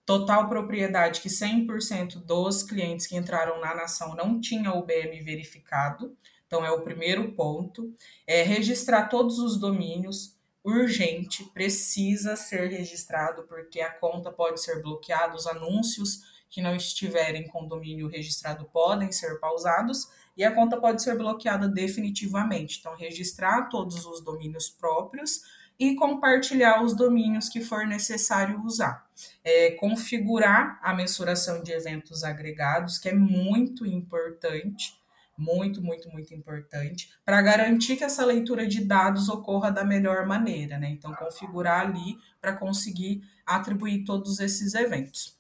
total 0.05 0.49
propriedade 0.49 1.21
que 1.21 1.29
100% 1.29 2.25
dos 2.25 2.63
clientes 2.63 3.07
que 3.07 3.17
entraram 3.17 3.61
na 3.61 3.75
nação 3.75 4.15
não 4.15 4.41
tinham 4.41 4.79
o 4.79 4.85
BM 4.85 5.21
verificado. 5.23 6.17
Então, 6.47 6.65
é 6.65 6.71
o 6.71 6.83
primeiro 6.83 7.33
ponto. 7.33 7.93
É 8.27 8.43
registrar 8.43 9.09
todos 9.09 9.39
os 9.39 9.59
domínios, 9.59 10.37
urgente, 10.63 11.45
precisa 11.55 12.37
ser 12.37 12.69
registrado, 12.69 13.45
porque 13.45 13.81
a 13.81 13.91
conta 13.91 14.31
pode 14.31 14.61
ser 14.61 14.83
bloqueada, 14.83 15.35
os 15.35 15.47
anúncios 15.47 16.36
que 16.57 16.63
não 16.63 16.75
estiverem 16.75 17.47
com 17.47 17.69
domínio 17.69 18.09
registrado 18.09 18.65
podem 18.73 19.13
ser 19.13 19.39
pausados 19.39 20.09
e 20.35 20.43
a 20.43 20.51
conta 20.51 20.81
pode 20.81 21.03
ser 21.03 21.15
bloqueada 21.15 21.69
definitivamente. 21.69 22.79
Então, 22.81 22.97
registrar 22.97 23.69
todos 23.69 24.07
os 24.07 24.25
domínios 24.25 24.71
próprios 24.71 25.43
e 25.79 25.95
compartilhar 25.95 26.83
os 26.83 26.97
domínios 26.97 27.51
que 27.51 27.61
for 27.61 27.87
necessário 27.87 28.59
usar. 28.65 29.07
É, 29.45 29.73
configurar 29.73 30.81
a 30.83 30.95
mensuração 30.95 31.63
de 31.63 31.73
eventos 31.73 32.25
agregados, 32.25 32.97
que 32.97 33.11
é 33.11 33.15
muito 33.15 33.85
importante, 33.85 34.99
muito, 35.37 35.83
muito, 35.83 36.09
muito 36.11 36.33
importante, 36.33 37.13
para 37.23 37.43
garantir 37.43 37.97
que 37.97 38.05
essa 38.05 38.25
leitura 38.25 38.67
de 38.67 38.83
dados 38.83 39.29
ocorra 39.29 39.71
da 39.71 39.85
melhor 39.85 40.25
maneira, 40.25 40.79
né? 40.79 40.89
Então, 40.89 41.13
configurar 41.13 41.83
ali 41.83 42.17
para 42.41 42.57
conseguir 42.57 43.23
atribuir 43.45 44.05
todos 44.05 44.41
esses 44.41 44.73
eventos. 44.73 45.36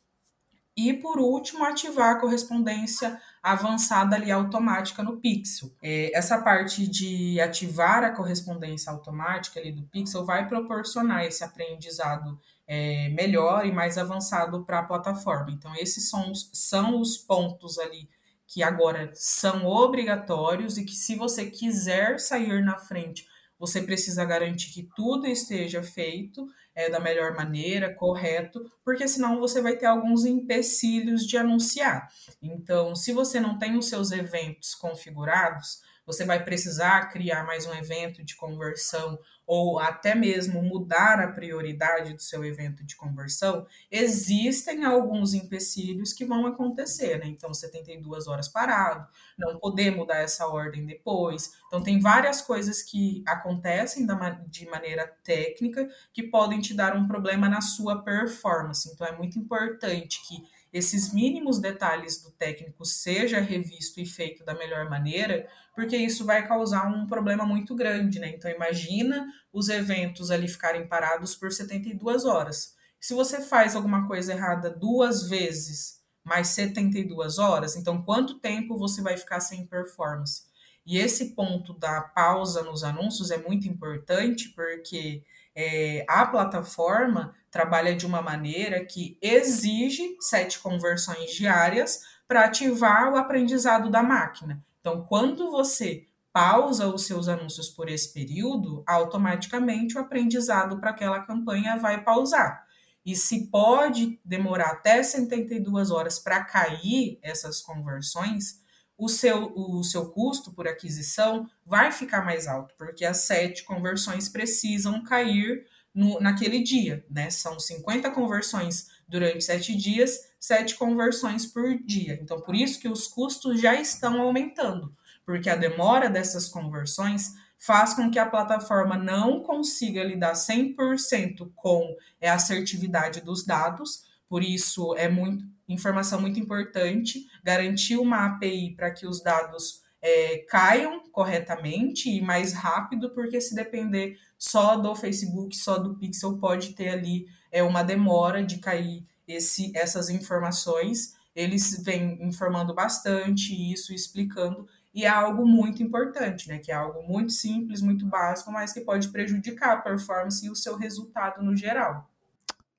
E, 0.76 0.92
por 0.92 1.18
último, 1.18 1.64
ativar 1.64 2.16
a 2.16 2.20
correspondência 2.20 3.18
avançada 3.42 4.14
ali 4.14 4.30
automática 4.30 5.02
no 5.02 5.16
Pixel. 5.16 5.72
É, 5.82 6.16
essa 6.16 6.42
parte 6.42 6.86
de 6.86 7.40
ativar 7.40 8.04
a 8.04 8.10
correspondência 8.10 8.92
automática 8.92 9.58
ali 9.58 9.72
do 9.72 9.84
Pixel 9.84 10.26
vai 10.26 10.46
proporcionar 10.46 11.24
esse 11.24 11.42
aprendizado 11.42 12.38
é, 12.66 13.08
melhor 13.10 13.64
e 13.64 13.72
mais 13.72 13.96
avançado 13.96 14.64
para 14.64 14.80
a 14.80 14.84
plataforma. 14.84 15.50
Então, 15.50 15.74
esses 15.76 16.10
são, 16.10 16.34
são 16.34 17.00
os 17.00 17.16
pontos 17.16 17.78
ali 17.78 18.08
que 18.46 18.62
agora 18.62 19.10
são 19.14 19.66
obrigatórios 19.66 20.76
e 20.76 20.84
que, 20.84 20.94
se 20.94 21.16
você 21.16 21.46
quiser 21.46 22.20
sair 22.20 22.62
na 22.62 22.76
frente, 22.76 23.26
você 23.58 23.82
precisa 23.82 24.24
garantir 24.24 24.72
que 24.72 24.88
tudo 24.94 25.26
esteja 25.26 25.82
feito 25.82 26.46
é, 26.74 26.90
da 26.90 27.00
melhor 27.00 27.34
maneira, 27.34 27.94
correto, 27.94 28.70
porque 28.84 29.08
senão 29.08 29.40
você 29.40 29.62
vai 29.62 29.76
ter 29.76 29.86
alguns 29.86 30.24
empecilhos 30.26 31.26
de 31.26 31.38
anunciar. 31.38 32.08
Então, 32.42 32.94
se 32.94 33.12
você 33.12 33.40
não 33.40 33.58
tem 33.58 33.76
os 33.76 33.88
seus 33.88 34.12
eventos 34.12 34.74
configurados, 34.74 35.80
você 36.04 36.24
vai 36.24 36.44
precisar 36.44 37.08
criar 37.08 37.44
mais 37.44 37.66
um 37.66 37.74
evento 37.74 38.22
de 38.22 38.36
conversão 38.36 39.18
ou 39.46 39.78
até 39.78 40.14
mesmo 40.14 40.62
mudar 40.62 41.20
a 41.20 41.28
prioridade 41.32 42.12
do 42.14 42.22
seu 42.22 42.44
evento 42.44 42.84
de 42.84 42.96
conversão, 42.96 43.66
existem 43.90 44.84
alguns 44.84 45.34
empecilhos 45.34 46.12
que 46.12 46.24
vão 46.24 46.46
acontecer, 46.46 47.18
né? 47.18 47.26
Então, 47.26 47.54
72 47.54 48.26
horas 48.26 48.48
parado, 48.48 49.06
não 49.38 49.58
poder 49.58 49.94
mudar 49.94 50.16
essa 50.16 50.46
ordem 50.46 50.84
depois. 50.84 51.52
Então, 51.68 51.82
tem 51.82 52.00
várias 52.00 52.42
coisas 52.42 52.82
que 52.82 53.22
acontecem 53.26 54.06
de 54.48 54.66
maneira 54.68 55.06
técnica 55.22 55.88
que 56.12 56.24
podem 56.24 56.60
te 56.60 56.74
dar 56.74 56.96
um 56.96 57.06
problema 57.06 57.48
na 57.48 57.60
sua 57.60 58.02
performance. 58.02 58.90
Então, 58.92 59.06
é 59.06 59.16
muito 59.16 59.38
importante 59.38 60.20
que 60.26 60.55
esses 60.76 61.12
mínimos 61.12 61.58
detalhes 61.58 62.20
do 62.22 62.30
técnico 62.30 62.84
seja 62.84 63.40
revisto 63.40 63.98
e 63.98 64.04
feito 64.04 64.44
da 64.44 64.54
melhor 64.54 64.90
maneira, 64.90 65.48
porque 65.74 65.96
isso 65.96 66.24
vai 66.24 66.46
causar 66.46 66.86
um 66.86 67.06
problema 67.06 67.46
muito 67.46 67.74
grande, 67.74 68.18
né? 68.18 68.28
Então 68.28 68.50
imagina 68.50 69.26
os 69.50 69.70
eventos 69.70 70.30
ali 70.30 70.46
ficarem 70.46 70.86
parados 70.86 71.34
por 71.34 71.50
72 71.50 72.26
horas. 72.26 72.74
Se 73.00 73.14
você 73.14 73.40
faz 73.40 73.74
alguma 73.74 74.06
coisa 74.06 74.32
errada 74.34 74.68
duas 74.68 75.28
vezes, 75.28 76.02
mais 76.22 76.48
72 76.48 77.38
horas, 77.38 77.74
então 77.74 78.02
quanto 78.02 78.38
tempo 78.38 78.76
você 78.76 79.00
vai 79.00 79.16
ficar 79.16 79.40
sem 79.40 79.66
performance? 79.66 80.42
E 80.84 80.98
esse 80.98 81.34
ponto 81.34 81.72
da 81.72 82.02
pausa 82.02 82.62
nos 82.62 82.84
anúncios 82.84 83.30
é 83.30 83.38
muito 83.38 83.66
importante 83.66 84.50
porque 84.50 85.24
é, 85.56 86.04
a 86.06 86.26
plataforma 86.26 87.34
trabalha 87.50 87.96
de 87.96 88.04
uma 88.04 88.20
maneira 88.20 88.84
que 88.84 89.18
exige 89.22 90.14
sete 90.20 90.58
conversões 90.58 91.32
diárias 91.32 92.02
para 92.28 92.44
ativar 92.44 93.10
o 93.10 93.16
aprendizado 93.16 93.90
da 93.90 94.02
máquina. 94.02 94.62
Então, 94.80 95.06
quando 95.06 95.50
você 95.50 96.06
pausa 96.30 96.86
os 96.86 97.06
seus 97.06 97.28
anúncios 97.28 97.70
por 97.70 97.88
esse 97.88 98.12
período, 98.12 98.84
automaticamente 98.86 99.96
o 99.96 100.00
aprendizado 100.00 100.78
para 100.78 100.90
aquela 100.90 101.20
campanha 101.20 101.78
vai 101.78 102.04
pausar. 102.04 102.66
E 103.04 103.16
se 103.16 103.46
pode 103.46 104.20
demorar 104.22 104.72
até 104.72 105.02
72 105.02 105.90
horas 105.90 106.18
para 106.18 106.44
cair 106.44 107.18
essas 107.22 107.62
conversões, 107.62 108.60
o 108.98 109.08
seu, 109.08 109.52
o 109.54 109.84
seu 109.84 110.10
custo 110.10 110.52
por 110.52 110.66
aquisição 110.66 111.48
vai 111.64 111.92
ficar 111.92 112.24
mais 112.24 112.46
alto, 112.46 112.74
porque 112.78 113.04
as 113.04 113.18
sete 113.18 113.64
conversões 113.64 114.28
precisam 114.28 115.02
cair 115.04 115.66
no, 115.94 116.20
naquele 116.20 116.62
dia, 116.62 117.04
né? 117.10 117.30
São 117.30 117.58
50 117.58 118.10
conversões 118.10 118.88
durante 119.08 119.44
sete 119.44 119.76
dias, 119.76 120.28
sete 120.38 120.74
conversões 120.74 121.46
por 121.46 121.78
dia. 121.84 122.18
Então, 122.22 122.40
por 122.40 122.54
isso 122.54 122.80
que 122.80 122.88
os 122.88 123.06
custos 123.06 123.60
já 123.60 123.74
estão 123.74 124.20
aumentando, 124.20 124.94
porque 125.24 125.48
a 125.48 125.56
demora 125.56 126.08
dessas 126.08 126.48
conversões 126.48 127.34
faz 127.58 127.94
com 127.94 128.10
que 128.10 128.18
a 128.18 128.26
plataforma 128.26 128.96
não 128.96 129.42
consiga 129.42 130.04
lidar 130.04 130.34
100% 130.34 131.50
com 131.54 131.96
a 132.22 132.32
assertividade 132.32 133.20
dos 133.20 133.44
dados, 133.44 134.04
por 134.28 134.42
isso 134.42 134.94
é 134.96 135.08
muito 135.08 135.44
informação 135.68 136.20
muito 136.20 136.38
importante, 136.38 137.26
garantir 137.42 137.96
uma 137.96 138.26
API 138.26 138.74
para 138.76 138.90
que 138.90 139.06
os 139.06 139.22
dados 139.22 139.82
é, 140.00 140.38
caiam 140.48 141.02
corretamente 141.10 142.08
e 142.08 142.20
mais 142.20 142.52
rápido, 142.52 143.10
porque 143.10 143.40
se 143.40 143.54
depender 143.54 144.18
só 144.38 144.76
do 144.76 144.94
Facebook, 144.94 145.56
só 145.56 145.78
do 145.78 145.96
Pixel, 145.96 146.38
pode 146.38 146.74
ter 146.74 146.90
ali 146.90 147.26
é, 147.50 147.62
uma 147.62 147.82
demora 147.82 148.44
de 148.44 148.58
cair 148.58 149.04
esse, 149.26 149.76
essas 149.76 150.08
informações. 150.08 151.14
Eles 151.34 151.82
vêm 151.82 152.18
informando 152.22 152.74
bastante 152.74 153.52
isso, 153.72 153.92
explicando, 153.92 154.68
e 154.94 155.04
é 155.04 155.08
algo 155.08 155.46
muito 155.46 155.82
importante, 155.82 156.48
né? 156.48 156.58
Que 156.58 156.72
é 156.72 156.74
algo 156.74 157.02
muito 157.02 157.32
simples, 157.32 157.82
muito 157.82 158.06
básico, 158.06 158.50
mas 158.50 158.72
que 158.72 158.80
pode 158.80 159.08
prejudicar 159.08 159.72
a 159.74 159.82
performance 159.82 160.44
e 160.46 160.50
o 160.50 160.56
seu 160.56 160.76
resultado 160.76 161.42
no 161.42 161.54
geral. 161.54 162.08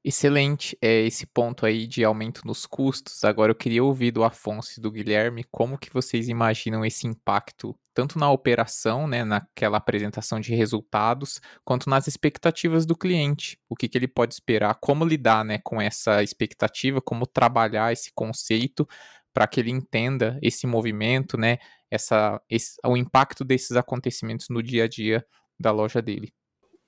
Excelente 0.08 0.78
é 0.82 1.02
esse 1.02 1.26
ponto 1.26 1.66
aí 1.66 1.86
de 1.86 2.02
aumento 2.02 2.48
nos 2.48 2.66
custos. 2.66 3.26
Agora 3.26 3.52
eu 3.52 3.56
queria 3.56 3.84
ouvir 3.84 4.10
do 4.10 4.24
Afonso 4.24 4.80
e 4.80 4.82
do 4.82 4.90
Guilherme 4.90 5.44
como 5.52 5.78
que 5.78 5.92
vocês 5.92 6.30
imaginam 6.30 6.86
esse 6.86 7.06
impacto 7.06 7.78
tanto 7.94 8.18
na 8.18 8.32
operação, 8.32 9.06
né, 9.06 9.26
naquela 9.26 9.76
apresentação 9.76 10.40
de 10.40 10.56
resultados, 10.56 11.42
quanto 11.66 11.90
nas 11.90 12.08
expectativas 12.08 12.86
do 12.86 12.96
cliente. 12.96 13.60
O 13.68 13.76
que, 13.76 13.90
que 13.90 13.98
ele 13.98 14.08
pode 14.08 14.34
esperar, 14.34 14.76
como 14.76 15.04
lidar, 15.04 15.44
né, 15.44 15.60
com 15.62 15.82
essa 15.82 16.24
expectativa, 16.24 17.02
como 17.02 17.28
trabalhar 17.28 17.92
esse 17.92 18.10
conceito 18.16 18.88
para 19.34 19.46
que 19.46 19.60
ele 19.60 19.72
entenda 19.72 20.40
esse 20.42 20.66
movimento, 20.66 21.38
né, 21.38 21.58
essa, 21.92 22.42
esse, 22.50 22.78
o 22.86 22.96
impacto 22.96 23.44
desses 23.44 23.76
acontecimentos 23.76 24.48
no 24.50 24.64
dia 24.64 24.86
a 24.86 24.88
dia 24.88 25.26
da 25.60 25.72
loja 25.72 26.02
dele. 26.02 26.32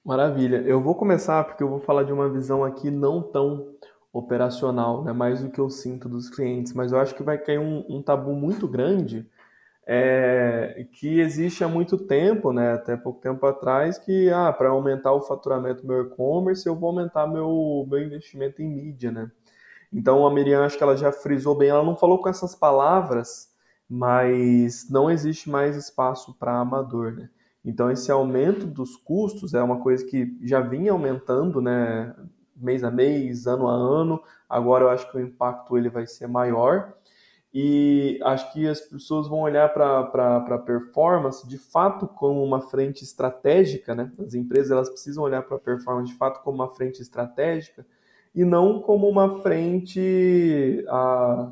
Maravilha. 0.10 0.64
Eu 0.66 0.82
vou 0.82 0.96
começar 0.96 1.44
porque 1.44 1.62
eu 1.62 1.70
vou 1.70 1.80
falar 1.80 2.02
de 2.02 2.12
uma 2.12 2.28
visão 2.28 2.64
aqui 2.64 2.90
não 2.90 3.22
tão 3.22 3.76
operacional, 4.12 5.04
né? 5.04 5.14
mais 5.14 5.44
do 5.44 5.52
que 5.52 5.60
eu 5.60 5.70
sinto 5.70 6.10
dos 6.10 6.32
clientes, 6.32 6.74
mas 6.74 6.92
eu 6.92 7.00
acho 7.00 7.14
que 7.14 7.22
vai 7.22 7.38
cair 7.38 7.60
um, 7.60 7.86
um 7.88 8.02
tabu 8.02 8.34
muito 8.34 8.68
grande 8.68 9.30
é, 9.86 10.88
que 10.94 11.20
existe 11.20 11.64
há 11.64 11.68
muito 11.68 11.96
tempo, 11.96 12.52
né? 12.52 12.74
até 12.74 12.98
pouco 12.98 13.22
tempo 13.22 13.46
atrás, 13.46 14.00
que 14.00 14.32
ah, 14.32 14.52
para 14.52 14.70
aumentar 14.70 15.14
o 15.14 15.22
faturamento 15.22 15.84
do 15.84 15.88
meu 15.88 16.02
e-commerce, 16.02 16.66
eu 16.66 16.76
vou 16.76 16.90
aumentar 16.90 17.28
meu, 17.28 17.86
meu 17.88 18.00
investimento 18.02 18.64
em 18.64 18.68
mídia. 18.68 19.12
Né? 19.12 19.30
Então 19.94 20.26
a 20.26 20.34
Miriam, 20.34 20.66
acho 20.66 20.76
que 20.76 20.82
ela 20.82 20.98
já 20.98 21.12
frisou 21.12 21.56
bem, 21.56 21.70
ela 21.70 21.84
não 21.84 21.96
falou 21.96 22.18
com 22.18 22.30
essas 22.30 22.56
palavras, 22.56 23.54
mas 23.88 24.90
não 24.90 25.08
existe 25.12 25.52
mais 25.52 25.76
espaço 25.76 26.36
para 26.40 26.60
amador. 26.60 27.12
Né? 27.12 27.30
Então, 27.64 27.92
esse 27.92 28.12
aumento 28.12 28.66
dos 28.66 28.96
custos 28.96 29.54
é 29.54 29.62
uma 29.62 29.80
coisa 29.80 30.06
que 30.06 30.38
já 30.42 30.62
vinha 30.62 30.92
aumentando, 30.92 31.62
né, 31.62 32.16
mês 32.56 32.84
a 32.84 32.92
mês, 32.92 33.48
ano 33.48 33.68
a 33.68 33.74
ano. 33.74 34.22
Agora 34.48 34.86
eu 34.86 34.90
acho 34.90 35.10
que 35.12 35.18
o 35.18 35.22
impacto 35.22 35.78
ele 35.78 35.90
vai 35.90 36.08
ser 36.08 36.28
maior. 36.28 36.94
E 37.54 38.20
acho 38.24 38.54
que 38.54 38.68
as 38.68 38.80
pessoas 38.80 39.28
vão 39.28 39.40
olhar 39.42 39.74
para 39.74 40.38
a 40.38 40.58
performance 40.60 41.48
de 41.48 41.58
fato 41.58 42.08
como 42.08 42.44
uma 42.44 42.62
frente 42.62 43.04
estratégica, 43.04 43.96
né? 43.96 44.12
As 44.20 44.36
empresas 44.36 44.72
elas 44.72 44.90
precisam 44.90 45.24
olhar 45.24 45.42
para 45.42 45.58
a 45.58 45.60
performance 45.60 46.12
de 46.12 46.18
fato 46.18 46.44
como 46.44 46.56
uma 46.56 46.70
frente 46.70 47.02
estratégica 47.02 47.86
e 48.36 48.46
não 48.46 48.82
como 48.82 49.10
uma 49.10 49.42
frente, 49.42 50.86
a, 50.88 51.52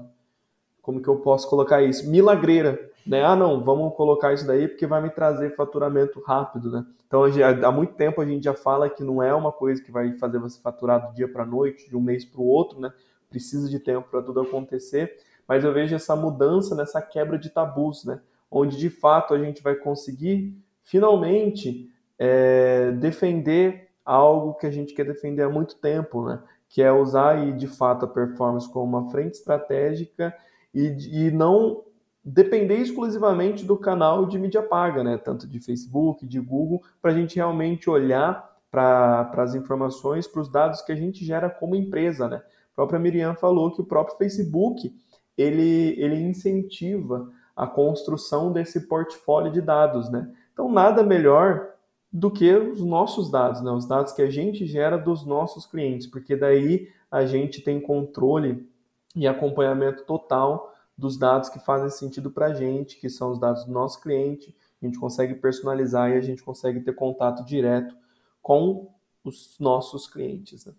como 0.83 1.01
que 1.01 1.07
eu 1.07 1.17
posso 1.17 1.49
colocar 1.49 1.81
isso? 1.81 2.07
Milagreira, 2.07 2.86
né? 3.07 3.23
Ah, 3.23 3.35
não, 3.35 3.63
vamos 3.63 3.95
colocar 3.95 4.33
isso 4.33 4.45
daí 4.45 4.67
porque 4.67 4.85
vai 4.85 5.01
me 5.01 5.09
trazer 5.09 5.55
faturamento 5.55 6.21
rápido, 6.21 6.69
né? 6.69 6.85
Então, 7.07 7.23
há 7.23 7.71
muito 7.71 7.93
tempo 7.93 8.21
a 8.21 8.25
gente 8.25 8.43
já 8.43 8.53
fala 8.53 8.89
que 8.89 9.03
não 9.03 9.23
é 9.23 9.33
uma 9.33 9.51
coisa 9.51 9.81
que 9.81 9.91
vai 9.91 10.11
fazer 10.17 10.39
você 10.39 10.59
faturar 10.61 11.07
do 11.07 11.15
dia 11.15 11.27
para 11.27 11.43
a 11.43 11.45
noite, 11.45 11.87
de 11.87 11.95
um 11.95 12.01
mês 12.01 12.25
para 12.25 12.41
o 12.41 12.45
outro, 12.45 12.79
né? 12.79 12.91
Precisa 13.29 13.69
de 13.69 13.79
tempo 13.79 14.09
para 14.09 14.21
tudo 14.21 14.41
acontecer, 14.41 15.15
mas 15.47 15.63
eu 15.63 15.73
vejo 15.73 15.95
essa 15.95 16.15
mudança 16.15 16.75
nessa 16.75 17.01
quebra 17.01 17.37
de 17.37 17.49
tabus, 17.49 18.03
né? 18.03 18.19
Onde 18.51 18.77
de 18.77 18.89
fato 18.89 19.33
a 19.33 19.39
gente 19.39 19.63
vai 19.63 19.75
conseguir 19.75 20.53
finalmente 20.83 21.89
é, 22.19 22.91
defender 22.91 23.89
algo 24.03 24.53
que 24.55 24.65
a 24.65 24.71
gente 24.71 24.93
quer 24.93 25.05
defender 25.05 25.43
há 25.43 25.49
muito 25.49 25.75
tempo, 25.75 26.25
né? 26.25 26.41
Que 26.69 26.81
é 26.81 26.91
usar 26.91 27.35
aí, 27.35 27.53
de 27.53 27.67
fato 27.67 28.05
a 28.05 28.07
performance 28.07 28.69
como 28.69 28.97
uma 28.97 29.09
frente 29.09 29.35
estratégica 29.35 30.35
e, 30.73 31.27
e 31.27 31.31
não 31.31 31.86
depender 32.29 32.75
exclusivamente 32.75 33.63
do 33.65 33.77
canal 33.77 34.25
de 34.25 34.37
mídia 34.37 34.61
paga, 34.61 35.01
né? 35.01 35.17
Tanto 35.17 35.47
de 35.47 35.61
Facebook, 35.61 36.27
de 36.27 36.41
Google, 36.41 36.83
para 37.01 37.11
a 37.11 37.13
gente 37.13 37.37
realmente 37.37 37.89
olhar 37.89 38.53
para 38.69 39.31
as 39.37 39.55
informações, 39.55 40.27
para 40.27 40.41
os 40.41 40.49
dados 40.49 40.81
que 40.81 40.91
a 40.91 40.95
gente 40.95 41.23
gera 41.23 41.49
como 41.49 41.73
empresa, 41.73 42.27
né? 42.27 42.37
A 42.37 42.75
própria 42.75 42.99
Miriam 42.99 43.33
falou 43.33 43.73
que 43.73 43.79
o 43.79 43.85
próprio 43.85 44.17
Facebook 44.17 44.93
ele, 45.37 45.95
ele 45.97 46.21
incentiva 46.21 47.31
a 47.55 47.65
construção 47.65 48.51
desse 48.51 48.87
portfólio 48.87 49.49
de 49.49 49.61
dados, 49.61 50.09
né? 50.09 50.29
Então 50.51 50.69
nada 50.69 51.03
melhor 51.03 51.69
do 52.11 52.29
que 52.29 52.53
os 52.53 52.83
nossos 52.83 53.31
dados, 53.31 53.61
né? 53.61 53.71
Os 53.71 53.87
dados 53.87 54.11
que 54.11 54.21
a 54.21 54.29
gente 54.29 54.65
gera 54.65 54.97
dos 54.97 55.25
nossos 55.25 55.65
clientes, 55.65 56.05
porque 56.05 56.35
daí 56.35 56.89
a 57.09 57.25
gente 57.25 57.61
tem 57.61 57.79
controle 57.79 58.67
e 59.15 59.25
acompanhamento 59.25 60.03
total 60.03 60.73
dos 60.97 61.17
dados 61.17 61.49
que 61.49 61.59
fazem 61.59 61.89
sentido 61.89 62.31
para 62.31 62.47
a 62.47 62.53
gente, 62.53 62.99
que 62.99 63.09
são 63.09 63.31
os 63.31 63.39
dados 63.39 63.65
do 63.65 63.71
nosso 63.71 64.01
cliente. 64.01 64.55
A 64.81 64.85
gente 64.85 64.99
consegue 64.99 65.35
personalizar 65.35 66.09
e 66.09 66.15
a 66.15 66.21
gente 66.21 66.43
consegue 66.43 66.81
ter 66.81 66.93
contato 66.93 67.45
direto 67.45 67.95
com 68.41 68.89
os 69.23 69.57
nossos 69.59 70.07
clientes. 70.07 70.65
Né? 70.65 70.73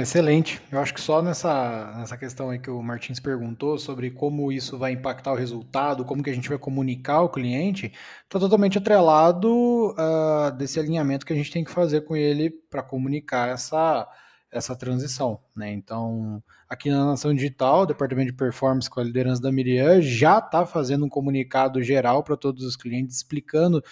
Excelente. 0.00 0.60
Eu 0.72 0.80
acho 0.80 0.92
que 0.94 1.00
só 1.00 1.20
nessa, 1.22 1.94
nessa 1.98 2.16
questão 2.16 2.50
aí 2.50 2.58
que 2.58 2.70
o 2.70 2.82
Martins 2.82 3.20
perguntou 3.20 3.78
sobre 3.78 4.10
como 4.10 4.50
isso 4.50 4.78
vai 4.78 4.92
impactar 4.92 5.32
o 5.32 5.36
resultado, 5.36 6.04
como 6.04 6.22
que 6.22 6.30
a 6.30 6.34
gente 6.34 6.48
vai 6.48 6.58
comunicar 6.58 7.22
o 7.22 7.28
cliente, 7.28 7.92
está 8.24 8.40
totalmente 8.40 8.78
atrelado 8.78 9.90
uh, 9.92 10.50
desse 10.56 10.80
alinhamento 10.80 11.26
que 11.26 11.32
a 11.32 11.36
gente 11.36 11.52
tem 11.52 11.62
que 11.62 11.70
fazer 11.70 12.02
com 12.02 12.16
ele 12.16 12.50
para 12.50 12.82
comunicar 12.82 13.50
essa, 13.50 14.08
essa 14.56 14.74
transição. 14.74 15.38
Né? 15.54 15.72
Então, 15.72 16.42
aqui 16.68 16.90
na 16.90 17.04
Nação 17.04 17.34
Digital, 17.34 17.82
o 17.82 17.86
Departamento 17.86 18.30
de 18.30 18.36
Performance 18.36 18.88
com 18.88 19.00
a 19.00 19.04
liderança 19.04 19.40
da 19.40 19.52
Miriam 19.52 20.00
já 20.00 20.38
está 20.38 20.64
fazendo 20.64 21.04
um 21.04 21.08
comunicado 21.08 21.82
geral 21.82 22.22
para 22.22 22.36
todos 22.36 22.64
os 22.64 22.76
clientes, 22.76 23.16
explicando 23.16 23.82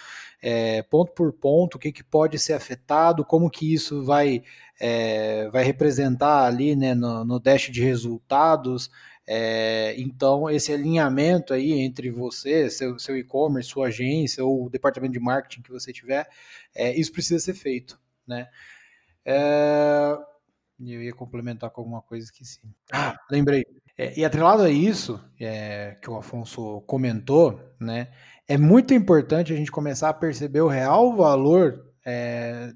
é, 0.41 0.83
ponto 0.83 1.12
por 1.12 1.33
ponto 1.33 1.77
o 1.77 1.79
que, 1.79 1.93
que 1.93 2.03
pode 2.03 2.39
ser 2.39 2.55
afetado, 2.55 3.25
como 3.25 3.51
que 3.51 3.73
isso 3.73 4.05
vai, 4.05 4.43
é, 4.81 5.49
vai 5.51 5.62
representar 5.62 6.45
ali 6.45 6.75
né, 6.75 6.95
no, 6.95 7.25
no 7.25 7.39
dash 7.39 7.71
de 7.71 7.83
resultados. 7.83 8.91
É, 9.27 9.95
então, 9.99 10.51
esse 10.51 10.73
alinhamento 10.73 11.55
aí 11.55 11.73
entre 11.73 12.11
você, 12.11 12.71
seu, 12.71 12.99
seu 12.99 13.17
e-commerce, 13.17 13.71
sua 13.71 13.89
agência 13.89 14.45
ou 14.45 14.67
o 14.67 14.71
departamento 14.71 15.12
de 15.12 15.21
marketing 15.21 15.62
que 15.62 15.71
você 15.71 15.93
tiver, 15.93 16.29
é, 16.75 16.95
isso 16.95 17.12
precisa 17.12 17.39
ser 17.39 17.55
feito. 17.55 17.99
Né? 18.27 18.49
É, 19.25 20.19
eu 20.81 21.03
ia 21.03 21.12
complementar 21.12 21.70
com 21.70 21.81
alguma 21.81 22.03
coisa 22.03 22.25
esqueci. 22.25 22.61
Ah, 22.93 23.16
lembrei. 23.31 23.64
É, 23.97 24.18
e 24.18 24.25
atrelado 24.25 24.62
a 24.62 24.70
isso, 24.70 25.22
é, 25.41 25.97
que 26.03 26.11
o 26.11 26.16
Afonso 26.16 26.81
comentou, 26.83 27.61
né, 27.79 28.09
é 28.47 28.59
muito 28.59 28.93
importante 28.93 29.53
a 29.53 29.57
gente 29.57 29.70
começar 29.70 30.09
a 30.09 30.14
perceber 30.14 30.61
o 30.61 30.68
real 30.68 31.16
valor 31.16 31.93
é, 32.05 32.72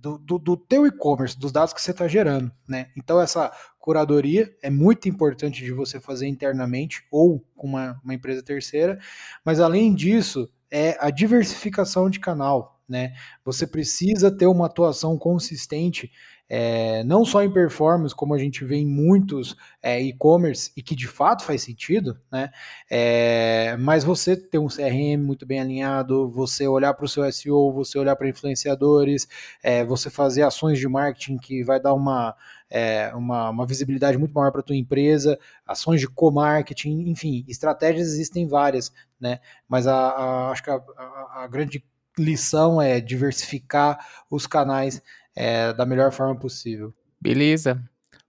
do, 0.00 0.18
do, 0.18 0.38
do, 0.38 0.56
teu 0.56 0.86
e-commerce, 0.86 1.38
dos 1.38 1.52
dados 1.52 1.72
que 1.72 1.80
você 1.80 1.90
está 1.90 2.06
gerando. 2.06 2.52
Né? 2.68 2.90
Então, 2.96 3.20
essa 3.20 3.50
curadoria 3.78 4.54
é 4.62 4.70
muito 4.70 5.08
importante 5.08 5.64
de 5.64 5.72
você 5.72 5.98
fazer 5.98 6.28
internamente 6.28 7.04
ou 7.10 7.42
com 7.56 7.66
uma, 7.66 8.00
uma 8.04 8.14
empresa 8.14 8.42
terceira, 8.42 8.98
mas 9.44 9.60
além 9.60 9.94
disso, 9.94 10.48
é 10.70 10.96
a 11.00 11.10
diversificação 11.10 12.10
de 12.10 12.20
canal. 12.20 12.78
Né? 12.88 13.14
Você 13.44 13.66
precisa 13.66 14.30
ter 14.30 14.46
uma 14.46 14.66
atuação 14.66 15.18
consistente 15.18 16.10
é, 16.48 17.04
não 17.04 17.24
só 17.24 17.42
em 17.42 17.50
performance, 17.50 18.14
como 18.14 18.32
a 18.32 18.38
gente 18.38 18.64
vê 18.64 18.76
em 18.76 18.86
muitos 18.86 19.54
é, 19.82 20.00
e-commerce, 20.00 20.72
e 20.76 20.82
que 20.82 20.96
de 20.96 21.06
fato 21.06 21.44
faz 21.44 21.62
sentido, 21.62 22.18
né? 22.32 22.50
É, 22.90 23.76
mas 23.78 24.02
você 24.02 24.34
ter 24.34 24.58
um 24.58 24.68
CRM 24.68 25.18
muito 25.18 25.44
bem 25.44 25.60
alinhado, 25.60 26.28
você 26.30 26.66
olhar 26.66 26.94
para 26.94 27.04
o 27.04 27.08
seu 27.08 27.30
SEO, 27.30 27.72
você 27.72 27.98
olhar 27.98 28.16
para 28.16 28.28
influenciadores, 28.28 29.28
é, 29.62 29.84
você 29.84 30.08
fazer 30.08 30.42
ações 30.42 30.78
de 30.78 30.88
marketing 30.88 31.36
que 31.36 31.62
vai 31.62 31.78
dar 31.78 31.92
uma, 31.92 32.34
é, 32.70 33.12
uma, 33.14 33.50
uma, 33.50 33.66
visibilidade 33.66 34.16
muito 34.16 34.32
maior 34.32 34.50
para 34.50 34.60
a 34.60 34.64
tua 34.64 34.76
empresa, 34.76 35.38
ações 35.66 36.00
de 36.00 36.08
co-marketing, 36.08 37.08
enfim, 37.10 37.44
estratégias 37.46 38.08
existem 38.08 38.46
várias, 38.46 38.90
né? 39.20 39.40
Mas 39.68 39.86
a, 39.86 39.94
a 39.94 40.50
acho 40.50 40.62
que 40.62 40.70
a, 40.70 40.76
a, 40.96 41.44
a 41.44 41.46
grande 41.46 41.84
lição 42.18 42.80
é 42.82 43.00
diversificar 43.00 43.98
os 44.30 44.46
canais 44.46 45.02
é, 45.38 45.72
da 45.72 45.86
melhor 45.86 46.10
forma 46.10 46.36
possível. 46.36 46.92
Beleza. 47.20 47.80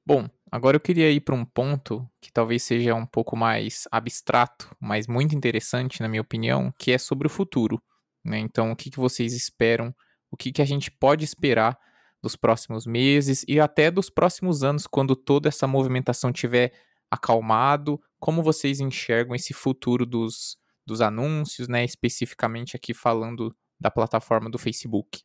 Bom, 0.05 0.30
agora 0.51 0.78
eu 0.78 0.80
queria 0.82 1.10
ir 1.10 1.22
para 1.22 1.34
um 1.34 1.43
ponto 1.43 2.07
que 2.22 2.32
talvez 2.32 2.62
seja 2.62 2.93
um 2.93 3.05
pouco 3.05 3.36
mais 3.36 3.88
abstrato, 3.91 4.76
mas 4.80 5.07
muito 5.07 5.36
interessante, 5.36 6.01
na 6.01 6.07
minha 6.07 6.22
opinião, 6.22 6.72
que 6.78 6.91
é 6.91 6.99
sobre 6.99 7.26
o 7.26 7.30
futuro. 7.30 7.82
Né? 8.24 8.38
Então, 8.38 8.72
o 8.72 8.76
que, 8.76 8.91
que 8.91 8.99
vocês 8.99 9.34
esperam? 9.34 9.93
O 10.30 10.38
que, 10.38 10.51
que 10.51 10.62
a 10.62 10.66
gente 10.66 10.91
pode 10.91 11.26
esperar 11.26 11.76
dos 12.22 12.36
próximos 12.36 12.86
meses 12.86 13.43
e 13.47 13.60
até 13.60 13.89
dos 13.89 14.12
próximos 14.12 14.64
anos, 14.64 14.86
quando 14.86 15.16
toda 15.16 15.49
essa 15.49 15.66
movimentação 15.66 16.32
tiver 16.32 16.74
acalmado? 17.10 17.99
Como 18.20 18.43
vocês 18.43 18.80
enxergam 18.80 19.34
esse 19.34 19.51
futuro 19.51 20.05
dos, 20.05 20.57
dos 20.86 21.01
anúncios, 21.01 21.68
né? 21.68 21.84
especificamente 21.84 22.76
aqui 22.76 22.93
falando 22.93 23.55
da 23.80 23.89
plataforma 23.89 24.47
do 24.47 24.60
Facebook? 24.60 25.24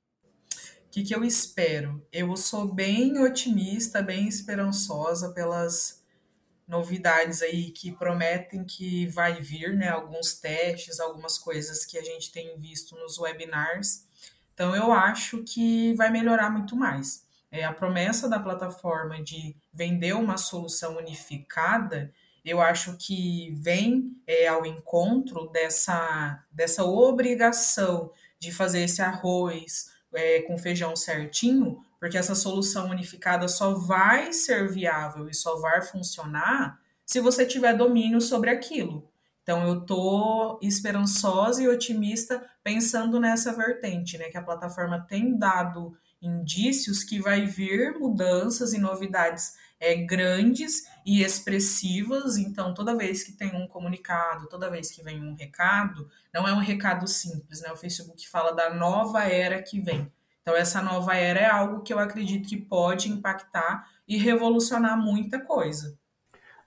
Que, 0.94 1.02
que 1.02 1.14
eu 1.14 1.24
espero? 1.24 2.06
Eu 2.12 2.36
sou 2.36 2.72
bem 2.72 3.18
otimista, 3.18 4.00
bem 4.00 4.28
esperançosa 4.28 5.32
pelas 5.32 6.00
novidades 6.68 7.42
aí 7.42 7.72
que 7.72 7.90
prometem 7.90 8.64
que 8.64 9.08
vai 9.08 9.42
vir, 9.42 9.74
né? 9.74 9.88
Alguns 9.88 10.34
testes, 10.34 11.00
algumas 11.00 11.36
coisas 11.36 11.84
que 11.84 11.98
a 11.98 12.02
gente 12.02 12.30
tem 12.30 12.56
visto 12.58 12.94
nos 12.94 13.18
webinars. 13.18 14.06
Então 14.54 14.76
eu 14.76 14.92
acho 14.92 15.42
que 15.42 15.92
vai 15.94 16.10
melhorar 16.10 16.48
muito 16.48 16.76
mais. 16.76 17.26
É, 17.50 17.64
a 17.64 17.72
promessa 17.72 18.28
da 18.28 18.38
plataforma 18.38 19.20
de 19.20 19.56
vender 19.72 20.14
uma 20.14 20.36
solução 20.36 20.96
unificada, 20.98 22.14
eu 22.44 22.60
acho 22.60 22.96
que 22.98 23.52
vem 23.56 24.16
é, 24.28 24.46
ao 24.46 24.64
encontro 24.64 25.48
dessa, 25.48 26.40
dessa 26.52 26.84
obrigação 26.84 28.12
de 28.38 28.52
fazer 28.52 28.82
esse 28.82 29.02
arroz, 29.02 29.92
é, 30.14 30.42
com 30.42 30.56
feijão 30.56 30.94
certinho, 30.96 31.78
porque 31.98 32.18
essa 32.18 32.34
solução 32.34 32.90
unificada 32.90 33.48
só 33.48 33.74
vai 33.74 34.32
ser 34.32 34.70
viável 34.70 35.28
e 35.28 35.34
só 35.34 35.58
vai 35.60 35.82
funcionar 35.82 36.78
se 37.04 37.20
você 37.20 37.46
tiver 37.46 37.76
domínio 37.76 38.20
sobre 38.20 38.50
aquilo. 38.50 39.08
Então 39.42 39.66
eu 39.66 39.82
tô 39.82 40.58
esperançosa 40.62 41.62
e 41.62 41.68
otimista 41.68 42.44
pensando 42.62 43.20
nessa 43.20 43.52
vertente, 43.52 44.16
né, 44.16 44.30
que 44.30 44.38
a 44.38 44.42
plataforma 44.42 45.00
tem 45.06 45.36
dado 45.36 45.96
indícios 46.20 47.04
que 47.04 47.20
vai 47.20 47.44
vir 47.44 47.98
mudanças 47.98 48.72
e 48.72 48.78
novidades 48.78 49.54
é, 49.80 49.94
grandes 49.94 50.88
e 51.04 51.22
expressivas. 51.22 52.36
Então, 52.36 52.72
toda 52.74 52.96
vez 52.96 53.22
que 53.22 53.32
tem 53.32 53.54
um 53.54 53.66
comunicado, 53.66 54.48
toda 54.48 54.70
vez 54.70 54.90
que 54.90 55.02
vem 55.02 55.22
um 55.22 55.34
recado, 55.34 56.08
não 56.32 56.46
é 56.48 56.52
um 56.52 56.58
recado 56.58 57.06
simples, 57.06 57.60
né? 57.60 57.70
O 57.72 57.76
Facebook 57.76 58.28
fala 58.28 58.52
da 58.52 58.72
nova 58.72 59.24
era 59.24 59.62
que 59.62 59.80
vem. 59.80 60.10
Então, 60.42 60.54
essa 60.54 60.82
nova 60.82 61.14
era 61.14 61.40
é 61.40 61.48
algo 61.48 61.82
que 61.82 61.92
eu 61.92 61.98
acredito 61.98 62.48
que 62.48 62.56
pode 62.56 63.10
impactar 63.10 63.88
e 64.06 64.18
revolucionar 64.18 64.96
muita 64.98 65.40
coisa. 65.40 65.98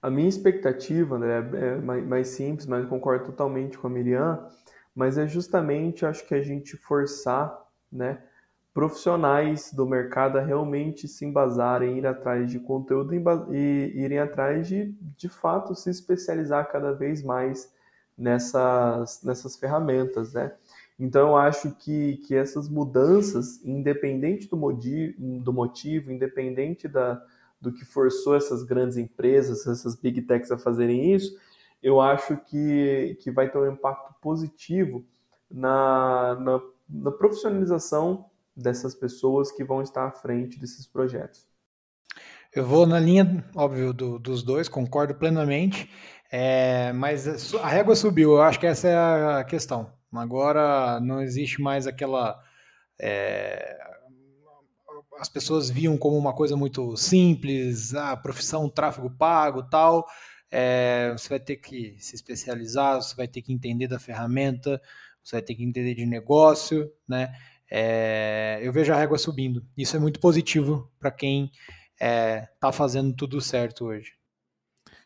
A 0.01 0.09
minha 0.09 0.29
expectativa 0.29 1.17
né, 1.19 1.37
é 1.37 1.75
mais 1.75 2.29
simples, 2.29 2.65
mas 2.65 2.87
concordo 2.87 3.25
totalmente 3.25 3.77
com 3.77 3.87
a 3.87 3.89
Miriam, 3.89 4.47
mas 4.95 5.17
é 5.17 5.27
justamente, 5.27 6.05
acho 6.05 6.25
que 6.25 6.33
a 6.33 6.41
gente 6.41 6.75
forçar, 6.77 7.55
né, 7.91 8.19
profissionais 8.77 9.73
do 9.73 9.87
mercado 9.87 10.37
a 10.37 10.41
realmente 10.41 11.07
se 11.07 11.25
embasarem, 11.25 11.97
ir 11.97 12.05
atrás 12.05 12.51
de 12.51 12.59
conteúdo 12.59 13.11
e 13.51 13.91
irem 13.95 14.19
atrás 14.19 14.67
de, 14.67 14.93
de 15.17 15.27
fato, 15.27 15.73
se 15.73 15.89
especializar 15.89 16.71
cada 16.71 16.91
vez 16.91 17.23
mais 17.23 17.73
nessas, 18.15 19.23
nessas 19.23 19.57
ferramentas, 19.57 20.33
né? 20.33 20.53
Então, 20.99 21.29
eu 21.29 21.37
acho 21.37 21.71
que, 21.71 22.17
que 22.17 22.35
essas 22.35 22.69
mudanças, 22.69 23.65
independente 23.65 24.47
do, 24.47 24.55
motivo, 24.55 25.39
do 25.39 25.51
motivo, 25.51 26.11
independente 26.11 26.87
da, 26.87 27.19
do 27.59 27.73
que 27.73 27.83
forçou 27.83 28.35
essas 28.35 28.61
grandes 28.61 28.95
empresas, 28.95 29.65
essas 29.65 29.95
big 29.95 30.21
techs 30.21 30.51
a 30.51 30.57
fazerem 30.57 31.15
isso, 31.15 31.35
eu 31.81 31.99
acho 31.99 32.37
que, 32.45 33.17
que 33.21 33.31
vai 33.31 33.49
ter 33.49 33.57
um 33.57 33.71
impacto 33.71 34.13
positivo 34.21 35.03
na, 35.49 36.35
na, 36.35 36.61
na 36.87 37.11
profissionalização 37.11 38.27
dessas 38.57 38.95
pessoas 38.95 39.51
que 39.51 39.63
vão 39.63 39.81
estar 39.81 40.07
à 40.07 40.11
frente 40.11 40.59
desses 40.59 40.87
projetos. 40.87 41.45
Eu 42.53 42.65
vou 42.65 42.87
na 42.87 42.99
linha, 42.99 43.45
óbvio, 43.55 43.93
do, 43.93 44.17
dos 44.17 44.41
dois, 44.41 44.67
concordo 44.67 45.13
plenamente, 45.13 45.89
é, 46.31 46.91
mas 46.93 47.53
a 47.55 47.67
régua 47.67 47.95
subiu, 47.95 48.31
eu 48.31 48.41
acho 48.41 48.59
que 48.59 48.65
essa 48.65 48.87
é 48.87 49.39
a 49.39 49.43
questão. 49.43 49.93
Agora 50.11 50.99
não 50.99 51.21
existe 51.21 51.61
mais 51.61 51.85
aquela. 51.85 52.41
É, 52.99 53.77
as 55.19 55.29
pessoas 55.29 55.69
viam 55.69 55.97
como 55.97 56.17
uma 56.17 56.33
coisa 56.33 56.55
muito 56.55 56.95
simples, 56.97 57.93
a 57.93 58.15
profissão 58.17 58.69
tráfego 58.69 59.09
pago 59.09 59.63
tal. 59.63 60.05
É, 60.49 61.11
você 61.11 61.29
vai 61.29 61.39
ter 61.39 61.57
que 61.57 61.95
se 61.99 62.15
especializar, 62.15 63.01
você 63.01 63.15
vai 63.15 63.27
ter 63.27 63.41
que 63.41 63.51
entender 63.53 63.87
da 63.87 63.99
ferramenta, 63.99 64.81
você 65.23 65.35
vai 65.35 65.41
ter 65.41 65.55
que 65.55 65.63
entender 65.63 65.93
de 65.93 66.05
negócio, 66.05 66.91
né? 67.07 67.33
É, 67.69 68.59
eu 68.61 68.71
vejo 68.71 68.93
a 68.93 68.97
régua 68.97 69.17
subindo. 69.17 69.65
Isso 69.77 69.95
é 69.95 69.99
muito 69.99 70.19
positivo 70.19 70.91
para 70.99 71.11
quem 71.11 71.51
está 71.93 72.05
é, 72.05 72.49
tá 72.59 72.71
fazendo 72.71 73.13
tudo 73.15 73.41
certo 73.41 73.85
hoje. 73.85 74.13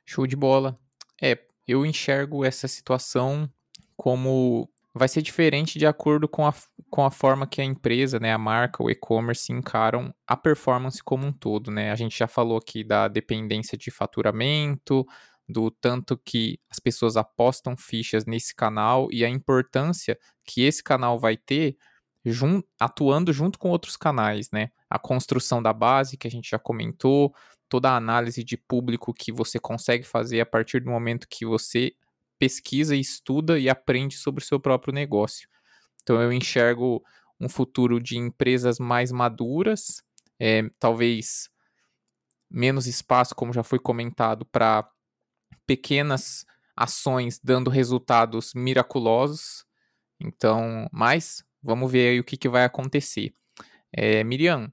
Show 0.06 0.28
de 0.28 0.36
bola. 0.36 0.78
É, 1.22 1.40
eu 1.68 1.86
enxergo 1.86 2.44
essa 2.44 2.68
situação 2.68 3.50
como 3.96 4.70
vai 4.94 5.08
ser 5.08 5.22
diferente 5.22 5.80
de 5.80 5.86
acordo 5.86 6.28
com 6.28 6.46
a, 6.46 6.54
com 6.90 7.06
a 7.06 7.12
forma 7.12 7.48
que 7.48 7.62
a 7.62 7.64
empresa, 7.64 8.20
né, 8.20 8.34
a 8.34 8.38
marca, 8.38 8.84
o 8.84 8.90
e-commerce 8.90 9.52
encaram 9.52 10.14
a 10.28 10.36
performance 10.36 11.02
como 11.02 11.26
um 11.26 11.32
todo, 11.32 11.72
né? 11.72 11.92
A 11.92 11.96
gente 11.96 12.18
já 12.18 12.28
falou 12.28 12.58
aqui 12.58 12.84
da 12.84 13.08
dependência 13.08 13.78
de 13.78 13.90
faturamento, 13.90 15.06
do 15.48 15.72
tanto 15.72 16.18
que 16.18 16.60
as 16.70 16.80
pessoas 16.80 17.16
apostam 17.16 17.76
fichas 17.78 18.26
nesse 18.26 18.56
canal 18.56 19.08
e 19.12 19.24
a 19.24 19.30
importância 19.30 20.18
que 20.44 20.64
esse 20.64 20.84
canal 20.84 21.20
vai 21.20 21.38
ter 21.38 21.78
jun 22.26 22.62
atuando 22.80 23.34
junto 23.34 23.58
com 23.58 23.70
outros 23.70 23.98
canais, 23.98 24.50
né? 24.52 24.70
A 24.90 25.00
construção 25.00 25.62
da 25.62 25.74
base 25.74 26.18
que 26.18 26.28
a 26.28 26.32
gente 26.32 26.50
já 26.50 26.60
comentou, 26.60 27.34
toda 27.68 27.90
a 27.90 27.96
análise 27.96 28.44
de 28.44 28.58
público 28.58 29.14
que 29.14 29.32
você 29.32 29.60
consegue 29.60 30.04
fazer 30.04 30.42
a 30.42 30.46
partir 30.46 30.82
do 30.82 30.90
momento 30.90 31.28
que 31.30 31.46
você 31.46 31.94
pesquisa, 32.38 32.96
estuda 32.96 33.60
e 33.60 33.70
aprende 33.70 34.18
sobre 34.18 34.44
o 34.44 34.46
seu 34.46 34.60
próprio 34.60 34.94
negócio. 34.94 35.48
Então 36.02 36.22
eu 36.22 36.34
enxergo 36.34 37.04
um 37.40 37.48
futuro 37.48 38.00
de 38.00 38.18
empresas 38.18 38.80
mais 38.80 39.12
maduras, 39.12 40.04
é, 40.40 40.70
talvez 40.80 41.50
menos 42.50 42.88
espaço, 42.88 43.34
como 43.34 43.54
já 43.54 43.64
foi 43.64 43.80
comentado, 43.80 44.46
para 44.46 44.90
pequenas 45.66 46.46
ações 46.76 47.40
dando 47.44 47.70
resultados 47.70 48.54
miraculosos. 48.54 49.66
Então, 50.20 50.88
mas 50.92 51.44
vamos 51.62 51.92
ver 51.92 52.10
aí 52.12 52.20
o 52.20 52.24
que, 52.24 52.38
que 52.38 52.50
vai 52.50 52.64
acontecer. 52.64 53.34
É, 53.92 54.24
Miriam, 54.24 54.72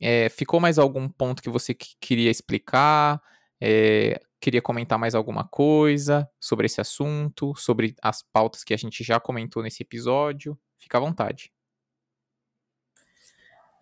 é, 0.00 0.28
ficou 0.28 0.60
mais 0.60 0.78
algum 0.78 1.08
ponto 1.08 1.42
que 1.42 1.50
você 1.50 1.74
queria 1.74 2.30
explicar? 2.30 3.20
É, 3.60 4.20
queria 4.40 4.62
comentar 4.62 4.98
mais 4.98 5.14
alguma 5.14 5.46
coisa 5.46 6.28
sobre 6.40 6.66
esse 6.66 6.80
assunto, 6.80 7.54
sobre 7.54 7.94
as 8.02 8.22
pautas 8.22 8.64
que 8.64 8.72
a 8.72 8.76
gente 8.76 9.04
já 9.04 9.20
comentou 9.20 9.62
nesse 9.62 9.82
episódio? 9.82 10.58
Fica 10.78 10.96
à 10.98 11.00
vontade. 11.00 11.52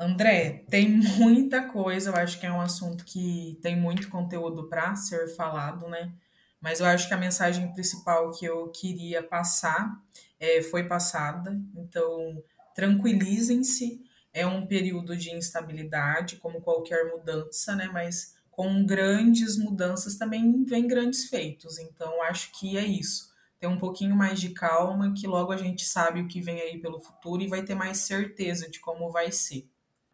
André, 0.00 0.64
tem 0.70 0.88
muita 0.88 1.68
coisa, 1.68 2.10
eu 2.10 2.16
acho 2.16 2.38
que 2.38 2.46
é 2.46 2.52
um 2.52 2.60
assunto 2.60 3.04
que 3.04 3.58
tem 3.60 3.76
muito 3.76 4.08
conteúdo 4.08 4.68
para 4.68 4.94
ser 4.94 5.34
falado, 5.34 5.88
né? 5.88 6.12
Mas 6.60 6.80
eu 6.80 6.86
acho 6.86 7.06
que 7.06 7.14
a 7.14 7.18
mensagem 7.18 7.72
principal 7.72 8.30
que 8.32 8.44
eu 8.44 8.68
queria 8.68 9.22
passar 9.22 10.00
é, 10.40 10.62
foi 10.62 10.84
passada. 10.84 11.60
Então, 11.76 12.42
tranquilizem-se. 12.74 14.02
É 14.32 14.46
um 14.46 14.66
período 14.66 15.16
de 15.16 15.30
instabilidade, 15.30 16.36
como 16.36 16.60
qualquer 16.60 17.06
mudança, 17.06 17.74
né? 17.74 17.88
Mas 17.92 18.36
com 18.50 18.84
grandes 18.84 19.56
mudanças 19.56 20.16
também 20.16 20.64
vem 20.64 20.86
grandes 20.86 21.28
feitos. 21.28 21.78
Então, 21.78 22.22
acho 22.22 22.50
que 22.58 22.76
é 22.76 22.84
isso. 22.84 23.32
Ter 23.58 23.66
um 23.66 23.78
pouquinho 23.78 24.14
mais 24.14 24.40
de 24.40 24.50
calma, 24.50 25.12
que 25.12 25.26
logo 25.26 25.52
a 25.52 25.56
gente 25.56 25.84
sabe 25.84 26.20
o 26.20 26.28
que 26.28 26.40
vem 26.40 26.60
aí 26.60 26.78
pelo 26.78 27.00
futuro 27.00 27.42
e 27.42 27.48
vai 27.48 27.62
ter 27.64 27.74
mais 27.74 27.98
certeza 27.98 28.70
de 28.70 28.78
como 28.80 29.10
vai 29.10 29.32
ser. 29.32 29.68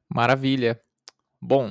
Maravilha. 0.09 0.81
Bom, 1.41 1.71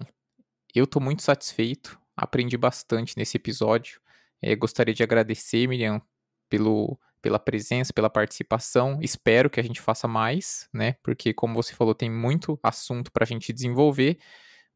eu 0.75 0.83
estou 0.83 1.01
muito 1.01 1.23
satisfeito, 1.23 1.99
aprendi 2.15 2.57
bastante 2.57 3.17
nesse 3.17 3.37
episódio. 3.37 4.01
É, 4.43 4.55
gostaria 4.57 4.93
de 4.93 5.01
agradecer, 5.01 5.65
Miriam, 5.67 6.01
pelo, 6.49 6.99
pela 7.21 7.39
presença, 7.39 7.93
pela 7.93 8.09
participação. 8.09 8.99
Espero 9.01 9.49
que 9.49 9.57
a 9.57 9.63
gente 9.63 9.79
faça 9.79 10.05
mais, 10.05 10.67
né? 10.73 10.97
Porque, 11.01 11.33
como 11.33 11.53
você 11.53 11.73
falou, 11.73 11.95
tem 11.95 12.11
muito 12.11 12.59
assunto 12.61 13.09
para 13.09 13.23
a 13.23 13.27
gente 13.27 13.53
desenvolver. 13.53 14.19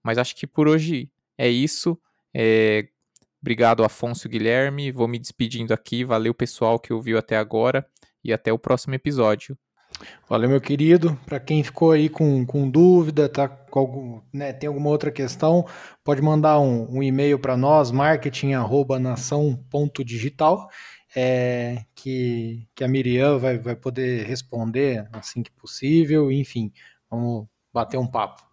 Mas 0.02 0.18
acho 0.18 0.34
que 0.38 0.48
por 0.48 0.70
hoje 0.70 1.12
é 1.38 1.50
isso. 1.50 2.00
É... 2.34 2.88
Obrigado, 3.42 3.84
Afonso 3.84 4.30
Guilherme. 4.30 4.90
Vou 4.90 5.08
me 5.08 5.20
despedindo 5.20 5.74
aqui. 5.74 6.06
Valeu, 6.06 6.34
pessoal, 6.34 6.80
que 6.80 6.94
ouviu 6.94 7.18
até 7.18 7.36
agora. 7.36 7.86
E 8.24 8.32
até 8.32 8.54
o 8.54 8.58
próximo 8.58 8.96
episódio. 8.96 9.58
Valeu, 10.30 10.50
meu 10.50 10.60
querido. 10.60 11.18
Para 11.26 11.40
quem 11.40 11.64
ficou 11.64 11.92
aí 11.92 12.10
com, 12.10 12.46
com 12.46 12.70
dúvida, 12.70 13.30
tá 13.30 13.48
com 13.48 13.80
algum, 13.80 14.20
né, 14.34 14.52
tem 14.54 14.68
alguma 14.68 14.90
outra 14.90 15.10
questão, 15.12 15.66
pode 16.04 16.22
mandar 16.22 16.60
um, 16.60 16.98
um 16.98 17.02
e-mail 17.02 17.40
para 17.40 17.56
nós, 17.56 17.92
marketing@nação.digital, 17.92 20.68
é, 21.16 21.86
que, 21.96 22.68
que 22.76 22.84
a 22.84 22.88
Miriam 22.88 23.38
vai, 23.38 23.58
vai 23.58 23.76
poder 23.76 24.26
responder 24.26 25.08
assim 25.14 25.42
que 25.42 25.52
possível. 25.52 26.32
Enfim, 26.32 26.72
vamos 27.10 27.48
bater 27.74 27.98
um 27.98 28.08
papo. 28.08 28.46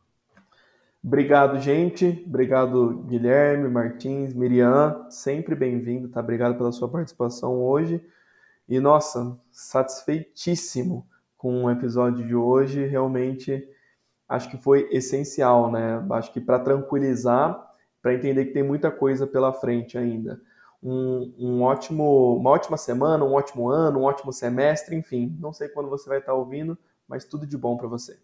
Obrigado, 1.02 1.60
gente. 1.60 2.24
Obrigado, 2.26 3.04
Guilherme, 3.06 3.68
Martins, 3.68 4.32
Miriam. 4.32 5.06
Sempre 5.10 5.54
bem-vindo, 5.54 6.08
tá? 6.08 6.20
Obrigado 6.20 6.56
pela 6.56 6.72
sua 6.72 6.88
participação 6.88 7.62
hoje. 7.62 8.02
E, 8.66 8.80
nossa, 8.80 9.38
satisfeitíssimo 9.50 11.06
com 11.44 11.64
o 11.64 11.70
episódio 11.70 12.26
de 12.26 12.34
hoje. 12.34 12.86
Realmente, 12.86 13.62
acho 14.26 14.50
que 14.50 14.56
foi 14.56 14.88
essencial, 14.90 15.70
né? 15.70 16.02
Acho 16.12 16.32
que 16.32 16.40
para 16.40 16.58
tranquilizar, 16.58 17.62
para 18.00 18.14
entender 18.14 18.46
que 18.46 18.54
tem 18.54 18.62
muita 18.62 18.90
coisa 18.90 19.26
pela 19.26 19.52
frente 19.52 19.98
ainda. 19.98 20.40
Um, 20.82 21.34
um, 21.38 21.60
ótimo, 21.60 22.38
uma 22.38 22.48
ótima 22.48 22.78
semana, 22.78 23.26
um 23.26 23.34
ótimo 23.34 23.68
ano, 23.68 24.00
um 24.00 24.04
ótimo 24.04 24.32
semestre, 24.32 24.96
enfim. 24.96 25.36
Não 25.38 25.52
sei 25.52 25.68
quando 25.68 25.90
você 25.90 26.08
vai 26.08 26.18
estar 26.18 26.32
ouvindo, 26.32 26.78
mas 27.06 27.26
tudo 27.26 27.46
de 27.46 27.58
bom 27.58 27.76
para 27.76 27.88
você. 27.88 28.18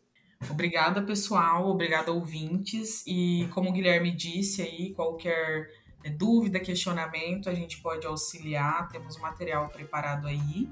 Obrigada, 0.50 1.02
pessoal. 1.02 1.68
Obrigada, 1.68 2.10
ouvintes. 2.10 3.04
E 3.06 3.46
como 3.52 3.68
o 3.68 3.72
Guilherme 3.74 4.16
disse 4.16 4.62
aí, 4.62 4.94
qualquer 4.94 5.68
é, 6.02 6.08
dúvida, 6.08 6.58
questionamento, 6.58 7.50
a 7.50 7.54
gente 7.54 7.82
pode 7.82 8.06
auxiliar. 8.06 8.88
Temos 8.88 9.18
material 9.18 9.68
preparado 9.68 10.26
aí. 10.26 10.70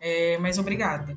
É, 0.00 0.36
mas 0.38 0.58
obrigada. 0.58 1.16